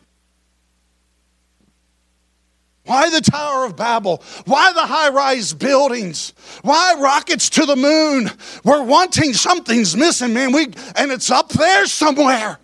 Why 2.86 3.10
the 3.10 3.20
Tower 3.20 3.64
of 3.64 3.76
Babel? 3.76 4.22
Why 4.44 4.72
the 4.72 4.86
high 4.86 5.10
rise 5.10 5.52
buildings? 5.52 6.32
Why 6.62 6.94
rockets 6.98 7.50
to 7.50 7.66
the 7.66 7.76
moon? 7.76 8.30
We're 8.64 8.84
wanting 8.84 9.34
something's 9.34 9.96
missing, 9.96 10.32
man. 10.32 10.52
We, 10.52 10.66
and 10.94 11.10
it's 11.10 11.30
up 11.30 11.48
there 11.50 11.86
somewhere. 11.86 12.58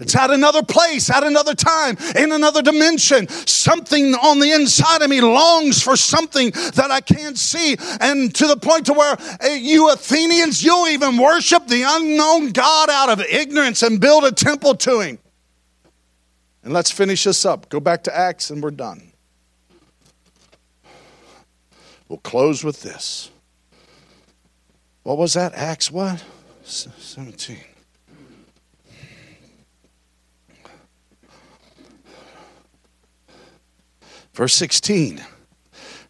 It's 0.00 0.16
at 0.16 0.30
another 0.30 0.62
place, 0.62 1.08
at 1.10 1.22
another 1.22 1.54
time, 1.54 1.96
in 2.16 2.32
another 2.32 2.62
dimension. 2.62 3.28
Something 3.28 4.14
on 4.14 4.40
the 4.40 4.50
inside 4.50 5.02
of 5.02 5.10
me 5.10 5.20
longs 5.20 5.82
for 5.82 5.96
something 5.96 6.50
that 6.50 6.90
I 6.90 7.00
can't 7.00 7.38
see. 7.38 7.76
And 8.00 8.34
to 8.34 8.46
the 8.46 8.56
point 8.56 8.86
to 8.86 8.92
where 8.92 9.16
uh, 9.42 9.48
you 9.48 9.90
Athenians, 9.90 10.64
you'll 10.64 10.88
even 10.88 11.16
worship 11.16 11.66
the 11.68 11.84
unknown 11.86 12.50
God 12.50 12.90
out 12.90 13.10
of 13.10 13.20
ignorance 13.20 13.82
and 13.82 14.00
build 14.00 14.24
a 14.24 14.32
temple 14.32 14.74
to 14.76 15.00
him. 15.00 15.18
And 16.64 16.72
let's 16.72 16.90
finish 16.90 17.24
this 17.24 17.44
up. 17.44 17.68
Go 17.68 17.78
back 17.78 18.02
to 18.04 18.16
Acts 18.16 18.48
and 18.48 18.62
we're 18.62 18.70
done. 18.70 19.12
We'll 22.08 22.18
close 22.18 22.64
with 22.64 22.80
this. 22.82 23.30
What 25.02 25.18
was 25.18 25.34
that? 25.34 25.52
Acts 25.54 25.90
what? 25.90 26.24
17. 26.64 27.58
Verse 34.32 34.54
16. 34.54 35.22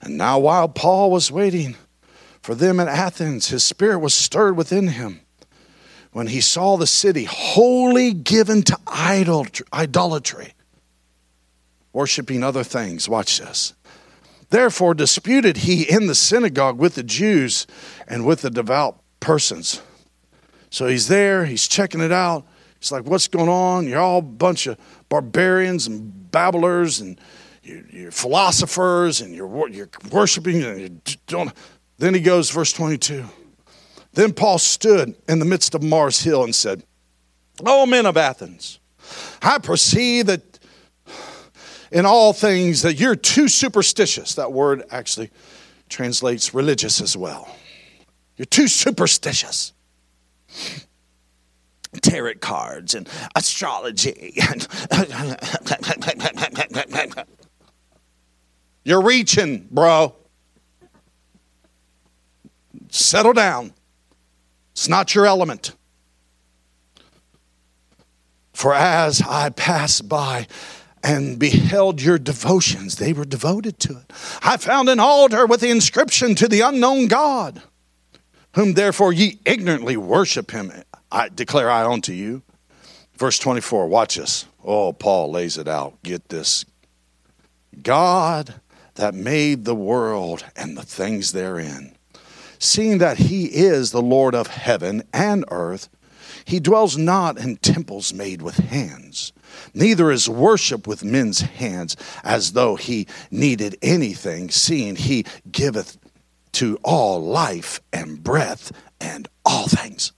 And 0.01 0.17
now, 0.17 0.39
while 0.39 0.69
Paul 0.69 1.11
was 1.11 1.33
waiting 1.33 1.75
for 2.41 2.55
them 2.55 2.79
in 2.79 2.87
Athens, 2.87 3.49
his 3.49 3.65
spirit 3.65 3.99
was 3.99 4.15
stirred 4.15 4.57
within 4.57 4.89
him 4.89 5.21
when 6.15 6.29
he 6.29 6.41
saw 6.41 6.77
the 6.77 6.87
city 6.87 7.25
wholly 7.25 8.13
given 8.13 8.63
to 8.63 8.79
idolatry, 8.87 10.55
worshiping 11.93 12.45
other 12.45 12.63
things. 12.63 13.09
Watch 13.09 13.41
this. 13.41 13.75
Therefore, 14.49 14.95
disputed 14.95 15.57
he 15.59 15.83
in 15.83 16.07
the 16.07 16.15
synagogue 16.15 16.79
with 16.79 16.95
the 16.95 17.03
Jews 17.03 17.67
and 18.07 18.25
with 18.25 18.43
the 18.43 18.51
devout 18.51 19.01
persons. 19.19 19.83
So 20.71 20.87
he's 20.87 21.09
there, 21.09 21.47
he's 21.47 21.67
checking 21.67 22.01
it 22.01 22.13
out. 22.13 22.47
He's 22.79 22.93
like, 22.93 23.07
What's 23.07 23.27
going 23.27 23.49
on? 23.49 23.89
You're 23.89 23.99
all 23.99 24.21
a 24.21 24.23
bunch 24.23 24.69
of 24.69 24.79
barbarians 25.09 25.89
and 25.89 26.31
babblers 26.31 27.01
and 27.01 27.21
you're, 27.65 28.13
philosophers 28.13 29.21
and 29.21 29.35
you're, 29.35 29.69
you're 29.69 29.91
worshiping 30.13 30.63
and 30.63 30.81
you 30.81 31.17
don't. 31.27 31.53
Then 31.99 32.15
he 32.15 32.21
goes, 32.21 32.51
verse 32.51 32.73
22. 32.73 33.25
Then 34.15 34.33
Paul 34.33 34.59
stood 34.59 35.17
in 35.29 35.41
the 35.41 35.45
midst 35.45 35.75
of 35.75 35.83
Mars 35.83 36.23
Hill 36.23 36.45
and 36.45 36.55
said, 36.55 36.85
O 37.65 37.87
men 37.87 38.07
of 38.07 38.17
Athens, 38.17 38.79
I 39.43 39.59
perceive 39.59 40.27
that 40.27 40.59
in 41.91 42.07
all 42.07 42.33
things 42.33 42.83
that 42.83 42.95
you're 42.95 43.17
too 43.17 43.49
superstitious. 43.49 44.35
That 44.35 44.53
word 44.53 44.85
actually 44.91 45.31
translates 45.89 46.55
religious 46.55 47.01
as 47.01 47.17
well. 47.17 47.49
You're 48.37 48.47
too 48.47 48.69
superstitious. 48.69 49.73
Tarot 52.03 52.35
cards 52.35 52.95
and 52.95 53.09
astrology 53.37 54.35
and 54.51 54.67
You're 58.85 59.03
reaching, 59.03 59.69
bro. 59.71 60.15
Settle 62.91 63.33
down. 63.33 63.73
It's 64.75 64.89
not 64.89 65.15
your 65.15 65.25
element. 65.25 65.73
For 68.53 68.75
as 68.75 69.23
I 69.23 69.51
passed 69.51 70.09
by 70.09 70.49
and 71.03 71.39
beheld 71.39 72.03
your 72.03 72.19
devotions, 72.19 72.97
they 72.97 73.13
were 73.13 73.25
devoted 73.25 73.79
to 73.81 73.99
it. 73.99 74.13
I 74.43 74.57
found 74.57 74.89
an 74.89 74.99
altar 74.99 75.47
with 75.47 75.61
the 75.61 75.71
inscription 75.71 76.35
to 76.35 76.49
the 76.49 76.63
unknown 76.63 77.07
God, 77.07 77.63
whom 78.55 78.75
therefore 78.75 79.13
ye 79.13 79.39
ignorantly 79.45 79.97
worship 79.97 80.51
him. 80.51 80.73
I 81.13 81.29
declare 81.29 81.71
I 81.71 81.85
unto 81.85 82.13
you. 82.13 82.43
Verse 83.17 83.39
24, 83.39 83.87
watch 83.87 84.17
this. 84.17 84.47
Oh, 84.65 84.93
Paul 84.93 85.31
lays 85.31 85.57
it 85.57 85.69
out. 85.69 86.03
Get 86.03 86.31
this. 86.31 86.65
God 87.81 88.55
that 88.97 89.15
made 89.15 89.65
the 89.65 89.75
world 89.75 90.45
and 90.57 90.77
the 90.77 90.83
things 90.83 91.33
therein. 91.33 91.94
Seeing 92.65 92.97
that 92.97 93.19
he 93.19 93.45
is 93.45 93.91
the 93.91 94.01
Lord 94.01 94.35
of 94.35 94.47
heaven 94.47 95.03
and 95.13 95.45
earth, 95.51 95.91
he 96.47 96.61
dwells 96.61 96.97
not 96.97 97.37
in 97.37 97.57
temples 97.57 98.15
made 98.15 98.41
with 98.41 98.57
hands, 98.57 99.35
neither 99.75 100.11
is 100.11 100.31
worship 100.31 100.87
with 100.87 101.05
men's 101.05 101.43
hands, 101.43 101.95
as 102.25 102.55
though 102.55 102.77
he 102.77 103.07
needed 103.31 103.77
anything, 103.83 104.49
seeing 104.49 104.97
he 104.97 105.27
giveth 105.53 105.99
to 106.53 106.79
all 106.83 107.23
life 107.23 107.83
and 107.93 108.25
breath 108.25 108.73
and 108.99 109.29
all 109.45 109.69
things. 109.69 110.13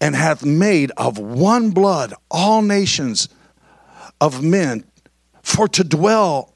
And 0.00 0.14
hath 0.14 0.44
made 0.44 0.92
of 0.96 1.18
one 1.18 1.72
blood 1.72 2.14
all 2.30 2.62
nations 2.62 3.28
of 4.20 4.44
men 4.44 4.84
for 5.42 5.66
to 5.66 5.82
dwell 5.82 6.54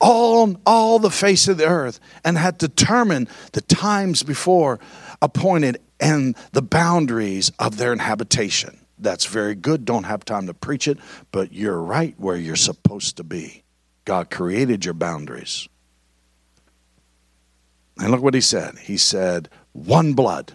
on 0.00 0.58
all 0.64 0.98
the 0.98 1.10
face 1.10 1.48
of 1.48 1.56
the 1.56 1.66
earth 1.66 1.98
and 2.24 2.38
had 2.38 2.58
determined 2.58 3.28
the 3.52 3.60
times 3.60 4.22
before 4.22 4.78
appointed 5.20 5.80
and 6.00 6.36
the 6.52 6.62
boundaries 6.62 7.50
of 7.58 7.76
their 7.76 7.96
habitation. 7.96 8.78
That's 8.98 9.26
very 9.26 9.54
good. 9.54 9.84
Don't 9.84 10.04
have 10.04 10.24
time 10.24 10.46
to 10.46 10.54
preach 10.54 10.88
it, 10.88 10.98
but 11.32 11.52
you're 11.52 11.80
right 11.80 12.14
where 12.18 12.36
you're 12.36 12.56
supposed 12.56 13.16
to 13.16 13.24
be. 13.24 13.62
God 14.04 14.30
created 14.30 14.84
your 14.84 14.94
boundaries. 14.94 15.68
And 17.98 18.10
look 18.10 18.22
what 18.22 18.34
he 18.34 18.40
said. 18.40 18.78
He 18.78 18.96
said, 18.96 19.48
one 19.72 20.14
blood. 20.14 20.52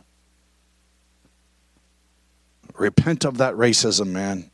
Repent 2.75 3.25
of 3.25 3.37
that 3.37 3.53
racism, 3.53 4.07
man. 4.07 4.49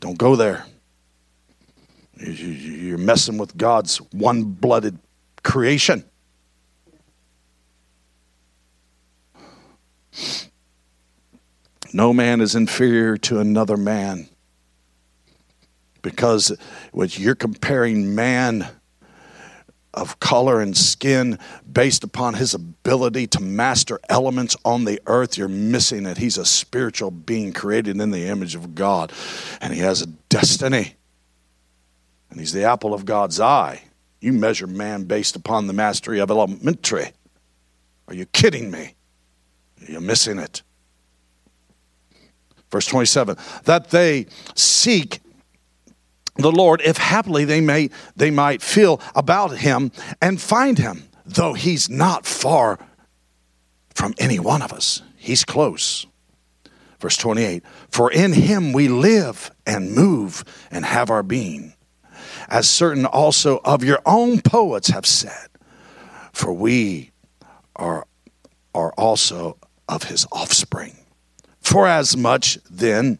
Don't 0.00 0.18
go 0.18 0.36
there. 0.36 0.64
You're 2.18 2.98
messing 2.98 3.38
with 3.38 3.56
God's 3.56 3.98
one 4.12 4.44
blooded 4.44 4.98
creation. 5.42 6.04
No 11.92 12.12
man 12.12 12.40
is 12.40 12.54
inferior 12.54 13.16
to 13.18 13.38
another 13.38 13.76
man 13.76 14.28
because 16.00 16.56
when 16.92 17.08
you're 17.12 17.34
comparing 17.34 18.14
man 18.14 18.66
of 19.94 20.18
color 20.20 20.60
and 20.60 20.76
skin 20.76 21.38
based 21.70 22.02
upon 22.02 22.34
his 22.34 22.54
ability 22.54 23.26
to 23.26 23.40
master 23.40 24.00
elements 24.08 24.56
on 24.64 24.84
the 24.84 25.00
earth, 25.06 25.36
you're 25.36 25.48
missing 25.48 26.06
it. 26.06 26.16
He's 26.16 26.38
a 26.38 26.46
spiritual 26.46 27.10
being 27.10 27.52
created 27.52 28.00
in 28.00 28.10
the 28.10 28.26
image 28.26 28.54
of 28.54 28.74
God, 28.74 29.12
and 29.60 29.74
he 29.74 29.80
has 29.80 30.00
a 30.00 30.06
destiny 30.06 30.94
and 32.32 32.40
he's 32.40 32.52
the 32.52 32.64
apple 32.64 32.92
of 32.94 33.04
God's 33.04 33.38
eye. 33.38 33.84
You 34.20 34.32
measure 34.32 34.66
man 34.66 35.04
based 35.04 35.36
upon 35.36 35.66
the 35.66 35.72
mastery 35.72 36.18
of 36.18 36.30
elementary. 36.30 37.12
Are 38.08 38.14
you 38.14 38.26
kidding 38.26 38.70
me? 38.70 38.94
You're 39.86 40.00
missing 40.00 40.38
it. 40.38 40.62
Verse 42.70 42.86
27 42.86 43.36
that 43.64 43.90
they 43.90 44.26
seek 44.54 45.20
the 46.36 46.50
Lord 46.50 46.80
if 46.82 46.96
happily 46.96 47.44
they 47.44 47.60
may 47.60 47.90
they 48.16 48.30
might 48.30 48.62
feel 48.62 48.98
about 49.14 49.58
him 49.58 49.92
and 50.22 50.40
find 50.40 50.78
him 50.78 51.04
though 51.26 51.52
he's 51.52 51.90
not 51.90 52.24
far 52.24 52.78
from 53.94 54.14
any 54.16 54.38
one 54.38 54.62
of 54.62 54.72
us 54.72 55.02
he's 55.16 55.44
close 55.44 56.06
Verse 57.02 57.16
28 57.16 57.64
For 57.90 58.12
in 58.12 58.32
him 58.32 58.72
we 58.72 58.86
live 58.86 59.50
and 59.66 59.92
move 59.92 60.44
and 60.70 60.84
have 60.84 61.10
our 61.10 61.24
being, 61.24 61.74
as 62.48 62.68
certain 62.68 63.06
also 63.06 63.60
of 63.64 63.84
your 63.84 64.00
own 64.06 64.40
poets 64.40 64.88
have 64.88 65.06
said, 65.06 65.48
for 66.32 66.52
we 66.52 67.10
are, 67.76 68.06
are 68.74 68.92
also 68.92 69.56
of 69.88 70.04
his 70.04 70.26
offspring. 70.32 70.96
For 71.60 71.86
as 71.86 72.16
much 72.16 72.58
then 72.70 73.18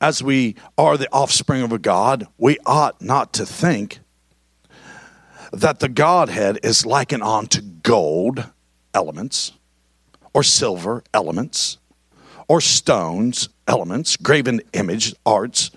as 0.00 0.22
we 0.22 0.56
are 0.76 0.96
the 0.96 1.08
offspring 1.12 1.62
of 1.62 1.72
a 1.72 1.78
God, 1.78 2.26
we 2.38 2.58
ought 2.66 3.00
not 3.00 3.32
to 3.34 3.46
think 3.46 4.00
that 5.52 5.80
the 5.80 5.88
Godhead 5.88 6.58
is 6.62 6.86
likened 6.86 7.22
unto 7.22 7.60
gold 7.60 8.44
elements, 8.94 9.52
or 10.34 10.42
silver 10.42 11.02
elements, 11.12 11.78
or 12.48 12.60
stones 12.60 13.48
elements, 13.66 14.16
graven 14.16 14.60
image 14.72 15.14
arts, 15.24 15.70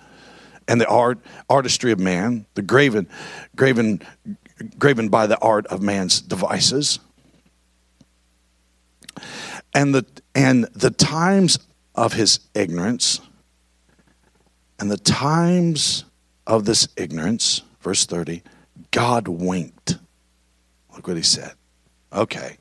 and 0.68 0.82
the 0.82 0.88
art 0.88 1.20
artistry 1.50 1.92
of 1.92 2.00
man, 2.00 2.46
the 2.56 2.62
graven, 2.62 3.08
graven, 3.56 4.02
graven 4.78 5.10
by 5.10 5.28
the 5.28 5.38
art 5.40 5.68
of 5.68 5.82
man's 5.82 6.22
devices, 6.22 7.00
and 9.74 9.94
the 9.94 10.06
and 10.34 10.66
the 10.74 10.92
times 10.92 11.60
of 11.94 12.14
his 12.14 12.40
ignorance, 12.54 13.22
and 14.80 14.90
the 14.90 14.98
times 14.98 16.06
of 16.48 16.66
this 16.66 16.88
ignorance, 16.98 17.62
verse 17.82 18.06
thirty, 18.06 18.44
God 18.92 19.28
winked. 19.28 19.98
Look 20.94 21.08
what 21.08 21.18
he 21.18 21.24
said. 21.24 21.54
Okay. 22.14 22.58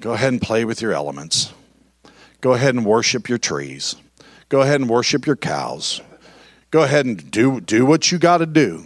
Go 0.00 0.12
ahead 0.12 0.32
and 0.32 0.40
play 0.40 0.64
with 0.64 0.80
your 0.80 0.94
elements. 0.94 1.52
Go 2.40 2.54
ahead 2.54 2.74
and 2.74 2.86
worship 2.86 3.28
your 3.28 3.36
trees. 3.36 3.96
Go 4.50 4.62
ahead 4.62 4.80
and 4.80 4.90
worship 4.90 5.26
your 5.26 5.36
cows. 5.36 6.02
Go 6.70 6.82
ahead 6.82 7.06
and 7.06 7.30
do 7.30 7.60
do 7.60 7.86
what 7.86 8.12
you 8.12 8.18
got 8.18 8.38
to 8.38 8.46
do. 8.46 8.84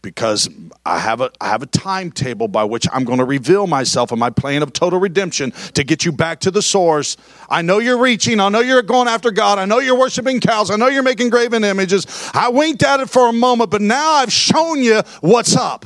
Because 0.00 0.48
I 0.86 0.98
have 1.00 1.20
a 1.20 1.30
I 1.40 1.48
have 1.48 1.62
a 1.62 1.66
timetable 1.66 2.46
by 2.46 2.62
which 2.64 2.86
I'm 2.92 3.04
going 3.04 3.18
to 3.18 3.24
reveal 3.24 3.66
myself 3.66 4.12
in 4.12 4.18
my 4.18 4.30
plan 4.30 4.62
of 4.62 4.72
total 4.72 5.00
redemption 5.00 5.50
to 5.74 5.82
get 5.82 6.04
you 6.04 6.12
back 6.12 6.40
to 6.40 6.52
the 6.52 6.62
source. 6.62 7.16
I 7.50 7.62
know 7.62 7.80
you're 7.80 7.98
reaching. 7.98 8.38
I 8.38 8.48
know 8.48 8.60
you're 8.60 8.82
going 8.82 9.08
after 9.08 9.32
God. 9.32 9.58
I 9.58 9.64
know 9.64 9.80
you're 9.80 9.98
worshiping 9.98 10.40
cows. 10.40 10.70
I 10.70 10.76
know 10.76 10.86
you're 10.86 11.02
making 11.02 11.30
graven 11.30 11.64
images. 11.64 12.06
I 12.34 12.48
winked 12.48 12.84
at 12.84 13.00
it 13.00 13.10
for 13.10 13.28
a 13.28 13.32
moment, 13.32 13.70
but 13.70 13.80
now 13.80 14.12
I've 14.12 14.32
shown 14.32 14.82
you 14.82 15.02
what's 15.20 15.56
up. 15.56 15.84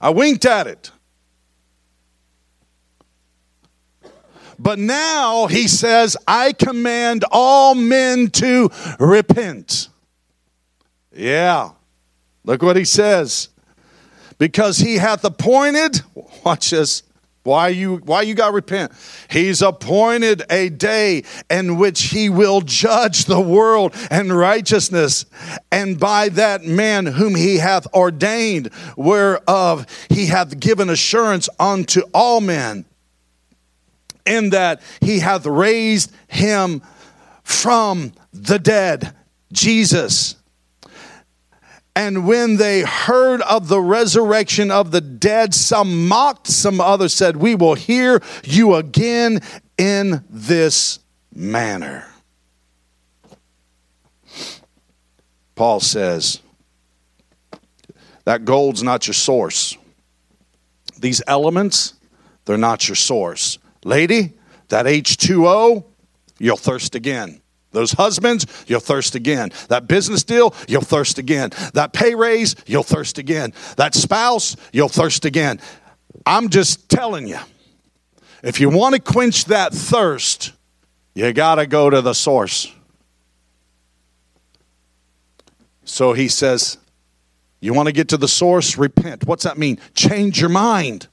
I 0.00 0.08
winked 0.08 0.46
at 0.46 0.66
it. 0.66 0.90
But 4.58 4.78
now 4.78 5.46
he 5.46 5.68
says, 5.68 6.16
I 6.26 6.52
command 6.52 7.24
all 7.30 7.74
men 7.74 8.28
to 8.30 8.70
repent. 8.98 9.88
Yeah. 11.14 11.70
Look 12.44 12.62
what 12.62 12.76
he 12.76 12.84
says. 12.84 13.48
Because 14.38 14.78
he 14.78 14.96
hath 14.96 15.24
appointed, 15.24 16.00
watch 16.44 16.70
this, 16.70 17.02
why 17.48 17.68
you 17.68 17.96
why 18.04 18.22
you 18.22 18.34
got 18.34 18.48
to 18.48 18.52
repent? 18.52 18.92
He's 19.30 19.62
appointed 19.62 20.42
a 20.50 20.68
day 20.68 21.24
in 21.48 21.78
which 21.78 22.02
he 22.02 22.28
will 22.28 22.60
judge 22.60 23.24
the 23.24 23.40
world 23.40 23.94
and 24.10 24.30
righteousness, 24.30 25.24
and 25.72 25.98
by 25.98 26.28
that 26.30 26.64
man 26.64 27.06
whom 27.06 27.34
he 27.34 27.56
hath 27.56 27.86
ordained, 27.94 28.70
whereof 28.96 29.86
he 30.10 30.26
hath 30.26 30.60
given 30.60 30.90
assurance 30.90 31.48
unto 31.58 32.02
all 32.12 32.42
men, 32.42 32.84
in 34.28 34.50
that 34.50 34.82
he 35.00 35.20
hath 35.20 35.46
raised 35.46 36.12
him 36.28 36.82
from 37.42 38.12
the 38.32 38.58
dead, 38.58 39.14
Jesus 39.52 40.36
and 41.98 42.28
when 42.28 42.58
they 42.58 42.82
heard 42.82 43.42
of 43.42 43.66
the 43.66 43.80
resurrection 43.80 44.70
of 44.70 44.92
the 44.92 45.00
dead, 45.00 45.52
some 45.52 46.06
mocked, 46.06 46.46
some 46.46 46.80
others 46.80 47.12
said, 47.12 47.36
We 47.36 47.56
will 47.56 47.74
hear 47.74 48.22
you 48.44 48.76
again 48.76 49.40
in 49.76 50.22
this 50.30 51.00
manner. 51.34 52.06
Paul 55.56 55.80
says, 55.80 56.38
That 58.24 58.44
gold's 58.44 58.84
not 58.84 59.08
your 59.08 59.14
source. 59.14 59.76
These 61.00 61.20
elements, 61.26 61.94
they're 62.44 62.56
not 62.56 62.86
your 62.88 62.94
source. 62.94 63.57
Lady, 63.84 64.34
that 64.68 64.86
H2O, 64.86 65.84
you'll 66.38 66.56
thirst 66.56 66.94
again. 66.94 67.40
Those 67.70 67.92
husbands, 67.92 68.46
you'll 68.66 68.80
thirst 68.80 69.14
again. 69.14 69.50
That 69.68 69.88
business 69.88 70.24
deal, 70.24 70.54
you'll 70.66 70.80
thirst 70.80 71.18
again. 71.18 71.50
That 71.74 71.92
pay 71.92 72.14
raise, 72.14 72.56
you'll 72.66 72.82
thirst 72.82 73.18
again. 73.18 73.52
That 73.76 73.94
spouse, 73.94 74.56
you'll 74.72 74.88
thirst 74.88 75.24
again. 75.24 75.60
I'm 76.24 76.48
just 76.48 76.88
telling 76.88 77.26
you, 77.26 77.38
if 78.42 78.60
you 78.60 78.70
want 78.70 78.94
to 78.94 79.00
quench 79.00 79.46
that 79.46 79.72
thirst, 79.72 80.52
you 81.14 81.32
got 81.32 81.56
to 81.56 81.66
go 81.66 81.90
to 81.90 82.00
the 82.00 82.14
source. 82.14 82.72
So 85.84 86.12
he 86.12 86.28
says, 86.28 86.78
You 87.60 87.74
want 87.74 87.86
to 87.88 87.92
get 87.92 88.08
to 88.08 88.16
the 88.16 88.28
source? 88.28 88.78
Repent. 88.78 89.26
What's 89.26 89.44
that 89.44 89.58
mean? 89.58 89.78
Change 89.94 90.40
your 90.40 90.50
mind. 90.50 91.08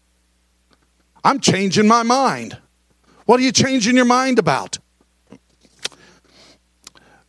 I'm 1.26 1.42
changing 1.42 1.88
my 1.88 2.04
mind. 2.04 2.58
What 3.26 3.42
are 3.42 3.44
you 3.44 3.52
changing 3.52 3.98
your 3.98 4.06
mind 4.06 4.40
about? 4.40 4.78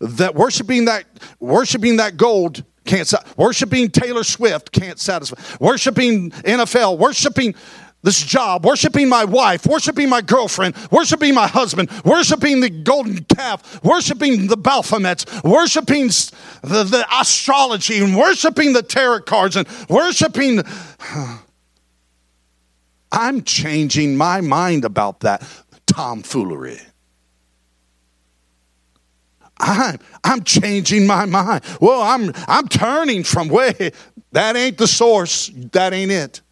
that 0.01 0.34
worshiping 0.34 0.86
that 0.86 1.05
worshiping 1.40 1.97
that 1.97 2.16
gold 2.16 2.64
can't 2.84 3.12
worshiping 3.36 3.90
Taylor 3.90 4.24
Swift 4.24 4.70
can't 4.72 4.99
satisfy. 4.99 5.36
Worshiping 5.59 6.30
NFL, 6.30 6.99
worshiping 6.99 7.55
this 8.03 8.22
job, 8.22 8.64
worshiping 8.64 9.09
my 9.09 9.24
wife, 9.24 9.66
worshiping 9.66 10.09
my 10.09 10.20
girlfriend, 10.20 10.76
worshiping 10.92 11.34
my 11.34 11.49
husband, 11.49 11.90
worshiping 12.05 12.61
the 12.61 12.70
golden 12.70 13.24
calf, 13.24 13.82
worshiping 13.82 14.47
the 14.47 14.57
Baphomets, 14.57 15.42
worshiping 15.42 16.09
the, 16.62 16.84
the 16.84 17.05
astrology, 17.12 17.99
and 17.99 18.16
worshiping 18.16 18.74
the 18.74 18.82
tarot 18.82 19.22
cards, 19.22 19.57
and 19.57 19.66
worshiping. 19.88 20.62
I'm 23.12 23.42
changing 23.42 24.16
my 24.16 24.40
mind 24.40 24.84
about 24.84 25.20
that 25.20 25.46
tomfoolery. 25.86 26.80
I'm, 29.59 29.98
I'm 30.22 30.42
changing 30.42 31.07
my 31.07 31.24
mind. 31.24 31.64
Well, 31.80 32.02
I'm, 32.02 32.32
I'm 32.46 32.68
turning 32.68 33.24
from 33.24 33.48
way. 33.48 33.92
That 34.32 34.54
ain't 34.57 34.76
the 34.76 34.86
source. 34.86 35.50
That 35.72 35.94
ain't 35.94 36.12
it. 36.12 36.42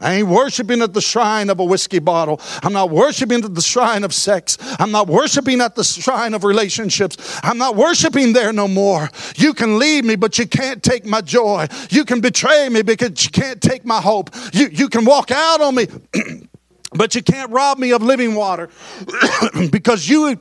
I 0.00 0.14
ain't 0.14 0.28
worshiping 0.28 0.82
at 0.82 0.94
the 0.94 1.00
shrine 1.00 1.50
of 1.50 1.60
a 1.60 1.64
whiskey 1.64 1.98
bottle. 1.98 2.40
I'm 2.62 2.72
not 2.72 2.90
worshiping 2.90 3.44
at 3.44 3.54
the 3.54 3.60
shrine 3.60 4.04
of 4.04 4.14
sex. 4.14 4.56
I'm 4.78 4.90
not 4.90 5.08
worshiping 5.08 5.60
at 5.60 5.74
the 5.74 5.84
shrine 5.84 6.34
of 6.34 6.44
relationships. 6.44 7.38
I'm 7.42 7.58
not 7.58 7.76
worshiping 7.76 8.32
there 8.32 8.52
no 8.52 8.66
more. 8.66 9.10
You 9.36 9.52
can 9.52 9.78
leave 9.78 10.04
me, 10.04 10.16
but 10.16 10.38
you 10.38 10.46
can't 10.46 10.82
take 10.82 11.04
my 11.04 11.20
joy. 11.20 11.66
You 11.90 12.04
can 12.04 12.20
betray 12.20 12.68
me 12.68 12.82
because 12.82 13.24
you 13.24 13.30
can't 13.30 13.60
take 13.60 13.84
my 13.84 14.00
hope. 14.00 14.30
You, 14.52 14.68
you 14.68 14.88
can 14.88 15.04
walk 15.04 15.30
out 15.30 15.60
on 15.60 15.74
me, 15.74 15.86
but 16.92 17.14
you 17.14 17.22
can't 17.22 17.50
rob 17.50 17.78
me 17.78 17.92
of 17.92 18.02
living 18.02 18.34
water 18.34 18.70
because 19.70 20.08
you 20.08 20.36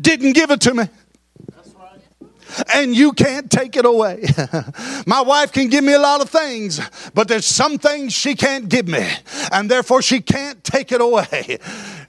didn't 0.00 0.32
give 0.32 0.50
it 0.50 0.60
to 0.62 0.74
me 0.74 0.88
and 2.74 2.94
you 2.94 3.12
can't 3.12 3.50
take 3.50 3.76
it 3.76 3.84
away. 3.84 4.24
My 5.06 5.20
wife 5.20 5.52
can 5.52 5.68
give 5.68 5.84
me 5.84 5.94
a 5.94 5.98
lot 5.98 6.20
of 6.20 6.30
things, 6.30 6.80
but 7.14 7.28
there's 7.28 7.46
some 7.46 7.78
things 7.78 8.12
she 8.12 8.34
can't 8.34 8.68
give 8.68 8.88
me, 8.88 9.06
and 9.52 9.70
therefore 9.70 10.02
she 10.02 10.20
can't 10.20 10.62
take 10.64 10.92
it 10.92 11.00
away. 11.00 11.58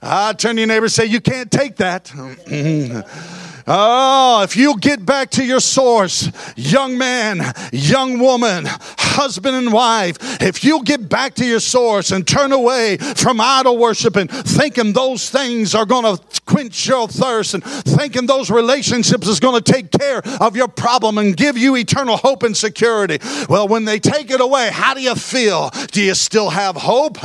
ah, 0.02 0.32
turn 0.32 0.56
to 0.56 0.60
your 0.62 0.68
neighbor 0.68 0.86
and 0.86 0.92
say, 0.92 1.06
You 1.06 1.20
can't 1.20 1.50
take 1.50 1.76
that. 1.76 2.12
Oh, 3.70 4.40
if 4.42 4.56
you 4.56 4.78
get 4.78 5.04
back 5.04 5.28
to 5.32 5.44
your 5.44 5.60
source, 5.60 6.30
young 6.56 6.96
man, 6.96 7.52
young 7.70 8.18
woman, 8.18 8.64
husband 8.66 9.56
and 9.56 9.70
wife, 9.74 10.16
if 10.40 10.64
you 10.64 10.82
get 10.84 11.06
back 11.10 11.34
to 11.34 11.44
your 11.44 11.60
source 11.60 12.10
and 12.10 12.26
turn 12.26 12.52
away 12.52 12.96
from 12.96 13.42
idol 13.42 13.76
worshiping, 13.76 14.26
thinking 14.26 14.94
those 14.94 15.28
things 15.28 15.74
are 15.74 15.84
going 15.84 16.16
to 16.16 16.40
quench 16.46 16.88
your 16.88 17.08
thirst 17.08 17.52
and 17.52 17.62
thinking 17.62 18.24
those 18.24 18.50
relationships 18.50 19.28
is 19.28 19.38
going 19.38 19.62
to 19.62 19.72
take 19.72 19.90
care 19.90 20.22
of 20.40 20.56
your 20.56 20.68
problem 20.68 21.18
and 21.18 21.36
give 21.36 21.58
you 21.58 21.76
eternal 21.76 22.16
hope 22.16 22.44
and 22.44 22.56
security. 22.56 23.18
Well, 23.50 23.68
when 23.68 23.84
they 23.84 23.98
take 23.98 24.30
it 24.30 24.40
away, 24.40 24.70
how 24.72 24.94
do 24.94 25.02
you 25.02 25.14
feel? 25.14 25.68
Do 25.92 26.02
you 26.02 26.14
still 26.14 26.48
have 26.48 26.74
hope? 26.74 27.18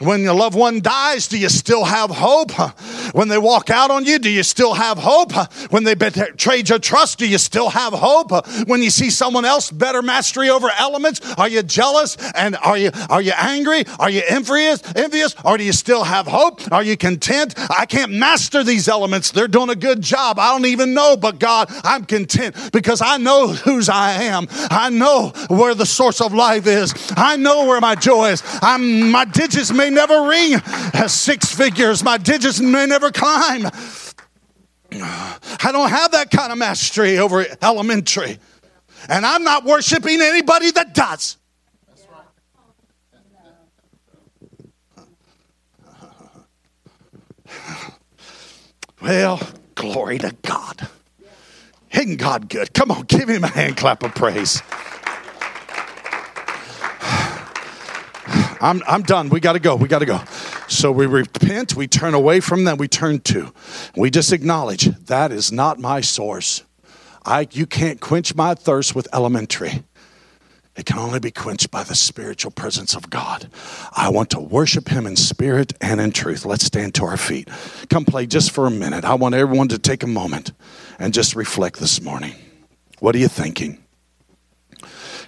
When 0.00 0.22
your 0.22 0.34
loved 0.34 0.56
one 0.56 0.80
dies, 0.80 1.26
do 1.26 1.38
you 1.38 1.48
still 1.48 1.84
have 1.84 2.10
hope? 2.10 2.52
When 3.14 3.28
they 3.28 3.38
walk 3.38 3.70
out 3.70 3.90
on 3.90 4.04
you, 4.04 4.18
do 4.18 4.30
you 4.30 4.42
still 4.42 4.74
have 4.74 4.98
hope? 4.98 5.32
When 5.70 5.84
they 5.84 5.94
betrayed 5.94 6.68
your 6.68 6.78
trust, 6.78 7.18
do 7.18 7.26
you 7.26 7.38
still 7.38 7.70
have 7.70 7.92
hope? 7.94 8.30
When 8.66 8.82
you 8.82 8.90
see 8.90 9.10
someone 9.10 9.44
else 9.44 9.70
better 9.70 10.02
mastery 10.02 10.50
over 10.50 10.68
elements, 10.78 11.20
are 11.38 11.48
you 11.48 11.62
jealous 11.62 12.16
and 12.34 12.56
are 12.56 12.76
you 12.76 12.90
are 13.08 13.22
you 13.22 13.32
angry? 13.36 13.84
Are 13.98 14.10
you 14.10 14.22
envious? 14.28 14.82
Envious? 14.94 15.34
Or 15.44 15.56
do 15.56 15.64
you 15.64 15.72
still 15.72 16.04
have 16.04 16.26
hope? 16.26 16.60
Are 16.72 16.82
you 16.82 16.96
content? 16.96 17.54
I 17.70 17.86
can't 17.86 18.12
master 18.12 18.62
these 18.62 18.88
elements. 18.88 19.30
They're 19.30 19.48
doing 19.48 19.70
a 19.70 19.76
good 19.76 20.02
job. 20.02 20.38
I 20.38 20.52
don't 20.52 20.66
even 20.66 20.92
know, 20.94 21.16
but 21.16 21.38
God, 21.38 21.68
I'm 21.84 22.04
content 22.04 22.54
because 22.72 23.00
I 23.00 23.16
know 23.16 23.48
whose 23.48 23.88
I 23.88 24.24
am. 24.24 24.46
I 24.70 24.90
know 24.90 25.32
where 25.48 25.74
the 25.74 25.86
source 25.86 26.20
of 26.20 26.34
life 26.34 26.66
is. 26.66 26.94
I 27.16 27.36
know 27.36 27.66
where 27.66 27.80
my 27.80 27.94
joy 27.94 28.30
is. 28.30 28.42
I'm 28.60 29.10
my 29.10 29.24
digits 29.24 29.72
may 29.72 29.85
never 29.90 30.28
ring 30.28 30.58
six 31.08 31.54
figures. 31.54 32.02
My 32.02 32.18
digits 32.18 32.60
may 32.60 32.86
never 32.86 33.10
climb. 33.10 33.66
I 34.92 35.70
don't 35.72 35.90
have 35.90 36.12
that 36.12 36.30
kind 36.30 36.52
of 36.52 36.58
mastery 36.58 37.18
over 37.18 37.44
elementary. 37.62 38.38
And 39.08 39.26
I'm 39.26 39.44
not 39.44 39.64
worshiping 39.64 40.20
anybody 40.20 40.70
that 40.72 40.94
does. 40.94 41.36
Well, 49.02 49.40
glory 49.74 50.18
to 50.18 50.34
God. 50.42 50.88
Isn't 51.92 52.16
God 52.16 52.48
good? 52.48 52.74
Come 52.74 52.90
on, 52.90 53.02
give 53.02 53.28
him 53.28 53.44
a 53.44 53.48
hand 53.48 53.76
clap 53.76 54.02
of 54.02 54.14
praise. 54.14 54.62
I'm, 58.60 58.82
I'm 58.86 59.02
done. 59.02 59.28
We 59.28 59.40
got 59.40 59.54
to 59.54 59.58
go. 59.58 59.76
We 59.76 59.88
got 59.88 60.00
to 60.00 60.06
go. 60.06 60.20
So 60.68 60.90
we 60.90 61.06
repent, 61.06 61.74
we 61.74 61.86
turn 61.86 62.14
away 62.14 62.40
from 62.40 62.64
them, 62.64 62.76
we 62.78 62.88
turn 62.88 63.20
to. 63.20 63.52
We 63.96 64.10
just 64.10 64.32
acknowledge 64.32 64.84
that 65.06 65.32
is 65.32 65.52
not 65.52 65.78
my 65.78 66.00
source. 66.00 66.62
I, 67.24 67.48
you 67.50 67.66
can't 67.66 68.00
quench 68.00 68.34
my 68.34 68.54
thirst 68.54 68.94
with 68.94 69.08
elementary. 69.12 69.84
It 70.76 70.84
can 70.84 70.98
only 70.98 71.20
be 71.20 71.30
quenched 71.30 71.70
by 71.70 71.84
the 71.84 71.94
spiritual 71.94 72.50
presence 72.50 72.94
of 72.94 73.08
God. 73.08 73.48
I 73.92 74.10
want 74.10 74.30
to 74.30 74.40
worship 74.40 74.88
Him 74.88 75.06
in 75.06 75.16
spirit 75.16 75.72
and 75.80 76.00
in 76.00 76.12
truth. 76.12 76.44
Let's 76.44 76.64
stand 76.64 76.94
to 76.96 77.04
our 77.04 77.16
feet. 77.16 77.48
Come 77.88 78.04
play 78.04 78.26
just 78.26 78.50
for 78.50 78.66
a 78.66 78.70
minute. 78.70 79.04
I 79.04 79.14
want 79.14 79.34
everyone 79.34 79.68
to 79.68 79.78
take 79.78 80.02
a 80.02 80.06
moment 80.06 80.52
and 80.98 81.14
just 81.14 81.34
reflect 81.34 81.80
this 81.80 82.02
morning. 82.02 82.34
What 83.00 83.14
are 83.14 83.18
you 83.18 83.28
thinking? 83.28 83.82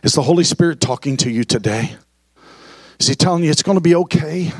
Is 0.02 0.12
the 0.12 0.22
Holy 0.22 0.44
Spirit 0.44 0.80
talking 0.80 1.16
to 1.18 1.30
you 1.30 1.44
today? 1.44 1.96
Is 2.98 3.06
He 3.06 3.14
telling 3.14 3.44
you 3.44 3.50
it's 3.50 3.62
going 3.62 3.76
to 3.76 3.82
be 3.82 3.94
okay? 3.94 4.52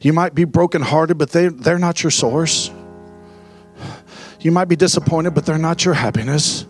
You 0.00 0.12
might 0.12 0.34
be 0.34 0.44
brokenhearted, 0.44 1.16
but 1.16 1.30
they, 1.30 1.48
they're 1.48 1.78
not 1.78 2.02
your 2.02 2.10
source. 2.10 2.70
You 4.40 4.52
might 4.52 4.66
be 4.66 4.76
disappointed, 4.76 5.34
but 5.34 5.46
they're 5.46 5.56
not 5.56 5.84
your 5.84 5.94
happiness. 5.94 6.66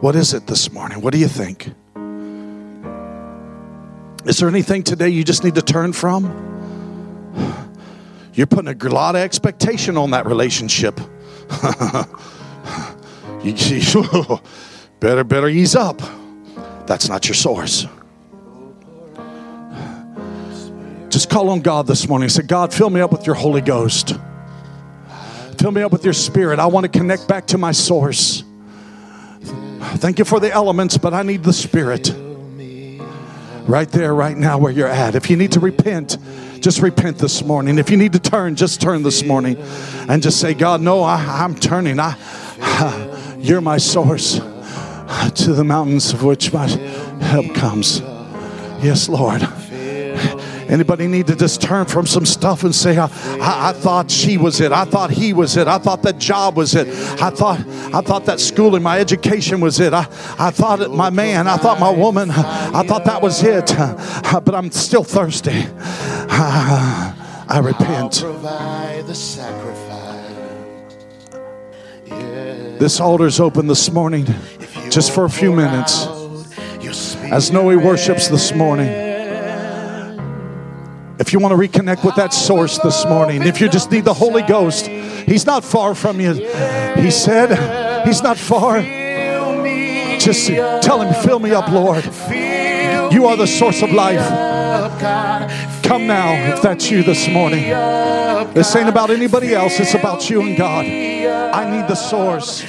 What 0.00 0.16
is 0.16 0.34
it 0.34 0.48
this 0.48 0.72
morning? 0.72 1.00
What 1.00 1.12
do 1.12 1.18
you 1.18 1.28
think? 1.28 1.70
Is 4.26 4.38
there 4.38 4.48
anything 4.48 4.82
today 4.82 5.08
you 5.08 5.22
just 5.22 5.44
need 5.44 5.54
to 5.54 5.62
turn 5.62 5.92
from? 5.92 6.24
You're 8.34 8.48
putting 8.48 8.68
a 8.68 8.88
lot 8.88 9.14
of 9.14 9.20
expectation 9.20 9.96
on 9.96 10.10
that 10.10 10.26
relationship. 10.26 10.98
you, 13.44 13.52
you, 13.56 14.40
better, 14.98 15.22
better 15.22 15.48
ease 15.48 15.76
up. 15.76 16.02
That's 16.86 17.08
not 17.08 17.26
your 17.26 17.34
source. 17.34 17.86
Just 21.08 21.30
call 21.30 21.50
on 21.50 21.60
God 21.60 21.86
this 21.86 22.08
morning. 22.08 22.28
Say, 22.28 22.42
God, 22.42 22.74
fill 22.74 22.90
me 22.90 23.00
up 23.00 23.12
with 23.12 23.26
your 23.26 23.36
Holy 23.36 23.60
Ghost. 23.60 24.14
Fill 25.58 25.70
me 25.70 25.82
up 25.82 25.92
with 25.92 26.04
your 26.04 26.12
spirit. 26.12 26.58
I 26.58 26.66
want 26.66 26.84
to 26.84 26.88
connect 26.88 27.28
back 27.28 27.46
to 27.46 27.58
my 27.58 27.72
source. 27.72 28.42
Thank 29.96 30.18
you 30.18 30.24
for 30.24 30.40
the 30.40 30.50
elements, 30.50 30.98
but 30.98 31.14
I 31.14 31.22
need 31.22 31.42
the 31.42 31.52
spirit. 31.52 32.12
Right 33.66 33.88
there, 33.88 34.14
right 34.14 34.36
now, 34.36 34.58
where 34.58 34.72
you're 34.72 34.88
at. 34.88 35.14
If 35.14 35.30
you 35.30 35.36
need 35.36 35.52
to 35.52 35.60
repent, 35.60 36.18
just 36.60 36.82
repent 36.82 37.18
this 37.18 37.42
morning. 37.42 37.78
If 37.78 37.88
you 37.90 37.96
need 37.96 38.12
to 38.12 38.18
turn, 38.18 38.56
just 38.56 38.80
turn 38.82 39.02
this 39.02 39.24
morning 39.24 39.56
and 40.08 40.22
just 40.22 40.38
say, 40.40 40.52
God, 40.52 40.82
no, 40.82 41.02
I, 41.02 41.44
am 41.44 41.54
turning. 41.54 41.98
I, 41.98 42.16
you're 43.38 43.62
my 43.62 43.78
source 43.78 44.40
to 45.34 45.52
the 45.52 45.64
mountains 45.64 46.12
of 46.12 46.22
which 46.22 46.52
my 46.52 46.66
help 46.66 47.54
comes. 47.54 48.00
Yes, 48.82 49.08
Lord. 49.08 49.46
Anybody 50.68 51.06
need 51.08 51.26
to 51.26 51.36
just 51.36 51.60
turn 51.60 51.84
from 51.84 52.06
some 52.06 52.24
stuff 52.24 52.64
and 52.64 52.74
say, 52.74 52.96
I, 52.96 53.04
I, 53.04 53.68
I, 53.68 53.72
thought 53.72 54.10
she 54.10 54.38
was 54.38 54.60
it. 54.60 54.72
I 54.72 54.84
thought 54.84 55.10
he 55.10 55.32
was 55.32 55.56
it. 55.56 55.68
I 55.68 55.78
thought 55.78 56.02
that 56.02 56.18
job 56.18 56.56
was 56.56 56.74
it. 56.74 56.88
I 57.20 57.30
thought 57.30 57.60
I 57.94 58.00
thought 58.00 58.24
that 58.26 58.40
schooling, 58.40 58.82
my 58.82 58.98
education 58.98 59.60
was 59.60 59.78
it. 59.78 59.92
I, 59.92 60.06
I 60.38 60.50
thought 60.50 60.80
it, 60.80 60.90
my 60.90 61.10
man, 61.10 61.46
I 61.46 61.58
thought 61.58 61.78
my 61.78 61.90
woman, 61.90 62.30
I 62.30 62.82
thought 62.82 63.04
that 63.04 63.22
was 63.22 63.42
it. 63.42 63.72
But 64.44 64.54
I'm 64.54 64.70
still 64.72 65.04
thirsty. 65.04 65.52
I 66.28 67.60
repent. 67.62 68.24
This 72.78 73.00
altar's 73.00 73.38
open 73.38 73.68
this 73.68 73.90
morning 73.92 74.26
just 74.94 75.12
for 75.12 75.24
a 75.24 75.30
few 75.30 75.52
minutes 75.52 76.06
as 77.32 77.50
Noe 77.50 77.76
worships 77.76 78.28
this 78.28 78.54
morning. 78.54 78.86
If 81.18 81.32
you 81.32 81.40
want 81.40 81.50
to 81.50 81.58
reconnect 81.58 82.04
with 82.04 82.14
that 82.14 82.32
source 82.32 82.78
this 82.78 83.04
morning, 83.04 83.42
if 83.42 83.60
you 83.60 83.68
just 83.68 83.90
need 83.90 84.04
the 84.04 84.14
Holy 84.14 84.42
Ghost, 84.42 84.86
He's 84.86 85.46
not 85.46 85.64
far 85.64 85.96
from 85.96 86.20
you. 86.20 86.34
He 86.94 87.10
said, 87.10 88.06
He's 88.06 88.22
not 88.22 88.38
far. 88.38 88.82
Just 90.20 90.46
tell 90.46 91.00
Him, 91.00 91.12
fill 91.24 91.40
me 91.40 91.50
up, 91.50 91.68
Lord. 91.72 92.04
You 93.12 93.26
are 93.26 93.36
the 93.36 93.48
source 93.48 93.82
of 93.82 93.90
life. 93.90 94.24
Come 95.82 96.06
now, 96.06 96.54
if 96.54 96.62
that's 96.62 96.88
you 96.88 97.02
this 97.02 97.28
morning. 97.28 97.64
This 98.54 98.76
ain't 98.76 98.88
about 98.88 99.10
anybody 99.10 99.54
else, 99.54 99.80
it's 99.80 99.94
about 99.94 100.30
you 100.30 100.42
and 100.42 100.56
God. 100.56 100.84
I 100.84 101.68
need 101.68 101.88
the 101.88 101.96
source. 101.96 102.62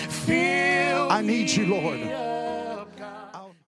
I 1.16 1.22
need 1.22 1.50
you, 1.50 1.66
Lord. 1.66 2.25